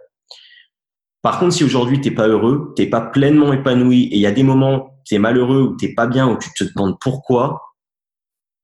Par 1.23 1.39
contre, 1.39 1.55
si 1.55 1.64
aujourd'hui 1.64 2.01
t'es 2.01 2.11
pas 2.11 2.29
heureux, 2.29 2.75
t'es 2.77 2.87
pas 2.87 3.01
pleinement 3.01 3.53
épanoui 3.53 4.05
et 4.05 4.17
il 4.17 4.21
y 4.21 4.27
a 4.27 4.33
des 4.33 4.43
moments 4.43 4.97
tu 5.07 5.14
es 5.14 5.19
malheureux 5.19 5.62
ou 5.62 5.77
t'es 5.77 5.95
pas 5.95 6.07
bien 6.07 6.29
ou 6.29 6.37
tu 6.37 6.51
te 6.53 6.64
demandes 6.64 6.99
pourquoi, 7.01 7.62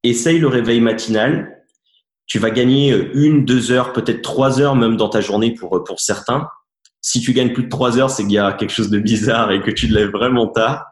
essaye 0.02 0.38
le 0.38 0.48
réveil 0.48 0.80
matinal. 0.80 1.64
Tu 2.26 2.38
vas 2.38 2.50
gagner 2.50 2.90
une, 3.14 3.44
deux 3.44 3.70
heures, 3.70 3.92
peut-être 3.92 4.22
trois 4.22 4.60
heures 4.60 4.74
même 4.74 4.96
dans 4.96 5.08
ta 5.08 5.20
journée 5.20 5.54
pour 5.54 5.82
pour 5.84 6.00
certains. 6.00 6.48
Si 7.00 7.20
tu 7.20 7.32
gagnes 7.32 7.52
plus 7.52 7.64
de 7.64 7.68
trois 7.68 7.98
heures, 7.98 8.10
c'est 8.10 8.22
qu'il 8.22 8.32
y 8.32 8.38
a 8.38 8.52
quelque 8.52 8.72
chose 8.72 8.90
de 8.90 8.98
bizarre 8.98 9.52
et 9.52 9.60
que 9.60 9.70
tu 9.70 9.88
te 9.88 9.94
lèves 9.94 10.10
vraiment 10.10 10.48
tard. 10.48 10.86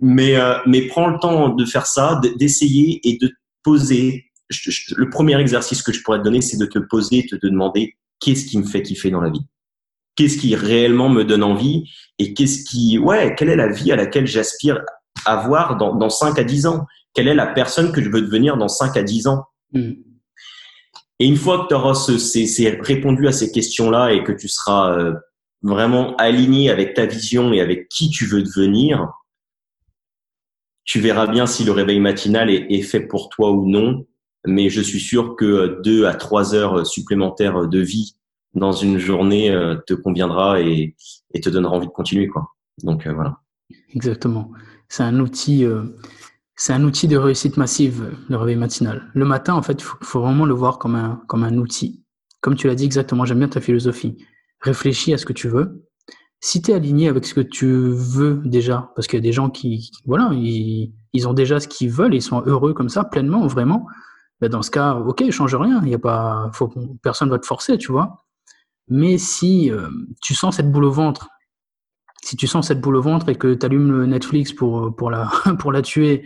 Mais 0.00 0.36
euh, 0.36 0.58
mais 0.66 0.82
prends 0.82 1.08
le 1.08 1.18
temps 1.18 1.48
de 1.50 1.64
faire 1.64 1.86
ça, 1.86 2.20
d'essayer 2.36 3.00
et 3.08 3.18
de 3.18 3.32
poser. 3.62 4.26
Je, 4.48 4.70
je, 4.70 4.94
le 4.96 5.10
premier 5.10 5.38
exercice 5.40 5.82
que 5.82 5.92
je 5.92 6.02
pourrais 6.02 6.18
te 6.18 6.24
donner, 6.24 6.40
c'est 6.40 6.56
de 6.56 6.66
te 6.66 6.78
poser, 6.78 7.26
de 7.30 7.36
te 7.36 7.46
demander 7.46 7.96
qu'est-ce 8.20 8.46
qui 8.46 8.58
me 8.58 8.64
fait 8.64 8.82
kiffer 8.82 9.10
dans 9.10 9.20
la 9.20 9.30
vie? 9.30 9.46
Qu'est-ce 10.16 10.38
qui 10.38 10.54
réellement 10.54 11.08
me 11.08 11.24
donne 11.24 11.42
envie? 11.42 11.90
Et 12.18 12.34
qu'est-ce 12.34 12.64
qui, 12.64 12.98
ouais, 12.98 13.34
quelle 13.36 13.48
est 13.48 13.56
la 13.56 13.68
vie 13.68 13.92
à 13.92 13.96
laquelle 13.96 14.26
j'aspire 14.26 14.80
à 15.24 15.36
voir 15.46 15.76
dans, 15.76 15.94
dans 15.94 16.10
5 16.10 16.38
à 16.38 16.44
10 16.44 16.66
ans? 16.66 16.86
Quelle 17.14 17.28
est 17.28 17.34
la 17.34 17.46
personne 17.46 17.92
que 17.92 18.02
je 18.02 18.10
veux 18.10 18.20
devenir 18.20 18.56
dans 18.56 18.68
5 18.68 18.96
à 18.96 19.02
10 19.02 19.26
ans? 19.28 19.44
Mm. 19.72 19.92
Et 21.20 21.26
une 21.26 21.36
fois 21.36 21.62
que 21.62 21.68
tu 21.68 21.74
auras 21.74 21.94
ce, 21.94 22.82
répondu 22.82 23.28
à 23.28 23.32
ces 23.32 23.52
questions-là 23.52 24.12
et 24.12 24.24
que 24.24 24.32
tu 24.32 24.48
seras 24.48 24.96
euh, 24.98 25.14
vraiment 25.62 26.16
aligné 26.16 26.70
avec 26.70 26.94
ta 26.94 27.06
vision 27.06 27.52
et 27.52 27.60
avec 27.60 27.88
qui 27.88 28.08
tu 28.08 28.24
veux 28.24 28.42
devenir, 28.42 29.06
tu 30.90 30.98
verras 30.98 31.28
bien 31.28 31.46
si 31.46 31.62
le 31.62 31.70
réveil 31.70 32.00
matinal 32.00 32.50
est, 32.50 32.82
fait 32.82 32.98
pour 32.98 33.28
toi 33.28 33.52
ou 33.52 33.70
non. 33.70 34.08
Mais 34.44 34.70
je 34.70 34.80
suis 34.80 34.98
sûr 34.98 35.36
que 35.36 35.80
deux 35.84 36.06
à 36.06 36.14
trois 36.14 36.52
heures 36.52 36.84
supplémentaires 36.84 37.68
de 37.68 37.78
vie 37.78 38.16
dans 38.54 38.72
une 38.72 38.98
journée 38.98 39.52
euh, 39.52 39.76
te 39.86 39.94
conviendra 39.94 40.60
et, 40.60 40.96
te 41.40 41.48
donnera 41.48 41.76
envie 41.76 41.86
de 41.86 41.92
continuer, 41.92 42.26
quoi. 42.26 42.48
Donc 42.82 43.06
euh, 43.06 43.12
voilà. 43.12 43.38
Exactement. 43.94 44.50
C'est 44.88 45.04
un 45.04 45.20
outil, 45.20 45.64
euh, 45.64 45.84
c'est 46.56 46.72
un 46.72 46.82
outil 46.82 47.06
de 47.06 47.16
réussite 47.16 47.56
massive, 47.56 48.10
le 48.28 48.36
réveil 48.36 48.56
matinal. 48.56 49.12
Le 49.14 49.24
matin, 49.24 49.54
en 49.54 49.62
fait, 49.62 49.80
il 49.80 49.84
faut, 49.84 50.20
vraiment 50.20 50.44
le 50.44 50.54
voir 50.54 50.80
comme 50.80 50.96
un 50.96 51.56
outil. 51.56 52.02
comme 52.40 52.56
tu 52.56 52.66
l'as 52.66 52.74
dit 52.74 52.84
exactement, 52.84 53.24
j'aime 53.24 53.38
bien 53.38 53.48
ta 53.48 53.60
philosophie. 53.60 54.18
Réfléchis 54.60 55.14
à 55.14 55.18
ce 55.18 55.24
que 55.24 55.34
tu 55.34 55.46
veux. 55.46 55.84
Si 56.40 56.62
tu 56.62 56.70
es 56.70 56.74
aligné 56.74 57.08
avec 57.08 57.26
ce 57.26 57.34
que 57.34 57.40
tu 57.40 57.66
veux 57.66 58.40
déjà, 58.44 58.92
parce 58.94 59.06
qu'il 59.06 59.18
y 59.18 59.22
a 59.22 59.22
des 59.22 59.32
gens 59.32 59.50
qui, 59.50 59.90
voilà, 60.06 60.30
ils, 60.32 60.92
ont 61.26 61.34
déjà 61.34 61.60
ce 61.60 61.68
qu'ils 61.68 61.90
veulent, 61.90 62.14
ils 62.14 62.22
sont 62.22 62.42
heureux 62.46 62.72
comme 62.72 62.88
ça, 62.88 63.04
pleinement, 63.04 63.46
vraiment. 63.46 63.86
Ben 64.40 64.48
dans 64.48 64.62
ce 64.62 64.70
cas, 64.70 64.94
ok, 64.94 65.30
change 65.30 65.54
rien. 65.54 65.82
Il 65.84 65.90
y 65.90 65.94
a 65.94 65.98
pas, 65.98 66.50
faut, 66.54 66.72
personne 67.02 67.28
va 67.28 67.38
te 67.38 67.46
forcer, 67.46 67.76
tu 67.76 67.92
vois. 67.92 68.24
Mais 68.88 69.18
si 69.18 69.70
euh, 69.70 69.88
tu 70.22 70.34
sens 70.34 70.56
cette 70.56 70.72
boule 70.72 70.84
au 70.84 70.90
ventre, 70.90 71.28
si 72.22 72.36
tu 72.36 72.46
sens 72.46 72.68
cette 72.68 72.80
boule 72.80 72.96
au 72.96 73.02
ventre 73.02 73.28
et 73.28 73.34
que 73.34 73.54
tu 73.54 73.66
allumes 73.66 74.06
Netflix 74.06 74.52
pour, 74.52 74.94
pour, 74.96 75.10
la, 75.10 75.30
pour 75.58 75.72
la 75.72 75.82
tuer, 75.82 76.24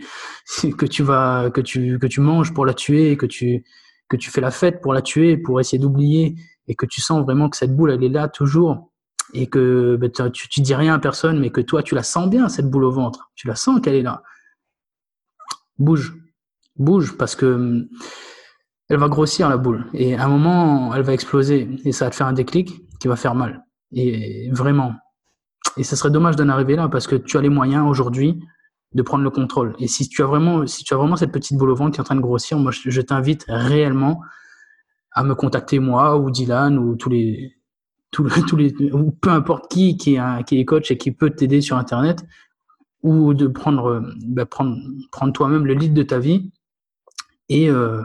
que 0.77 0.85
tu 0.85 1.03
vas, 1.03 1.49
que 1.49 1.61
tu, 1.61 1.99
que 1.99 2.07
tu 2.07 2.21
manges 2.21 2.53
pour 2.53 2.65
la 2.65 2.73
tuer, 2.73 3.17
que 3.17 3.25
tu, 3.25 3.65
que 4.09 4.17
tu 4.17 4.31
fais 4.31 4.41
la 4.41 4.51
fête 4.51 4.81
pour 4.81 4.93
la 4.93 5.01
tuer, 5.01 5.37
pour 5.37 5.59
essayer 5.59 5.79
d'oublier, 5.79 6.35
et 6.67 6.75
que 6.75 6.85
tu 6.85 7.01
sens 7.01 7.23
vraiment 7.23 7.49
que 7.49 7.57
cette 7.57 7.75
boule, 7.75 7.91
elle 7.91 8.03
est 8.03 8.09
là 8.09 8.27
toujours, 8.27 8.91
et 9.33 9.47
que 9.47 9.97
ben, 9.99 10.11
tu, 10.31 10.61
dis 10.61 10.75
rien 10.75 10.93
à 10.93 10.99
personne, 10.99 11.39
mais 11.39 11.49
que 11.49 11.61
toi, 11.61 11.83
tu 11.83 11.95
la 11.95 12.03
sens 12.03 12.29
bien, 12.29 12.49
cette 12.49 12.69
boule 12.69 12.85
au 12.85 12.91
ventre. 12.91 13.31
Tu 13.35 13.47
la 13.47 13.55
sens 13.55 13.81
qu'elle 13.81 13.95
est 13.95 14.01
là. 14.01 14.23
Bouge. 15.77 16.15
Bouge, 16.77 17.17
parce 17.17 17.35
que 17.35 17.45
hum, 17.45 17.87
elle 18.89 18.97
va 18.97 19.07
grossir, 19.07 19.49
la 19.49 19.57
boule. 19.57 19.85
Et 19.93 20.15
à 20.15 20.25
un 20.25 20.27
moment, 20.27 20.93
elle 20.93 21.01
va 21.01 21.13
exploser, 21.13 21.69
et 21.83 21.91
ça 21.91 22.05
va 22.05 22.11
te 22.11 22.15
faire 22.15 22.27
un 22.27 22.33
déclic 22.33 22.81
qui 22.99 23.07
va 23.07 23.15
faire 23.15 23.35
mal. 23.35 23.65
Et 23.91 24.49
vraiment. 24.51 24.93
Et 25.77 25.83
ce 25.83 25.95
serait 25.95 26.11
dommage 26.11 26.35
d'en 26.35 26.49
arriver 26.49 26.75
là, 26.75 26.87
parce 26.87 27.07
que 27.07 27.15
tu 27.15 27.37
as 27.37 27.41
les 27.41 27.49
moyens 27.49 27.87
aujourd'hui 27.87 28.39
de 28.93 29.01
prendre 29.01 29.23
le 29.23 29.29
contrôle. 29.29 29.75
Et 29.79 29.87
si 29.87 30.07
tu 30.07 30.23
as 30.23 30.25
vraiment, 30.25 30.65
si 30.67 30.83
tu 30.83 30.93
as 30.93 30.97
vraiment 30.97 31.17
cette 31.17 31.31
petite 31.31 31.57
boule 31.57 31.71
au 31.71 31.75
ventre 31.75 31.91
qui 31.91 31.97
est 31.97 32.01
en 32.01 32.05
train 32.05 32.15
de 32.15 32.21
grossir, 32.21 32.57
moi, 32.57 32.71
je, 32.71 33.01
t'invite 33.01 33.45
réellement 33.47 34.21
à 35.11 35.23
me 35.23 35.35
contacter 35.35 35.79
moi 35.79 36.17
ou 36.17 36.31
Dylan 36.31 36.77
ou 36.77 36.95
tous 36.95 37.09
les, 37.09 37.57
ou 38.19 39.11
peu 39.11 39.29
importe 39.29 39.71
qui 39.71 39.97
qui 39.97 40.15
est, 40.15 40.65
coach 40.65 40.91
et 40.91 40.97
qui 40.97 41.11
peut 41.11 41.29
t'aider 41.29 41.61
sur 41.61 41.77
Internet 41.77 42.25
ou 43.03 43.33
de 43.33 43.47
prendre, 43.47 44.03
bah, 44.25 44.45
prendre, 44.45 44.77
prendre 45.11 45.31
toi-même 45.31 45.65
le 45.65 45.75
lead 45.75 45.93
de 45.93 46.03
ta 46.03 46.17
vie 46.17 46.51
et, 47.49 47.69
euh, 47.69 48.03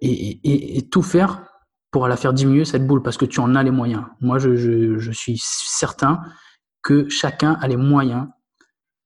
et, 0.00 0.38
et, 0.44 0.78
et, 0.78 0.88
tout 0.88 1.02
faire 1.02 1.44
pour 1.90 2.06
la 2.06 2.16
faire 2.16 2.32
diminuer 2.32 2.64
cette 2.64 2.86
boule 2.86 3.02
parce 3.02 3.16
que 3.16 3.24
tu 3.24 3.40
en 3.40 3.56
as 3.56 3.62
les 3.64 3.72
moyens. 3.72 4.04
Moi, 4.20 4.38
je, 4.38 4.54
je, 4.54 4.98
je 4.98 5.10
suis 5.10 5.40
certain 5.42 6.22
que 6.82 7.08
chacun 7.08 7.54
a 7.54 7.66
les 7.66 7.76
moyens 7.76 8.28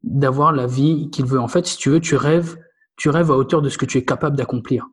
d'avoir 0.02 0.52
la 0.52 0.66
vie 0.66 1.10
qu'il 1.10 1.24
veut. 1.24 1.40
En 1.40 1.48
fait, 1.48 1.66
si 1.66 1.76
tu 1.76 1.90
veux, 1.90 2.00
tu 2.00 2.16
rêves, 2.16 2.56
tu 2.96 3.08
rêves 3.08 3.30
à 3.30 3.36
hauteur 3.36 3.62
de 3.62 3.68
ce 3.68 3.78
que 3.78 3.86
tu 3.86 3.98
es 3.98 4.04
capable 4.04 4.36
d'accomplir. 4.36 4.86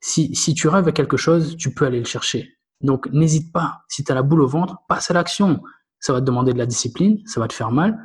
Si, 0.00 0.34
si 0.34 0.54
tu 0.54 0.68
rêves 0.68 0.88
à 0.88 0.92
quelque 0.92 1.16
chose, 1.16 1.56
tu 1.56 1.72
peux 1.72 1.86
aller 1.86 2.00
le 2.00 2.04
chercher. 2.04 2.58
Donc, 2.82 3.08
n'hésite 3.12 3.52
pas. 3.52 3.82
Si 3.88 4.04
tu 4.04 4.12
as 4.12 4.14
la 4.14 4.22
boule 4.22 4.42
au 4.42 4.46
ventre, 4.46 4.78
passe 4.88 5.10
à 5.10 5.14
l'action. 5.14 5.62
Ça 6.00 6.12
va 6.12 6.20
te 6.20 6.24
demander 6.24 6.52
de 6.52 6.58
la 6.58 6.66
discipline, 6.66 7.18
ça 7.26 7.40
va 7.40 7.48
te 7.48 7.52
faire 7.52 7.70
mal. 7.70 7.98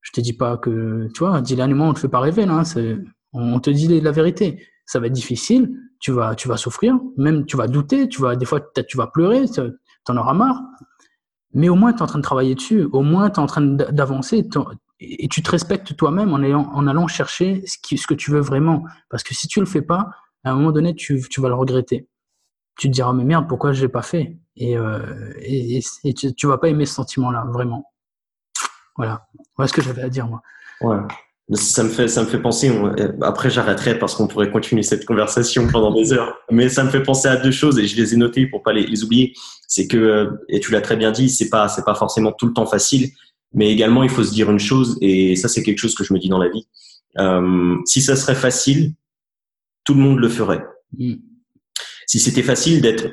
Je 0.00 0.10
te 0.12 0.20
dis 0.20 0.32
pas 0.32 0.56
que, 0.56 1.08
tu 1.14 1.20
vois, 1.20 1.40
moi, 1.40 1.86
on 1.86 1.94
te 1.94 2.00
fait 2.00 2.08
pas 2.08 2.20
rêver, 2.20 2.46
là. 2.46 2.62
Hein. 2.62 2.98
On 3.32 3.60
te 3.60 3.70
dit 3.70 4.00
la 4.00 4.10
vérité. 4.10 4.64
Ça 4.86 4.98
va 5.00 5.06
être 5.06 5.12
difficile. 5.12 5.70
Tu 6.00 6.12
vas, 6.12 6.34
tu 6.34 6.48
vas 6.48 6.56
souffrir. 6.56 6.98
Même, 7.16 7.44
tu 7.44 7.56
vas 7.56 7.68
douter. 7.68 8.08
Tu 8.08 8.22
vas, 8.22 8.36
des 8.36 8.46
fois, 8.46 8.60
tu 8.88 8.96
vas 8.96 9.06
pleurer. 9.06 9.44
Tu 9.48 9.60
en 9.60 10.16
auras 10.16 10.32
marre. 10.32 10.62
Mais 11.52 11.68
au 11.68 11.74
moins, 11.74 11.92
tu 11.92 11.98
es 11.98 12.02
en 12.02 12.06
train 12.06 12.18
de 12.18 12.24
travailler 12.24 12.54
dessus. 12.54 12.88
Au 12.92 13.02
moins, 13.02 13.30
tu 13.30 13.38
es 13.38 13.42
en 13.42 13.46
train 13.46 13.62
d'avancer 13.62 14.48
et 15.00 15.28
tu 15.28 15.42
te 15.42 15.50
respectes 15.50 15.96
toi-même 15.96 16.32
en, 16.32 16.86
allant 16.86 17.06
chercher 17.06 17.62
ce, 17.66 18.06
que 18.06 18.14
tu 18.14 18.30
veux 18.30 18.40
vraiment. 18.40 18.84
Parce 19.10 19.22
que 19.22 19.34
si 19.34 19.46
tu 19.46 19.60
le 19.60 19.66
fais 19.66 19.82
pas, 19.82 20.08
à 20.44 20.50
un 20.50 20.54
moment 20.54 20.72
donné, 20.72 20.94
tu 20.94 21.20
vas 21.38 21.48
le 21.48 21.54
regretter. 21.54 22.08
Tu 22.78 22.88
te 22.88 22.92
diras, 22.92 23.12
mais 23.12 23.24
merde, 23.24 23.46
pourquoi 23.48 23.72
je 23.72 23.82
l'ai 23.82 23.88
pas 23.88 24.02
fait? 24.02 24.38
Et, 24.56 24.76
euh, 24.76 25.32
et, 25.40 25.80
et, 26.04 26.14
tu, 26.14 26.34
tu 26.34 26.46
vas 26.46 26.58
pas 26.58 26.68
aimer 26.68 26.86
ce 26.86 26.94
sentiment-là, 26.94 27.44
vraiment. 27.52 27.84
Voilà. 28.96 29.26
Voilà 29.56 29.68
ce 29.68 29.72
que 29.72 29.82
j'avais 29.82 30.02
à 30.02 30.08
dire, 30.08 30.26
moi. 30.26 30.42
Ouais. 30.80 30.98
Ça 31.54 31.82
me 31.82 31.88
fait, 31.88 32.08
ça 32.08 32.22
me 32.22 32.28
fait 32.28 32.40
penser. 32.40 32.70
Après, 33.22 33.48
j'arrêterai 33.48 33.98
parce 33.98 34.14
qu'on 34.14 34.26
pourrait 34.26 34.50
continuer 34.50 34.82
cette 34.82 35.06
conversation 35.06 35.66
pendant 35.66 35.92
des 35.92 36.12
heures. 36.12 36.36
Mais 36.50 36.68
ça 36.68 36.84
me 36.84 36.90
fait 36.90 37.02
penser 37.02 37.26
à 37.26 37.36
deux 37.36 37.50
choses 37.50 37.78
et 37.78 37.86
je 37.86 37.96
les 37.96 38.12
ai 38.12 38.16
notées 38.16 38.46
pour 38.46 38.62
pas 38.62 38.72
les, 38.72 38.86
les 38.86 39.02
oublier. 39.02 39.32
C'est 39.66 39.86
que, 39.86 39.96
euh, 39.96 40.30
et 40.48 40.60
tu 40.60 40.72
l'as 40.72 40.82
très 40.82 40.96
bien 40.96 41.10
dit, 41.10 41.30
c'est 41.30 41.48
pas, 41.48 41.68
c'est 41.68 41.84
pas 41.84 41.94
forcément 41.94 42.32
tout 42.32 42.46
le 42.46 42.52
temps 42.52 42.66
facile. 42.66 43.10
Mais 43.54 43.70
également, 43.70 44.02
il 44.02 44.10
faut 44.10 44.24
se 44.24 44.32
dire 44.32 44.50
une 44.50 44.58
chose, 44.58 44.98
et 45.00 45.36
ça 45.36 45.48
c'est 45.48 45.62
quelque 45.62 45.78
chose 45.78 45.94
que 45.94 46.04
je 46.04 46.12
me 46.12 46.18
dis 46.18 46.28
dans 46.28 46.38
la 46.38 46.50
vie. 46.50 46.68
Euh, 47.18 47.76
si 47.86 48.02
ça 48.02 48.14
serait 48.14 48.34
facile, 48.34 48.92
tout 49.84 49.94
le 49.94 50.00
monde 50.00 50.18
le 50.18 50.28
ferait. 50.28 50.64
Mm. 50.98 51.14
Si 52.08 52.18
c'était 52.18 52.42
facile 52.42 52.80
d'être 52.80 53.06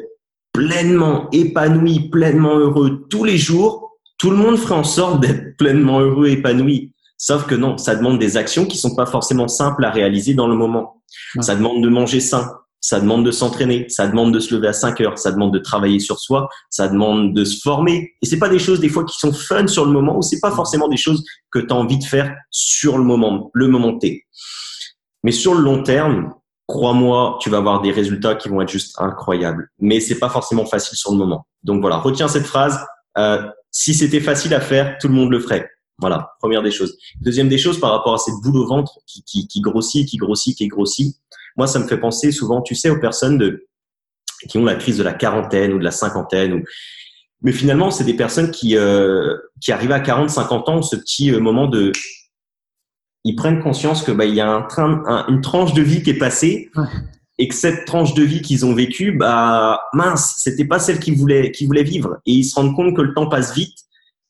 pleinement 0.53 1.29
épanoui, 1.33 2.09
pleinement 2.09 2.57
heureux 2.57 3.05
tous 3.09 3.25
les 3.25 3.37
jours, 3.37 3.91
tout 4.17 4.29
le 4.29 4.37
monde 4.37 4.57
ferait 4.57 4.75
en 4.75 4.85
sorte 4.85 5.19
d'être 5.19 5.57
pleinement 5.57 5.99
heureux, 5.99 6.29
épanoui. 6.29 6.93
Sauf 7.17 7.45
que 7.45 7.55
non, 7.55 7.77
ça 7.77 7.95
demande 7.95 8.19
des 8.19 8.37
actions 8.37 8.65
qui 8.65 8.77
sont 8.77 8.95
pas 8.95 9.05
forcément 9.05 9.49
simples 9.49 9.83
à 9.83 9.91
réaliser 9.91 10.33
dans 10.33 10.47
le 10.47 10.55
moment. 10.55 11.03
Ça 11.41 11.55
demande 11.55 11.83
de 11.83 11.89
manger 11.89 12.21
sain, 12.21 12.49
ça 12.79 13.01
demande 13.01 13.25
de 13.25 13.31
s'entraîner, 13.31 13.85
ça 13.89 14.07
demande 14.07 14.33
de 14.33 14.39
se 14.39 14.55
lever 14.55 14.69
à 14.69 14.73
5 14.73 15.01
heures, 15.01 15.17
ça 15.17 15.33
demande 15.33 15.53
de 15.53 15.59
travailler 15.59 15.99
sur 15.99 16.19
soi, 16.19 16.47
ça 16.69 16.87
demande 16.87 17.33
de 17.33 17.43
se 17.43 17.59
former. 17.59 18.13
Et 18.21 18.25
c'est 18.25 18.39
pas 18.39 18.47
des 18.47 18.59
choses 18.59 18.79
des 18.79 18.87
fois 18.87 19.03
qui 19.03 19.17
sont 19.19 19.33
fun 19.33 19.67
sur 19.67 19.85
le 19.85 19.91
moment 19.91 20.17
ou 20.17 20.21
c'est 20.21 20.39
pas 20.39 20.51
forcément 20.51 20.87
des 20.87 20.95
choses 20.95 21.21
que 21.51 21.59
tu 21.59 21.67
as 21.73 21.75
envie 21.75 21.99
de 21.99 22.05
faire 22.05 22.33
sur 22.49 22.97
le 22.97 23.03
moment, 23.03 23.51
le 23.53 23.67
moment 23.67 23.97
T. 23.97 24.25
Mais 25.21 25.33
sur 25.33 25.53
le 25.53 25.63
long 25.63 25.83
terme, 25.83 26.33
crois-moi, 26.67 27.37
tu 27.41 27.49
vas 27.49 27.57
avoir 27.57 27.81
des 27.81 27.91
résultats 27.91 28.35
qui 28.35 28.49
vont 28.49 28.61
être 28.61 28.71
juste 28.71 28.99
incroyables. 28.99 29.69
Mais 29.79 29.99
c'est 29.99 30.19
pas 30.19 30.29
forcément 30.29 30.65
facile 30.65 30.97
sur 30.97 31.11
le 31.11 31.17
moment. 31.17 31.47
Donc 31.63 31.81
voilà, 31.81 31.97
retiens 31.97 32.27
cette 32.27 32.45
phrase. 32.45 32.79
Euh, 33.17 33.41
si 33.71 33.93
c'était 33.93 34.19
facile 34.19 34.53
à 34.53 34.61
faire, 34.61 34.97
tout 34.99 35.07
le 35.07 35.13
monde 35.13 35.31
le 35.31 35.39
ferait. 35.39 35.69
Voilà, 35.97 36.35
première 36.39 36.61
des 36.61 36.71
choses. 36.71 36.97
Deuxième 37.21 37.47
des 37.47 37.57
choses, 37.57 37.79
par 37.79 37.91
rapport 37.91 38.13
à 38.13 38.17
cette 38.17 38.35
boule 38.43 38.57
au 38.57 38.67
ventre 38.67 38.99
qui, 39.07 39.23
qui, 39.23 39.47
qui 39.47 39.61
grossit, 39.61 40.07
qui 40.07 40.17
grossit, 40.17 40.57
qui 40.57 40.67
grossit, 40.67 41.15
moi, 41.55 41.67
ça 41.67 41.79
me 41.79 41.87
fait 41.87 41.97
penser 41.97 42.31
souvent, 42.31 42.61
tu 42.61 42.75
sais, 42.75 42.89
aux 42.89 42.99
personnes 42.99 43.37
de, 43.37 43.67
qui 44.49 44.57
ont 44.57 44.65
la 44.65 44.75
crise 44.75 44.97
de 44.97 45.03
la 45.03 45.13
quarantaine 45.13 45.73
ou 45.73 45.79
de 45.79 45.83
la 45.83 45.91
cinquantaine. 45.91 46.53
Ou... 46.53 46.63
Mais 47.41 47.51
finalement, 47.51 47.91
c'est 47.91 48.03
des 48.03 48.15
personnes 48.15 48.51
qui, 48.51 48.75
euh, 48.75 49.37
qui 49.61 49.71
arrivent 49.71 49.91
à 49.91 49.99
40, 49.99 50.29
50 50.29 50.69
ans, 50.69 50.81
ce 50.81 50.95
petit 50.95 51.31
euh, 51.31 51.39
moment 51.39 51.67
de... 51.67 51.91
Ils 53.25 53.35
prennent 53.35 53.61
conscience 53.61 54.03
que 54.03 54.11
bah, 54.11 54.25
il 54.25 54.35
y 54.35 54.39
a 54.39 54.49
un 54.49 54.61
train, 54.61 55.25
une 55.27 55.41
tranche 55.41 55.73
de 55.73 55.81
vie 55.81 56.03
qui 56.03 56.11
est 56.11 56.17
passée 56.17 56.71
et 57.39 57.47
que 57.47 57.55
cette 57.55 57.85
tranche 57.85 58.13
de 58.13 58.23
vie 58.23 58.41
qu'ils 58.41 58.65
ont 58.65 58.73
vécue, 58.73 59.11
bah 59.11 59.81
mince, 59.93 60.35
c'était 60.37 60.63
pas 60.63 60.79
celle 60.79 60.99
qu'ils 60.99 61.17
voulaient, 61.17 61.51
qu'ils 61.51 61.67
voulaient 61.67 61.83
vivre. 61.83 62.19
Et 62.27 62.33
ils 62.33 62.43
se 62.43 62.55
rendent 62.55 62.75
compte 62.75 62.95
que 62.95 63.01
le 63.01 63.13
temps 63.15 63.27
passe 63.27 63.55
vite, 63.55 63.75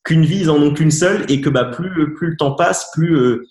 qu'une 0.06 0.24
vie 0.24 0.40
ils 0.40 0.50
en 0.50 0.62
ont 0.62 0.74
qu'une 0.74 0.92
seule 0.92 1.26
et 1.30 1.42
que 1.42 1.50
bah 1.50 1.66
plus 1.66 2.14
plus 2.16 2.30
le 2.32 2.38
temps 2.38 2.54
passe, 2.54 2.90
plus 2.94 3.16
euh, 3.18 3.46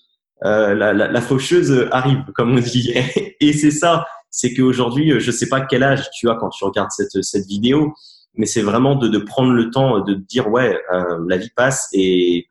euh, 0.44 0.74
la, 0.74 0.94
la, 0.94 1.08
la, 1.08 1.20
faucheuse 1.20 1.88
arrive, 1.92 2.24
comme 2.34 2.56
on 2.56 2.60
dit. 2.60 2.94
Et 3.40 3.52
c'est 3.52 3.70
ça, 3.70 4.06
c'est 4.30 4.54
qu'aujourd'hui, 4.54 5.20
je 5.20 5.30
sais 5.30 5.48
pas 5.48 5.60
quel 5.60 5.82
âge 5.82 6.10
tu 6.10 6.28
as 6.28 6.34
quand 6.34 6.48
tu 6.48 6.64
regardes 6.64 6.90
cette, 6.90 7.22
cette 7.22 7.46
vidéo, 7.46 7.94
mais 8.34 8.46
c'est 8.46 8.62
vraiment 8.62 8.96
de, 8.96 9.08
de, 9.08 9.18
prendre 9.18 9.52
le 9.52 9.70
temps 9.70 10.00
de 10.00 10.14
dire 10.14 10.48
ouais, 10.48 10.80
euh, 10.92 11.18
la 11.28 11.36
vie 11.36 11.50
passe 11.54 11.88
et 11.92 12.48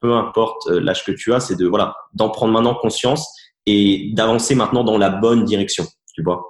peu 0.00 0.14
importe 0.14 0.66
euh, 0.68 0.80
l'âge 0.80 1.04
que 1.04 1.12
tu 1.12 1.32
as, 1.32 1.40
c'est 1.40 1.56
de 1.56 1.66
voilà 1.66 1.94
d'en 2.14 2.30
prendre 2.30 2.52
maintenant 2.52 2.74
conscience 2.74 3.28
et 3.66 4.10
d'avancer 4.14 4.54
maintenant 4.54 4.84
dans 4.84 4.98
la 4.98 5.10
bonne 5.10 5.44
direction. 5.44 5.86
Tu 6.14 6.22
vois, 6.22 6.42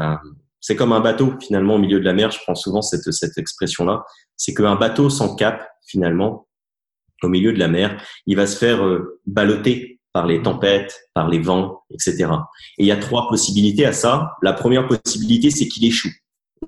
euh, 0.00 0.16
c'est 0.60 0.76
comme 0.76 0.92
un 0.92 1.00
bateau 1.00 1.34
finalement 1.40 1.74
au 1.76 1.78
milieu 1.78 2.00
de 2.00 2.04
la 2.04 2.12
mer. 2.12 2.30
Je 2.30 2.38
prends 2.42 2.54
souvent 2.54 2.82
cette 2.82 3.10
cette 3.12 3.38
expression 3.38 3.84
là. 3.84 4.04
C'est 4.36 4.54
qu'un 4.54 4.76
bateau 4.76 5.10
sans 5.10 5.34
cap 5.34 5.68
finalement 5.86 6.46
au 7.22 7.28
milieu 7.28 7.52
de 7.52 7.58
la 7.58 7.68
mer, 7.68 8.02
il 8.26 8.36
va 8.36 8.46
se 8.46 8.56
faire 8.56 8.84
euh, 8.84 9.20
balloter 9.26 10.00
par 10.12 10.26
les 10.26 10.42
tempêtes, 10.42 11.08
par 11.14 11.28
les 11.28 11.38
vents, 11.38 11.82
etc. 11.90 12.26
Et 12.78 12.84
il 12.84 12.86
y 12.86 12.92
a 12.92 12.96
trois 12.96 13.28
possibilités 13.28 13.86
à 13.86 13.92
ça. 13.92 14.32
La 14.42 14.52
première 14.52 14.86
possibilité, 14.86 15.50
c'est 15.50 15.68
qu'il 15.68 15.84
échoue. 15.86 16.10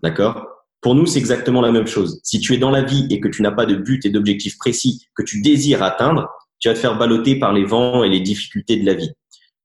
D'accord? 0.02 0.46
Pour 0.84 0.94
nous, 0.94 1.06
c'est 1.06 1.18
exactement 1.18 1.62
la 1.62 1.72
même 1.72 1.86
chose. 1.86 2.20
Si 2.22 2.40
tu 2.40 2.52
es 2.52 2.58
dans 2.58 2.70
la 2.70 2.82
vie 2.82 3.06
et 3.08 3.18
que 3.18 3.28
tu 3.28 3.40
n'as 3.40 3.52
pas 3.52 3.64
de 3.64 3.74
but 3.74 4.04
et 4.04 4.10
d'objectif 4.10 4.58
précis 4.58 5.08
que 5.14 5.22
tu 5.22 5.40
désires 5.40 5.82
atteindre, 5.82 6.28
tu 6.58 6.68
vas 6.68 6.74
te 6.74 6.78
faire 6.78 6.98
balloter 6.98 7.38
par 7.38 7.54
les 7.54 7.64
vents 7.64 8.04
et 8.04 8.10
les 8.10 8.20
difficultés 8.20 8.76
de 8.76 8.84
la 8.84 8.92
vie. 8.92 9.10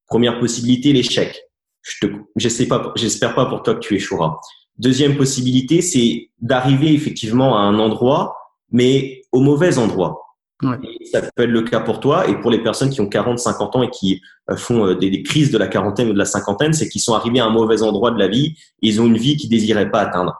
Première 0.07 0.39
possibilité, 0.39 0.93
l'échec. 0.93 1.37
Je 1.81 2.07
te, 2.07 2.13
j'espère 2.37 2.69
pas, 2.69 2.93
j'espère 2.95 3.35
pas 3.35 3.47
pour 3.47 3.63
toi 3.63 3.73
que 3.73 3.81
tu 3.81 3.95
échoueras. 3.95 4.37
Deuxième 4.77 5.17
possibilité, 5.17 5.81
c'est 5.81 6.29
d'arriver 6.39 6.93
effectivement 6.93 7.57
à 7.57 7.63
un 7.63 7.77
endroit, 7.79 8.37
mais 8.71 9.23
au 9.33 9.41
mauvais 9.41 9.77
endroit. 9.77 10.21
Ouais. 10.61 10.77
ça 11.09 11.21
peut 11.21 11.43
être 11.43 11.49
le 11.49 11.61
cas 11.61 11.79
pour 11.79 12.01
toi 12.01 12.29
et 12.29 12.35
pour 12.39 12.51
les 12.51 12.61
personnes 12.61 12.89
qui 12.89 12.99
ont 12.99 13.07
40, 13.07 13.39
50 13.39 13.75
ans 13.77 13.83
et 13.83 13.89
qui 13.89 14.21
euh, 14.49 14.57
font 14.57 14.87
euh, 14.87 14.95
des, 14.95 15.09
des, 15.09 15.23
crises 15.23 15.51
de 15.51 15.57
la 15.57 15.69
quarantaine 15.69 16.09
ou 16.09 16.13
de 16.13 16.17
la 16.17 16.25
cinquantaine, 16.25 16.73
c'est 16.73 16.89
qu'ils 16.89 16.99
sont 16.99 17.13
arrivés 17.13 17.39
à 17.39 17.45
un 17.45 17.49
mauvais 17.49 17.81
endroit 17.81 18.11
de 18.11 18.19
la 18.19 18.27
vie, 18.27 18.55
ils 18.81 18.99
ont 19.01 19.05
une 19.05 19.17
vie 19.17 19.37
qu'ils 19.37 19.49
désiraient 19.49 19.89
pas 19.89 20.01
atteindre. 20.01 20.35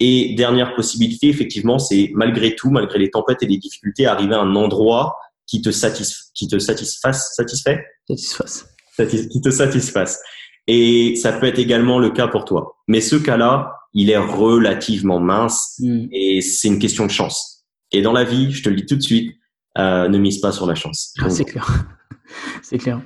Et 0.00 0.34
dernière 0.34 0.74
possibilité, 0.74 1.28
effectivement, 1.28 1.78
c'est 1.78 2.10
malgré 2.14 2.54
tout, 2.54 2.70
malgré 2.70 2.98
les 2.98 3.10
tempêtes 3.10 3.42
et 3.42 3.46
les 3.46 3.58
difficultés, 3.58 4.06
arriver 4.06 4.34
à 4.34 4.40
un 4.40 4.54
endroit 4.54 5.16
qui 5.46 5.60
te, 5.60 5.70
satisf 5.70 6.28
qui 6.34 6.46
te 6.46 6.58
satisfasse, 6.58 7.34
satisfait? 7.34 7.84
Satisfasse. 8.08 8.66
qui 8.96 9.40
te 9.40 9.50
satisfasse. 9.50 10.20
Et 10.68 11.16
ça 11.16 11.32
peut 11.32 11.46
être 11.46 11.58
également 11.58 11.98
le 11.98 12.10
cas 12.10 12.28
pour 12.28 12.44
toi. 12.44 12.76
Mais 12.86 13.00
ce 13.00 13.16
cas-là, 13.16 13.72
il 13.94 14.10
est 14.10 14.18
relativement 14.18 15.18
mince 15.18 15.76
mm. 15.80 16.06
et 16.12 16.40
c'est 16.42 16.68
une 16.68 16.78
question 16.78 17.06
de 17.06 17.10
chance. 17.10 17.66
Et 17.90 18.02
dans 18.02 18.12
la 18.12 18.24
vie, 18.24 18.52
je 18.52 18.62
te 18.62 18.68
le 18.68 18.76
dis 18.76 18.86
tout 18.86 18.96
de 18.96 19.02
suite, 19.02 19.34
euh, 19.78 20.08
ne 20.08 20.18
mise 20.18 20.40
pas 20.40 20.52
sur 20.52 20.66
la 20.66 20.74
chance. 20.74 21.14
Ah, 21.18 21.30
c'est 21.30 21.44
clair. 21.44 21.86
c'est 22.62 22.78
clair. 22.78 23.00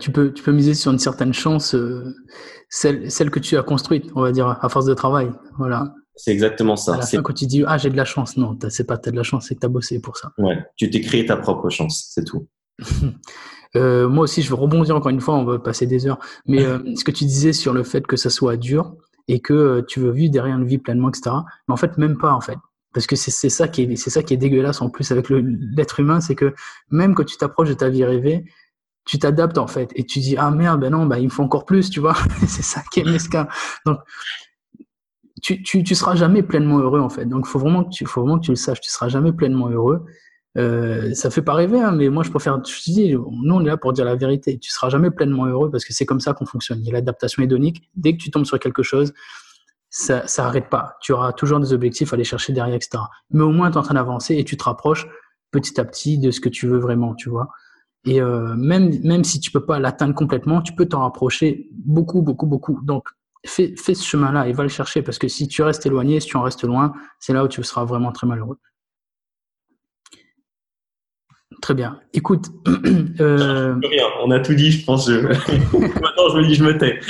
Tu, 0.00 0.10
peux, 0.10 0.32
tu 0.32 0.42
peux 0.42 0.52
miser 0.52 0.74
sur 0.74 0.92
une 0.92 0.98
certaine 0.98 1.32
chance, 1.32 1.74
euh, 1.74 2.14
celle, 2.68 3.10
celle 3.10 3.30
que 3.30 3.38
tu 3.38 3.56
as 3.56 3.62
construite, 3.62 4.10
on 4.14 4.22
va 4.22 4.32
dire, 4.32 4.58
à 4.60 4.68
force 4.68 4.86
de 4.86 4.94
travail. 4.94 5.30
Voilà. 5.58 5.94
C'est 6.16 6.32
exactement 6.32 6.76
ça. 6.76 6.94
À 6.94 6.98
la 6.98 7.06
fin, 7.06 7.22
quand 7.22 7.34
tu 7.34 7.46
dis 7.46 7.62
ah 7.66 7.76
j'ai 7.76 7.90
de 7.90 7.96
la 7.96 8.06
chance, 8.06 8.36
non, 8.36 8.58
c'est 8.70 8.86
pas 8.86 8.96
t'as 8.96 9.10
de 9.10 9.16
la 9.16 9.22
chance, 9.22 9.46
c'est 9.48 9.54
que 9.54 9.60
t'as 9.60 9.68
bossé 9.68 10.00
pour 10.00 10.16
ça. 10.16 10.32
Ouais, 10.38 10.58
tu 10.76 10.88
t'es 10.88 11.02
créé 11.02 11.26
ta 11.26 11.36
propre 11.36 11.68
chance, 11.68 12.10
c'est 12.10 12.24
tout. 12.24 12.48
Euh, 13.74 14.08
moi 14.08 14.24
aussi, 14.24 14.40
je 14.42 14.48
veux 14.48 14.54
rebondir 14.54 14.96
encore 14.96 15.10
une 15.10 15.20
fois, 15.20 15.34
on 15.34 15.44
va 15.44 15.58
passer 15.58 15.86
des 15.86 16.06
heures. 16.06 16.18
Mais 16.46 16.64
euh, 16.64 16.78
ce 16.96 17.04
que 17.04 17.10
tu 17.10 17.24
disais 17.24 17.52
sur 17.52 17.74
le 17.74 17.82
fait 17.82 18.06
que 18.06 18.16
ça 18.16 18.30
soit 18.30 18.56
dur 18.56 18.96
et 19.28 19.40
que 19.40 19.52
euh, 19.52 19.82
tu 19.86 20.00
veux 20.00 20.12
vivre 20.12 20.32
derrière 20.32 20.56
une 20.56 20.66
vie 20.66 20.78
pleinement, 20.78 21.10
etc. 21.10 21.36
Mais 21.68 21.74
en 21.74 21.76
fait, 21.76 21.98
même 21.98 22.16
pas 22.16 22.32
en 22.32 22.40
fait. 22.40 22.56
Parce 22.94 23.06
que 23.06 23.16
c'est 23.16 23.50
ça 23.50 23.68
qui 23.68 23.82
est 23.82 23.96
c'est 23.96 24.08
ça 24.08 24.22
qui 24.22 24.32
est 24.32 24.38
dégueulasse 24.38 24.80
en 24.80 24.88
plus 24.88 25.12
avec 25.12 25.28
l'être 25.28 26.00
humain, 26.00 26.22
c'est 26.22 26.36
que 26.36 26.54
même 26.90 27.14
quand 27.14 27.24
tu 27.24 27.36
t'approches 27.36 27.68
de 27.68 27.74
ta 27.74 27.90
vie 27.90 28.04
rêvée, 28.04 28.46
tu 29.06 29.18
t'adaptes 29.18 29.56
en 29.56 29.66
fait 29.66 29.90
et 29.94 30.04
tu 30.04 30.18
dis 30.18 30.36
ah 30.36 30.50
merde 30.50 30.80
ben 30.80 30.90
non 30.90 31.06
bah 31.06 31.18
il 31.18 31.24
me 31.24 31.30
faut 31.30 31.42
encore 31.42 31.64
plus 31.64 31.88
tu 31.88 32.00
vois 32.00 32.16
c'est 32.46 32.62
ça 32.62 32.82
qui 32.92 33.00
est 33.00 33.04
mesquin 33.04 33.48
donc 33.86 34.00
tu, 35.42 35.62
tu, 35.62 35.84
tu 35.84 35.94
seras 35.94 36.16
jamais 36.16 36.42
pleinement 36.42 36.78
heureux 36.78 37.00
en 37.00 37.08
fait 37.08 37.24
donc 37.24 37.46
faut 37.46 37.58
vraiment 37.58 37.84
que 37.84 37.90
tu 37.90 38.04
faut 38.04 38.20
vraiment 38.20 38.38
que 38.38 38.44
tu 38.44 38.50
le 38.50 38.56
saches 38.56 38.80
tu 38.80 38.90
seras 38.90 39.08
jamais 39.08 39.32
pleinement 39.32 39.68
heureux 39.68 40.04
euh, 40.56 41.12
ça 41.12 41.28
fait 41.30 41.42
pas 41.42 41.52
rêver, 41.52 41.80
hein, 41.80 41.92
mais 41.92 42.08
moi 42.08 42.22
je 42.22 42.30
préfère. 42.30 42.58
Je 42.64 42.82
te 42.82 42.90
dis, 42.90 43.12
nous 43.12 43.54
on 43.54 43.60
est 43.62 43.66
là 43.66 43.76
pour 43.76 43.92
dire 43.92 44.04
la 44.04 44.16
vérité. 44.16 44.58
Tu 44.58 44.70
seras 44.70 44.88
jamais 44.88 45.10
pleinement 45.10 45.44
heureux 45.46 45.70
parce 45.70 45.84
que 45.84 45.92
c'est 45.92 46.06
comme 46.06 46.20
ça 46.20 46.32
qu'on 46.32 46.46
fonctionne. 46.46 46.80
Il 46.80 46.86
y 46.86 46.90
a 46.90 46.94
l'adaptation 46.94 47.42
hédonique. 47.42 47.90
Dès 47.94 48.12
que 48.16 48.22
tu 48.22 48.30
tombes 48.30 48.46
sur 48.46 48.58
quelque 48.58 48.82
chose, 48.82 49.12
ça, 49.90 50.26
ça 50.26 50.46
arrête 50.46 50.70
pas. 50.70 50.96
Tu 51.02 51.12
auras 51.12 51.32
toujours 51.32 51.60
des 51.60 51.72
objectifs 51.72 52.12
à 52.12 52.16
aller 52.16 52.24
chercher 52.24 52.52
derrière, 52.52 52.74
etc. 52.74 53.02
Mais 53.30 53.42
au 53.42 53.50
moins 53.50 53.70
tu 53.70 53.74
es 53.74 53.78
en 53.78 53.82
train 53.82 53.94
d'avancer 53.94 54.36
et 54.36 54.44
tu 54.44 54.56
te 54.56 54.64
rapproches 54.64 55.06
petit 55.50 55.78
à 55.80 55.84
petit 55.84 56.18
de 56.18 56.30
ce 56.30 56.40
que 56.40 56.48
tu 56.48 56.66
veux 56.66 56.78
vraiment, 56.78 57.14
tu 57.14 57.28
vois. 57.28 57.48
Et 58.06 58.20
euh, 58.20 58.54
même 58.54 58.98
même 59.02 59.24
si 59.24 59.40
tu 59.40 59.50
peux 59.50 59.64
pas 59.64 59.78
l'atteindre 59.78 60.14
complètement, 60.14 60.62
tu 60.62 60.72
peux 60.72 60.86
t'en 60.86 61.00
rapprocher 61.00 61.68
beaucoup, 61.72 62.22
beaucoup, 62.22 62.46
beaucoup. 62.46 62.80
Donc 62.82 63.08
fais, 63.44 63.74
fais 63.76 63.94
ce 63.94 64.06
chemin-là 64.06 64.48
et 64.48 64.52
va 64.52 64.62
le 64.62 64.68
chercher 64.68 65.02
parce 65.02 65.18
que 65.18 65.28
si 65.28 65.48
tu 65.48 65.62
restes 65.62 65.84
éloigné, 65.86 66.20
si 66.20 66.28
tu 66.28 66.36
en 66.36 66.42
restes 66.42 66.64
loin, 66.64 66.92
c'est 67.18 67.32
là 67.32 67.44
où 67.44 67.48
tu 67.48 67.62
seras 67.64 67.84
vraiment 67.84 68.12
très 68.12 68.26
malheureux. 68.26 68.58
Très 71.60 71.74
bien. 71.74 72.00
Écoute. 72.12 72.46
Euh... 73.18 73.74
Rien, 73.82 74.04
on 74.24 74.30
a 74.30 74.40
tout 74.40 74.52
dit, 74.52 74.70
je 74.70 74.84
pense. 74.84 75.08
Maintenant, 75.08 76.28
je 76.34 76.38
me 76.38 76.46
dis, 76.46 76.54
je 76.54 76.64
me 76.64 76.76
tais. 76.76 77.00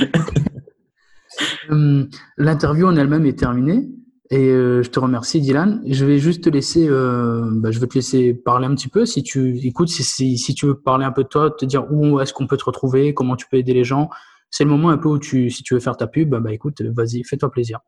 Euh, 1.71 2.05
l'interview 2.37 2.87
en 2.87 2.97
elle-même 2.97 3.27
est 3.27 3.37
terminée. 3.39 3.89
Et 4.31 4.49
euh, 4.49 4.83
je 4.83 4.91
te 4.91 4.99
remercie, 4.99 5.41
Dylan. 5.41 5.83
Je 5.87 6.05
vais 6.05 6.19
juste 6.19 6.43
te 6.45 6.51
laisser, 6.51 6.89
euh, 6.89 7.49
bah, 7.51 7.71
je 7.71 7.79
vais 7.79 7.87
te 7.87 7.95
laisser 7.95 8.35
parler 8.35 8.67
un 8.67 8.75
petit 8.75 8.89
peu. 8.89 9.07
Si 9.07 9.23
tu 9.23 9.57
écoutes, 9.59 9.89
si, 9.89 10.55
tu 10.55 10.67
veux 10.67 10.79
parler 10.79 11.05
un 11.05 11.13
peu 11.13 11.23
de 11.23 11.29
toi, 11.29 11.51
te 11.51 11.65
dire 11.65 11.87
où 11.91 12.19
est-ce 12.21 12.33
qu'on 12.33 12.47
peut 12.47 12.57
te 12.57 12.65
retrouver, 12.65 13.15
comment 13.15 13.37
tu 13.37 13.47
peux 13.49 13.57
aider 13.57 13.73
les 13.73 13.85
gens, 13.85 14.11
c'est 14.51 14.65
le 14.65 14.71
moment 14.71 14.91
un 14.91 14.99
peu 14.99 15.09
où 15.09 15.19
tu, 15.19 15.51
si 15.51 15.63
tu 15.63 15.75
veux 15.75 15.81
faire 15.81 15.97
ta 15.97 16.07
pub, 16.07 16.31
bah, 16.31 16.41
bah 16.41 16.53
écoute, 16.53 16.83
vas-y, 16.83 17.23
fais-toi 17.25 17.51
plaisir. 17.51 17.81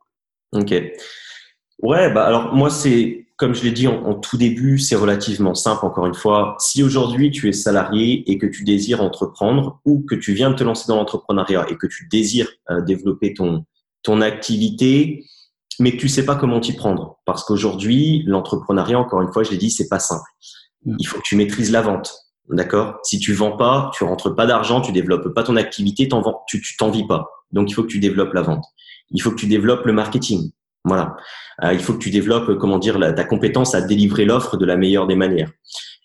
Ok. 0.52 0.72
Ouais, 1.80 2.12
bah 2.12 2.24
alors 2.24 2.54
moi 2.54 2.70
c'est 2.70 3.28
comme 3.36 3.54
je 3.54 3.62
l'ai 3.62 3.70
dit 3.70 3.86
en, 3.86 4.14
tout 4.14 4.36
début, 4.36 4.78
c'est 4.78 4.96
relativement 4.96 5.54
simple. 5.54 5.86
Encore 5.86 6.06
une 6.06 6.14
fois, 6.14 6.56
si 6.58 6.82
aujourd'hui 6.82 7.30
tu 7.30 7.48
es 7.48 7.52
salarié 7.52 8.28
et 8.28 8.36
que 8.36 8.46
tu 8.46 8.64
désires 8.64 9.00
entreprendre 9.00 9.80
ou 9.84 10.04
que 10.04 10.16
tu 10.16 10.32
viens 10.32 10.50
de 10.50 10.56
te 10.56 10.64
lancer 10.64 10.86
dans 10.88 10.96
l'entrepreneuriat 10.96 11.66
et 11.70 11.76
que 11.76 11.86
tu 11.86 12.08
désires 12.10 12.48
euh, 12.70 12.80
développer 12.80 13.34
ton 13.34 13.64
ton 14.02 14.20
activité, 14.22 15.24
mais 15.80 15.92
que 15.92 15.96
tu 15.96 16.08
sais 16.08 16.24
pas 16.24 16.36
comment 16.36 16.60
t'y 16.60 16.72
prendre, 16.72 17.18
parce 17.24 17.44
qu'aujourd'hui 17.44 18.22
l'entrepreneuriat, 18.26 18.98
encore 18.98 19.22
une 19.22 19.32
fois, 19.32 19.42
je 19.42 19.50
l'ai 19.50 19.56
dit, 19.56 19.70
c'est 19.70 19.88
pas 19.88 19.98
simple. 19.98 20.28
Mm. 20.84 20.96
Il 20.98 21.04
faut 21.06 21.18
que 21.18 21.24
tu 21.24 21.36
maîtrises 21.36 21.70
la 21.70 21.82
vente. 21.82 22.14
D'accord? 22.48 22.98
Si 23.02 23.18
tu 23.18 23.34
vends 23.34 23.56
pas, 23.56 23.90
tu 23.94 24.04
rentres 24.04 24.34
pas 24.34 24.46
d'argent, 24.46 24.80
tu 24.80 24.92
développes 24.92 25.34
pas 25.34 25.42
ton 25.42 25.56
activité, 25.56 26.08
t'en 26.08 26.22
vends, 26.22 26.42
tu 26.46 26.62
t'en 26.78 26.90
vis 26.90 27.06
pas. 27.06 27.26
Donc 27.52 27.70
il 27.70 27.74
faut 27.74 27.82
que 27.82 27.88
tu 27.88 27.98
développes 27.98 28.32
la 28.32 28.42
vente. 28.42 28.64
Il 29.10 29.20
faut 29.20 29.30
que 29.30 29.36
tu 29.36 29.46
développes 29.46 29.84
le 29.84 29.92
marketing. 29.92 30.50
Voilà. 30.84 31.16
Euh, 31.62 31.74
il 31.74 31.80
faut 31.80 31.92
que 31.92 31.98
tu 31.98 32.10
développes, 32.10 32.56
comment 32.58 32.78
dire, 32.78 32.98
ta 33.14 33.24
compétence 33.24 33.74
à 33.74 33.82
délivrer 33.82 34.24
l'offre 34.24 34.56
de 34.56 34.64
la 34.64 34.76
meilleure 34.76 35.06
des 35.06 35.16
manières. 35.16 35.50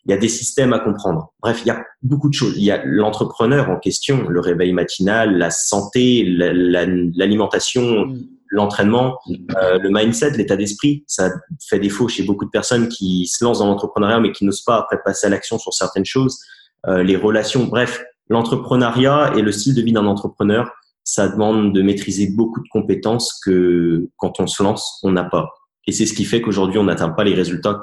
Il 0.06 0.12
y 0.12 0.14
a 0.14 0.18
des 0.18 0.28
systèmes 0.28 0.74
à 0.74 0.80
comprendre. 0.80 1.32
Bref, 1.42 1.62
il 1.64 1.70
y 1.70 1.72
a 1.72 1.82
beaucoup 2.02 2.28
de 2.28 2.34
choses. 2.34 2.58
Il 2.58 2.64
y 2.64 2.72
a 2.72 2.84
l'entrepreneur 2.84 3.70
en 3.70 3.80
question, 3.80 4.28
le 4.28 4.40
réveil 4.42 4.74
matinal, 4.74 5.38
la 5.38 5.50
santé, 5.50 6.26
l'alimentation, 6.26 8.08
mm. 8.08 8.28
L'entraînement, 8.54 9.18
euh, 9.58 9.80
le 9.80 9.90
mindset, 9.90 10.32
l'état 10.38 10.56
d'esprit. 10.56 11.04
Ça 11.08 11.32
fait 11.68 11.80
défaut 11.80 12.08
chez 12.08 12.24
beaucoup 12.24 12.46
de 12.46 12.52
personnes 12.52 12.88
qui 12.88 13.26
se 13.28 13.44
lancent 13.44 13.60
dans 13.60 13.66
l'entrepreneuriat 13.66 14.20
mais 14.20 14.32
qui 14.32 14.46
n'osent 14.46 14.62
pas 14.62 14.78
après 14.78 15.00
passer 15.04 15.28
à 15.28 15.30
l'action 15.30 15.58
sur 15.58 15.74
certaines 15.74 16.06
choses. 16.06 16.40
Euh, 16.88 17.02
les 17.02 17.16
relations, 17.16 17.66
bref, 17.66 18.04
l'entrepreneuriat 18.30 19.34
et 19.36 19.42
le 19.42 19.52
style 19.52 19.74
de 19.74 19.82
vie 19.82 19.92
d'un 19.92 20.06
entrepreneur, 20.06 20.72
ça 21.04 21.28
demande 21.28 21.74
de 21.74 21.82
maîtriser 21.82 22.30
beaucoup 22.30 22.62
de 22.62 22.68
compétences 22.70 23.40
que 23.44 24.08
quand 24.18 24.40
on 24.40 24.48
se 24.48 24.62
lance, 24.62 25.00
on 25.04 25.12
n'a 25.12 25.24
pas. 25.24 25.50
Et 25.88 25.92
c'est 25.92 26.06
ce 26.06 26.14
qui 26.14 26.24
fait 26.24 26.42
qu'aujourd'hui, 26.42 26.78
on 26.78 26.86
n'atteint 26.86 27.10
pas 27.10 27.24
les 27.24 27.34
résultats 27.34 27.82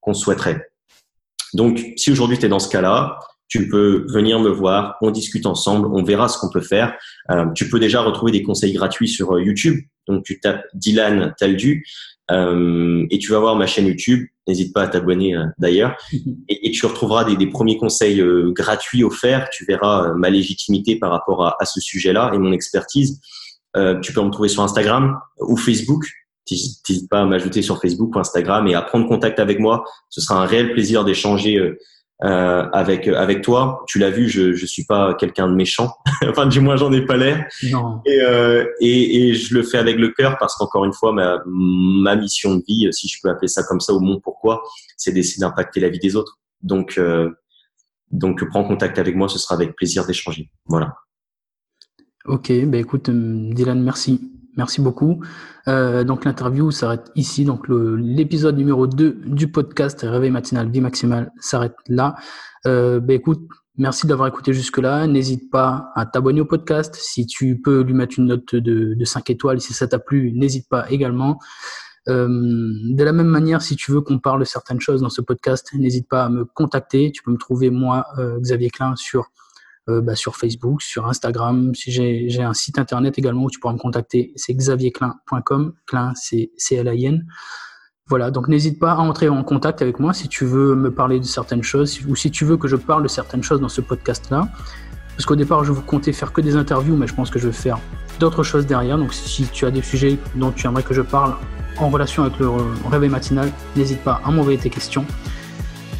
qu'on 0.00 0.14
souhaiterait. 0.14 0.70
Donc, 1.54 1.84
si 1.96 2.10
aujourd'hui 2.10 2.38
tu 2.38 2.46
es 2.46 2.48
dans 2.48 2.58
ce 2.58 2.68
cas-là, 2.68 3.18
tu 3.48 3.68
peux 3.68 4.06
venir 4.12 4.40
me 4.40 4.50
voir, 4.50 4.96
on 5.00 5.10
discute 5.10 5.46
ensemble, 5.46 5.88
on 5.92 6.02
verra 6.02 6.28
ce 6.28 6.38
qu'on 6.38 6.50
peut 6.50 6.60
faire. 6.60 6.94
Euh, 7.30 7.46
tu 7.54 7.68
peux 7.68 7.80
déjà 7.80 8.02
retrouver 8.02 8.32
des 8.32 8.42
conseils 8.42 8.72
gratuits 8.72 9.08
sur 9.08 9.34
euh, 9.34 9.42
YouTube. 9.42 9.80
Donc, 10.06 10.24
tu 10.24 10.40
tapes 10.40 10.64
Dylan 10.74 11.34
Taldu 11.38 11.84
euh, 12.30 13.06
et 13.10 13.18
tu 13.18 13.30
vas 13.30 13.38
voir 13.38 13.56
ma 13.56 13.66
chaîne 13.66 13.86
YouTube. 13.86 14.26
N'hésite 14.46 14.74
pas 14.74 14.82
à 14.82 14.88
t'abonner 14.88 15.34
euh, 15.34 15.46
d'ailleurs. 15.58 15.96
Et, 16.48 16.68
et, 16.68 16.70
tu 16.70 16.86
retrouveras 16.86 17.24
des, 17.24 17.36
des 17.36 17.46
premiers 17.46 17.76
conseils 17.76 18.20
euh, 18.20 18.52
gratuits 18.52 19.04
offerts. 19.04 19.48
Tu 19.50 19.64
verras 19.66 20.14
ma 20.14 20.30
légitimité 20.30 20.96
par 20.96 21.10
rapport 21.10 21.44
à, 21.44 21.56
à 21.60 21.64
ce 21.64 21.80
sujet-là 21.80 22.30
et 22.34 22.38
mon 22.38 22.52
expertise. 22.52 23.20
tu 24.02 24.12
peux 24.12 24.22
me 24.22 24.30
trouver 24.30 24.48
sur 24.48 24.62
Instagram 24.62 25.18
ou 25.40 25.56
Facebook. 25.56 26.04
N'hésite 26.50 27.08
pas 27.10 27.20
à 27.20 27.24
m'ajouter 27.26 27.60
sur 27.60 27.80
Facebook 27.80 28.16
ou 28.16 28.18
Instagram 28.18 28.66
et 28.66 28.74
à 28.74 28.80
prendre 28.82 29.06
contact 29.06 29.38
avec 29.38 29.58
moi. 29.58 29.84
Ce 30.08 30.22
sera 30.22 30.42
un 30.42 30.46
réel 30.46 30.72
plaisir 30.72 31.04
d'échanger 31.04 31.60
euh, 32.24 32.68
avec 32.72 33.06
avec 33.06 33.42
toi. 33.42 33.84
Tu 33.86 33.98
l'as 33.98 34.10
vu, 34.10 34.28
je 34.28 34.52
je 34.52 34.66
suis 34.66 34.84
pas 34.84 35.14
quelqu'un 35.14 35.48
de 35.48 35.54
méchant. 35.54 35.94
enfin, 36.28 36.46
du 36.46 36.60
moins, 36.60 36.76
j'en 36.76 36.92
ai 36.92 37.04
pas 37.04 37.16
l'air. 37.16 37.46
Et, 37.62 38.20
euh, 38.20 38.64
et, 38.80 39.28
et 39.28 39.34
je 39.34 39.54
le 39.54 39.62
fais 39.62 39.78
avec 39.78 39.96
le 39.96 40.08
cœur 40.08 40.36
parce 40.38 40.56
qu'encore 40.56 40.84
une 40.84 40.92
fois, 40.92 41.12
ma 41.12 41.40
ma 41.46 42.16
mission 42.16 42.56
de 42.56 42.62
vie, 42.66 42.88
si 42.92 43.08
je 43.08 43.18
peux 43.22 43.30
appeler 43.30 43.48
ça 43.48 43.62
comme 43.62 43.80
ça, 43.80 43.92
ou 43.92 44.00
mon 44.00 44.20
pourquoi, 44.20 44.62
c'est 44.96 45.12
d'essayer 45.12 45.40
d'impacter 45.40 45.80
la 45.80 45.88
vie 45.88 46.00
des 46.00 46.16
autres. 46.16 46.38
Donc 46.62 46.98
euh, 46.98 47.30
donc 48.10 48.44
prends 48.48 48.64
contact 48.64 48.98
avec 48.98 49.14
moi, 49.14 49.28
ce 49.28 49.38
sera 49.38 49.54
avec 49.54 49.76
plaisir 49.76 50.06
d'échanger. 50.06 50.50
Voilà. 50.66 50.94
Ok, 52.24 52.48
ben 52.48 52.74
écoute, 52.74 53.10
Dylan, 53.10 53.82
merci. 53.82 54.20
Merci 54.58 54.80
beaucoup. 54.80 55.20
Euh, 55.68 56.02
donc 56.02 56.24
l'interview 56.24 56.72
s'arrête 56.72 57.12
ici. 57.14 57.44
Donc 57.44 57.66
l'épisode 57.68 58.56
numéro 58.56 58.88
2 58.88 59.20
du 59.26 59.50
podcast 59.52 60.00
Réveil 60.02 60.32
matinal 60.32 60.68
vie 60.68 60.80
maximale 60.80 61.30
s'arrête 61.40 61.76
là. 61.86 62.16
Euh, 62.66 62.98
ben 62.98 63.14
écoute, 63.14 63.40
merci 63.76 64.08
d'avoir 64.08 64.26
écouté 64.26 64.52
jusque-là. 64.52 65.06
N'hésite 65.06 65.48
pas 65.48 65.92
à 65.94 66.06
t'abonner 66.06 66.40
au 66.40 66.44
podcast. 66.44 66.96
Si 66.96 67.24
tu 67.24 67.60
peux 67.60 67.82
lui 67.82 67.94
mettre 67.94 68.18
une 68.18 68.26
note 68.26 68.56
de, 68.56 68.94
de 68.94 69.04
5 69.04 69.30
étoiles, 69.30 69.60
si 69.60 69.74
ça 69.74 69.86
t'a 69.86 70.00
plu, 70.00 70.32
n'hésite 70.32 70.68
pas 70.68 70.90
également. 70.90 71.38
Euh, 72.08 72.26
de 72.28 73.04
la 73.04 73.12
même 73.12 73.28
manière, 73.28 73.62
si 73.62 73.76
tu 73.76 73.92
veux 73.92 74.00
qu'on 74.00 74.18
parle 74.18 74.40
de 74.40 74.44
certaines 74.44 74.80
choses 74.80 75.02
dans 75.02 75.10
ce 75.10 75.20
podcast, 75.20 75.70
n'hésite 75.74 76.08
pas 76.08 76.24
à 76.24 76.28
me 76.30 76.44
contacter. 76.44 77.12
Tu 77.12 77.22
peux 77.22 77.30
me 77.30 77.38
trouver, 77.38 77.70
moi, 77.70 78.06
Xavier 78.40 78.70
Klein, 78.70 78.96
sur 78.96 79.30
euh, 79.88 80.00
bah, 80.00 80.14
sur 80.14 80.36
Facebook, 80.36 80.82
sur 80.82 81.06
Instagram. 81.06 81.72
J'ai 81.74 82.42
un 82.42 82.54
site 82.54 82.78
internet 82.78 83.18
également 83.18 83.44
où 83.44 83.50
tu 83.50 83.58
pourras 83.58 83.74
me 83.74 83.78
contacter, 83.78 84.32
c'est 84.36 84.54
xavierclin.com. 84.54 85.74
Clin, 85.86 86.12
c'est 86.14 86.50
C-L-I-N. 86.56 87.26
Voilà, 88.08 88.30
donc 88.30 88.48
n'hésite 88.48 88.78
pas 88.78 88.92
à 88.92 88.98
entrer 88.98 89.28
en 89.28 89.42
contact 89.44 89.82
avec 89.82 89.98
moi 90.00 90.14
si 90.14 90.28
tu 90.28 90.46
veux 90.46 90.74
me 90.74 90.90
parler 90.90 91.20
de 91.20 91.24
certaines 91.24 91.62
choses 91.62 92.00
ou 92.08 92.16
si 92.16 92.30
tu 92.30 92.46
veux 92.46 92.56
que 92.56 92.66
je 92.66 92.76
parle 92.76 93.02
de 93.02 93.08
certaines 93.08 93.42
choses 93.42 93.60
dans 93.60 93.68
ce 93.68 93.82
podcast-là. 93.82 94.48
Parce 95.10 95.26
qu'au 95.26 95.36
départ, 95.36 95.64
je 95.64 95.72
vous 95.72 95.82
comptais 95.82 96.12
faire 96.12 96.32
que 96.32 96.40
des 96.40 96.56
interviews, 96.56 96.96
mais 96.96 97.06
je 97.06 97.14
pense 97.14 97.28
que 97.28 97.38
je 97.38 97.48
vais 97.48 97.52
faire 97.52 97.78
d'autres 98.18 98.42
choses 98.42 98.66
derrière. 98.66 98.96
Donc 98.96 99.12
si 99.12 99.46
tu 99.52 99.66
as 99.66 99.70
des 99.70 99.82
sujets 99.82 100.18
dont 100.36 100.52
tu 100.52 100.66
aimerais 100.66 100.82
que 100.82 100.94
je 100.94 101.02
parle 101.02 101.34
en 101.76 101.90
relation 101.90 102.22
avec 102.24 102.38
le 102.38 102.48
réveil 102.90 103.10
matinal, 103.10 103.52
n'hésite 103.76 104.02
pas 104.02 104.20
à 104.24 104.30
m'envoyer 104.30 104.58
tes 104.58 104.70
questions. 104.70 105.04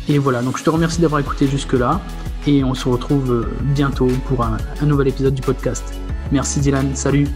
Et 0.09 0.19
voilà, 0.19 0.41
donc 0.41 0.57
je 0.57 0.65
te 0.65 0.71
remercie 0.71 1.01
d'avoir 1.03 1.21
écouté 1.21 1.47
jusque-là 1.47 2.01
et 2.49 2.65
on 2.65 2.75
se 2.75 2.89
retrouve 2.89 3.31
euh, 3.31 3.57
bientôt 3.63 4.09
pour 4.27 4.43
un, 4.43 4.57
nouvel 4.85 5.09
épisode 5.09 5.35
du 5.35 5.43
podcast. 5.43 5.85
Merci 6.33 6.61
Dylan, 6.61 6.97
salut. 6.97 7.29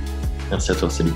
Merci 0.50 0.72
à 0.72 0.74
toi, 0.74 0.90
salut. 0.90 1.12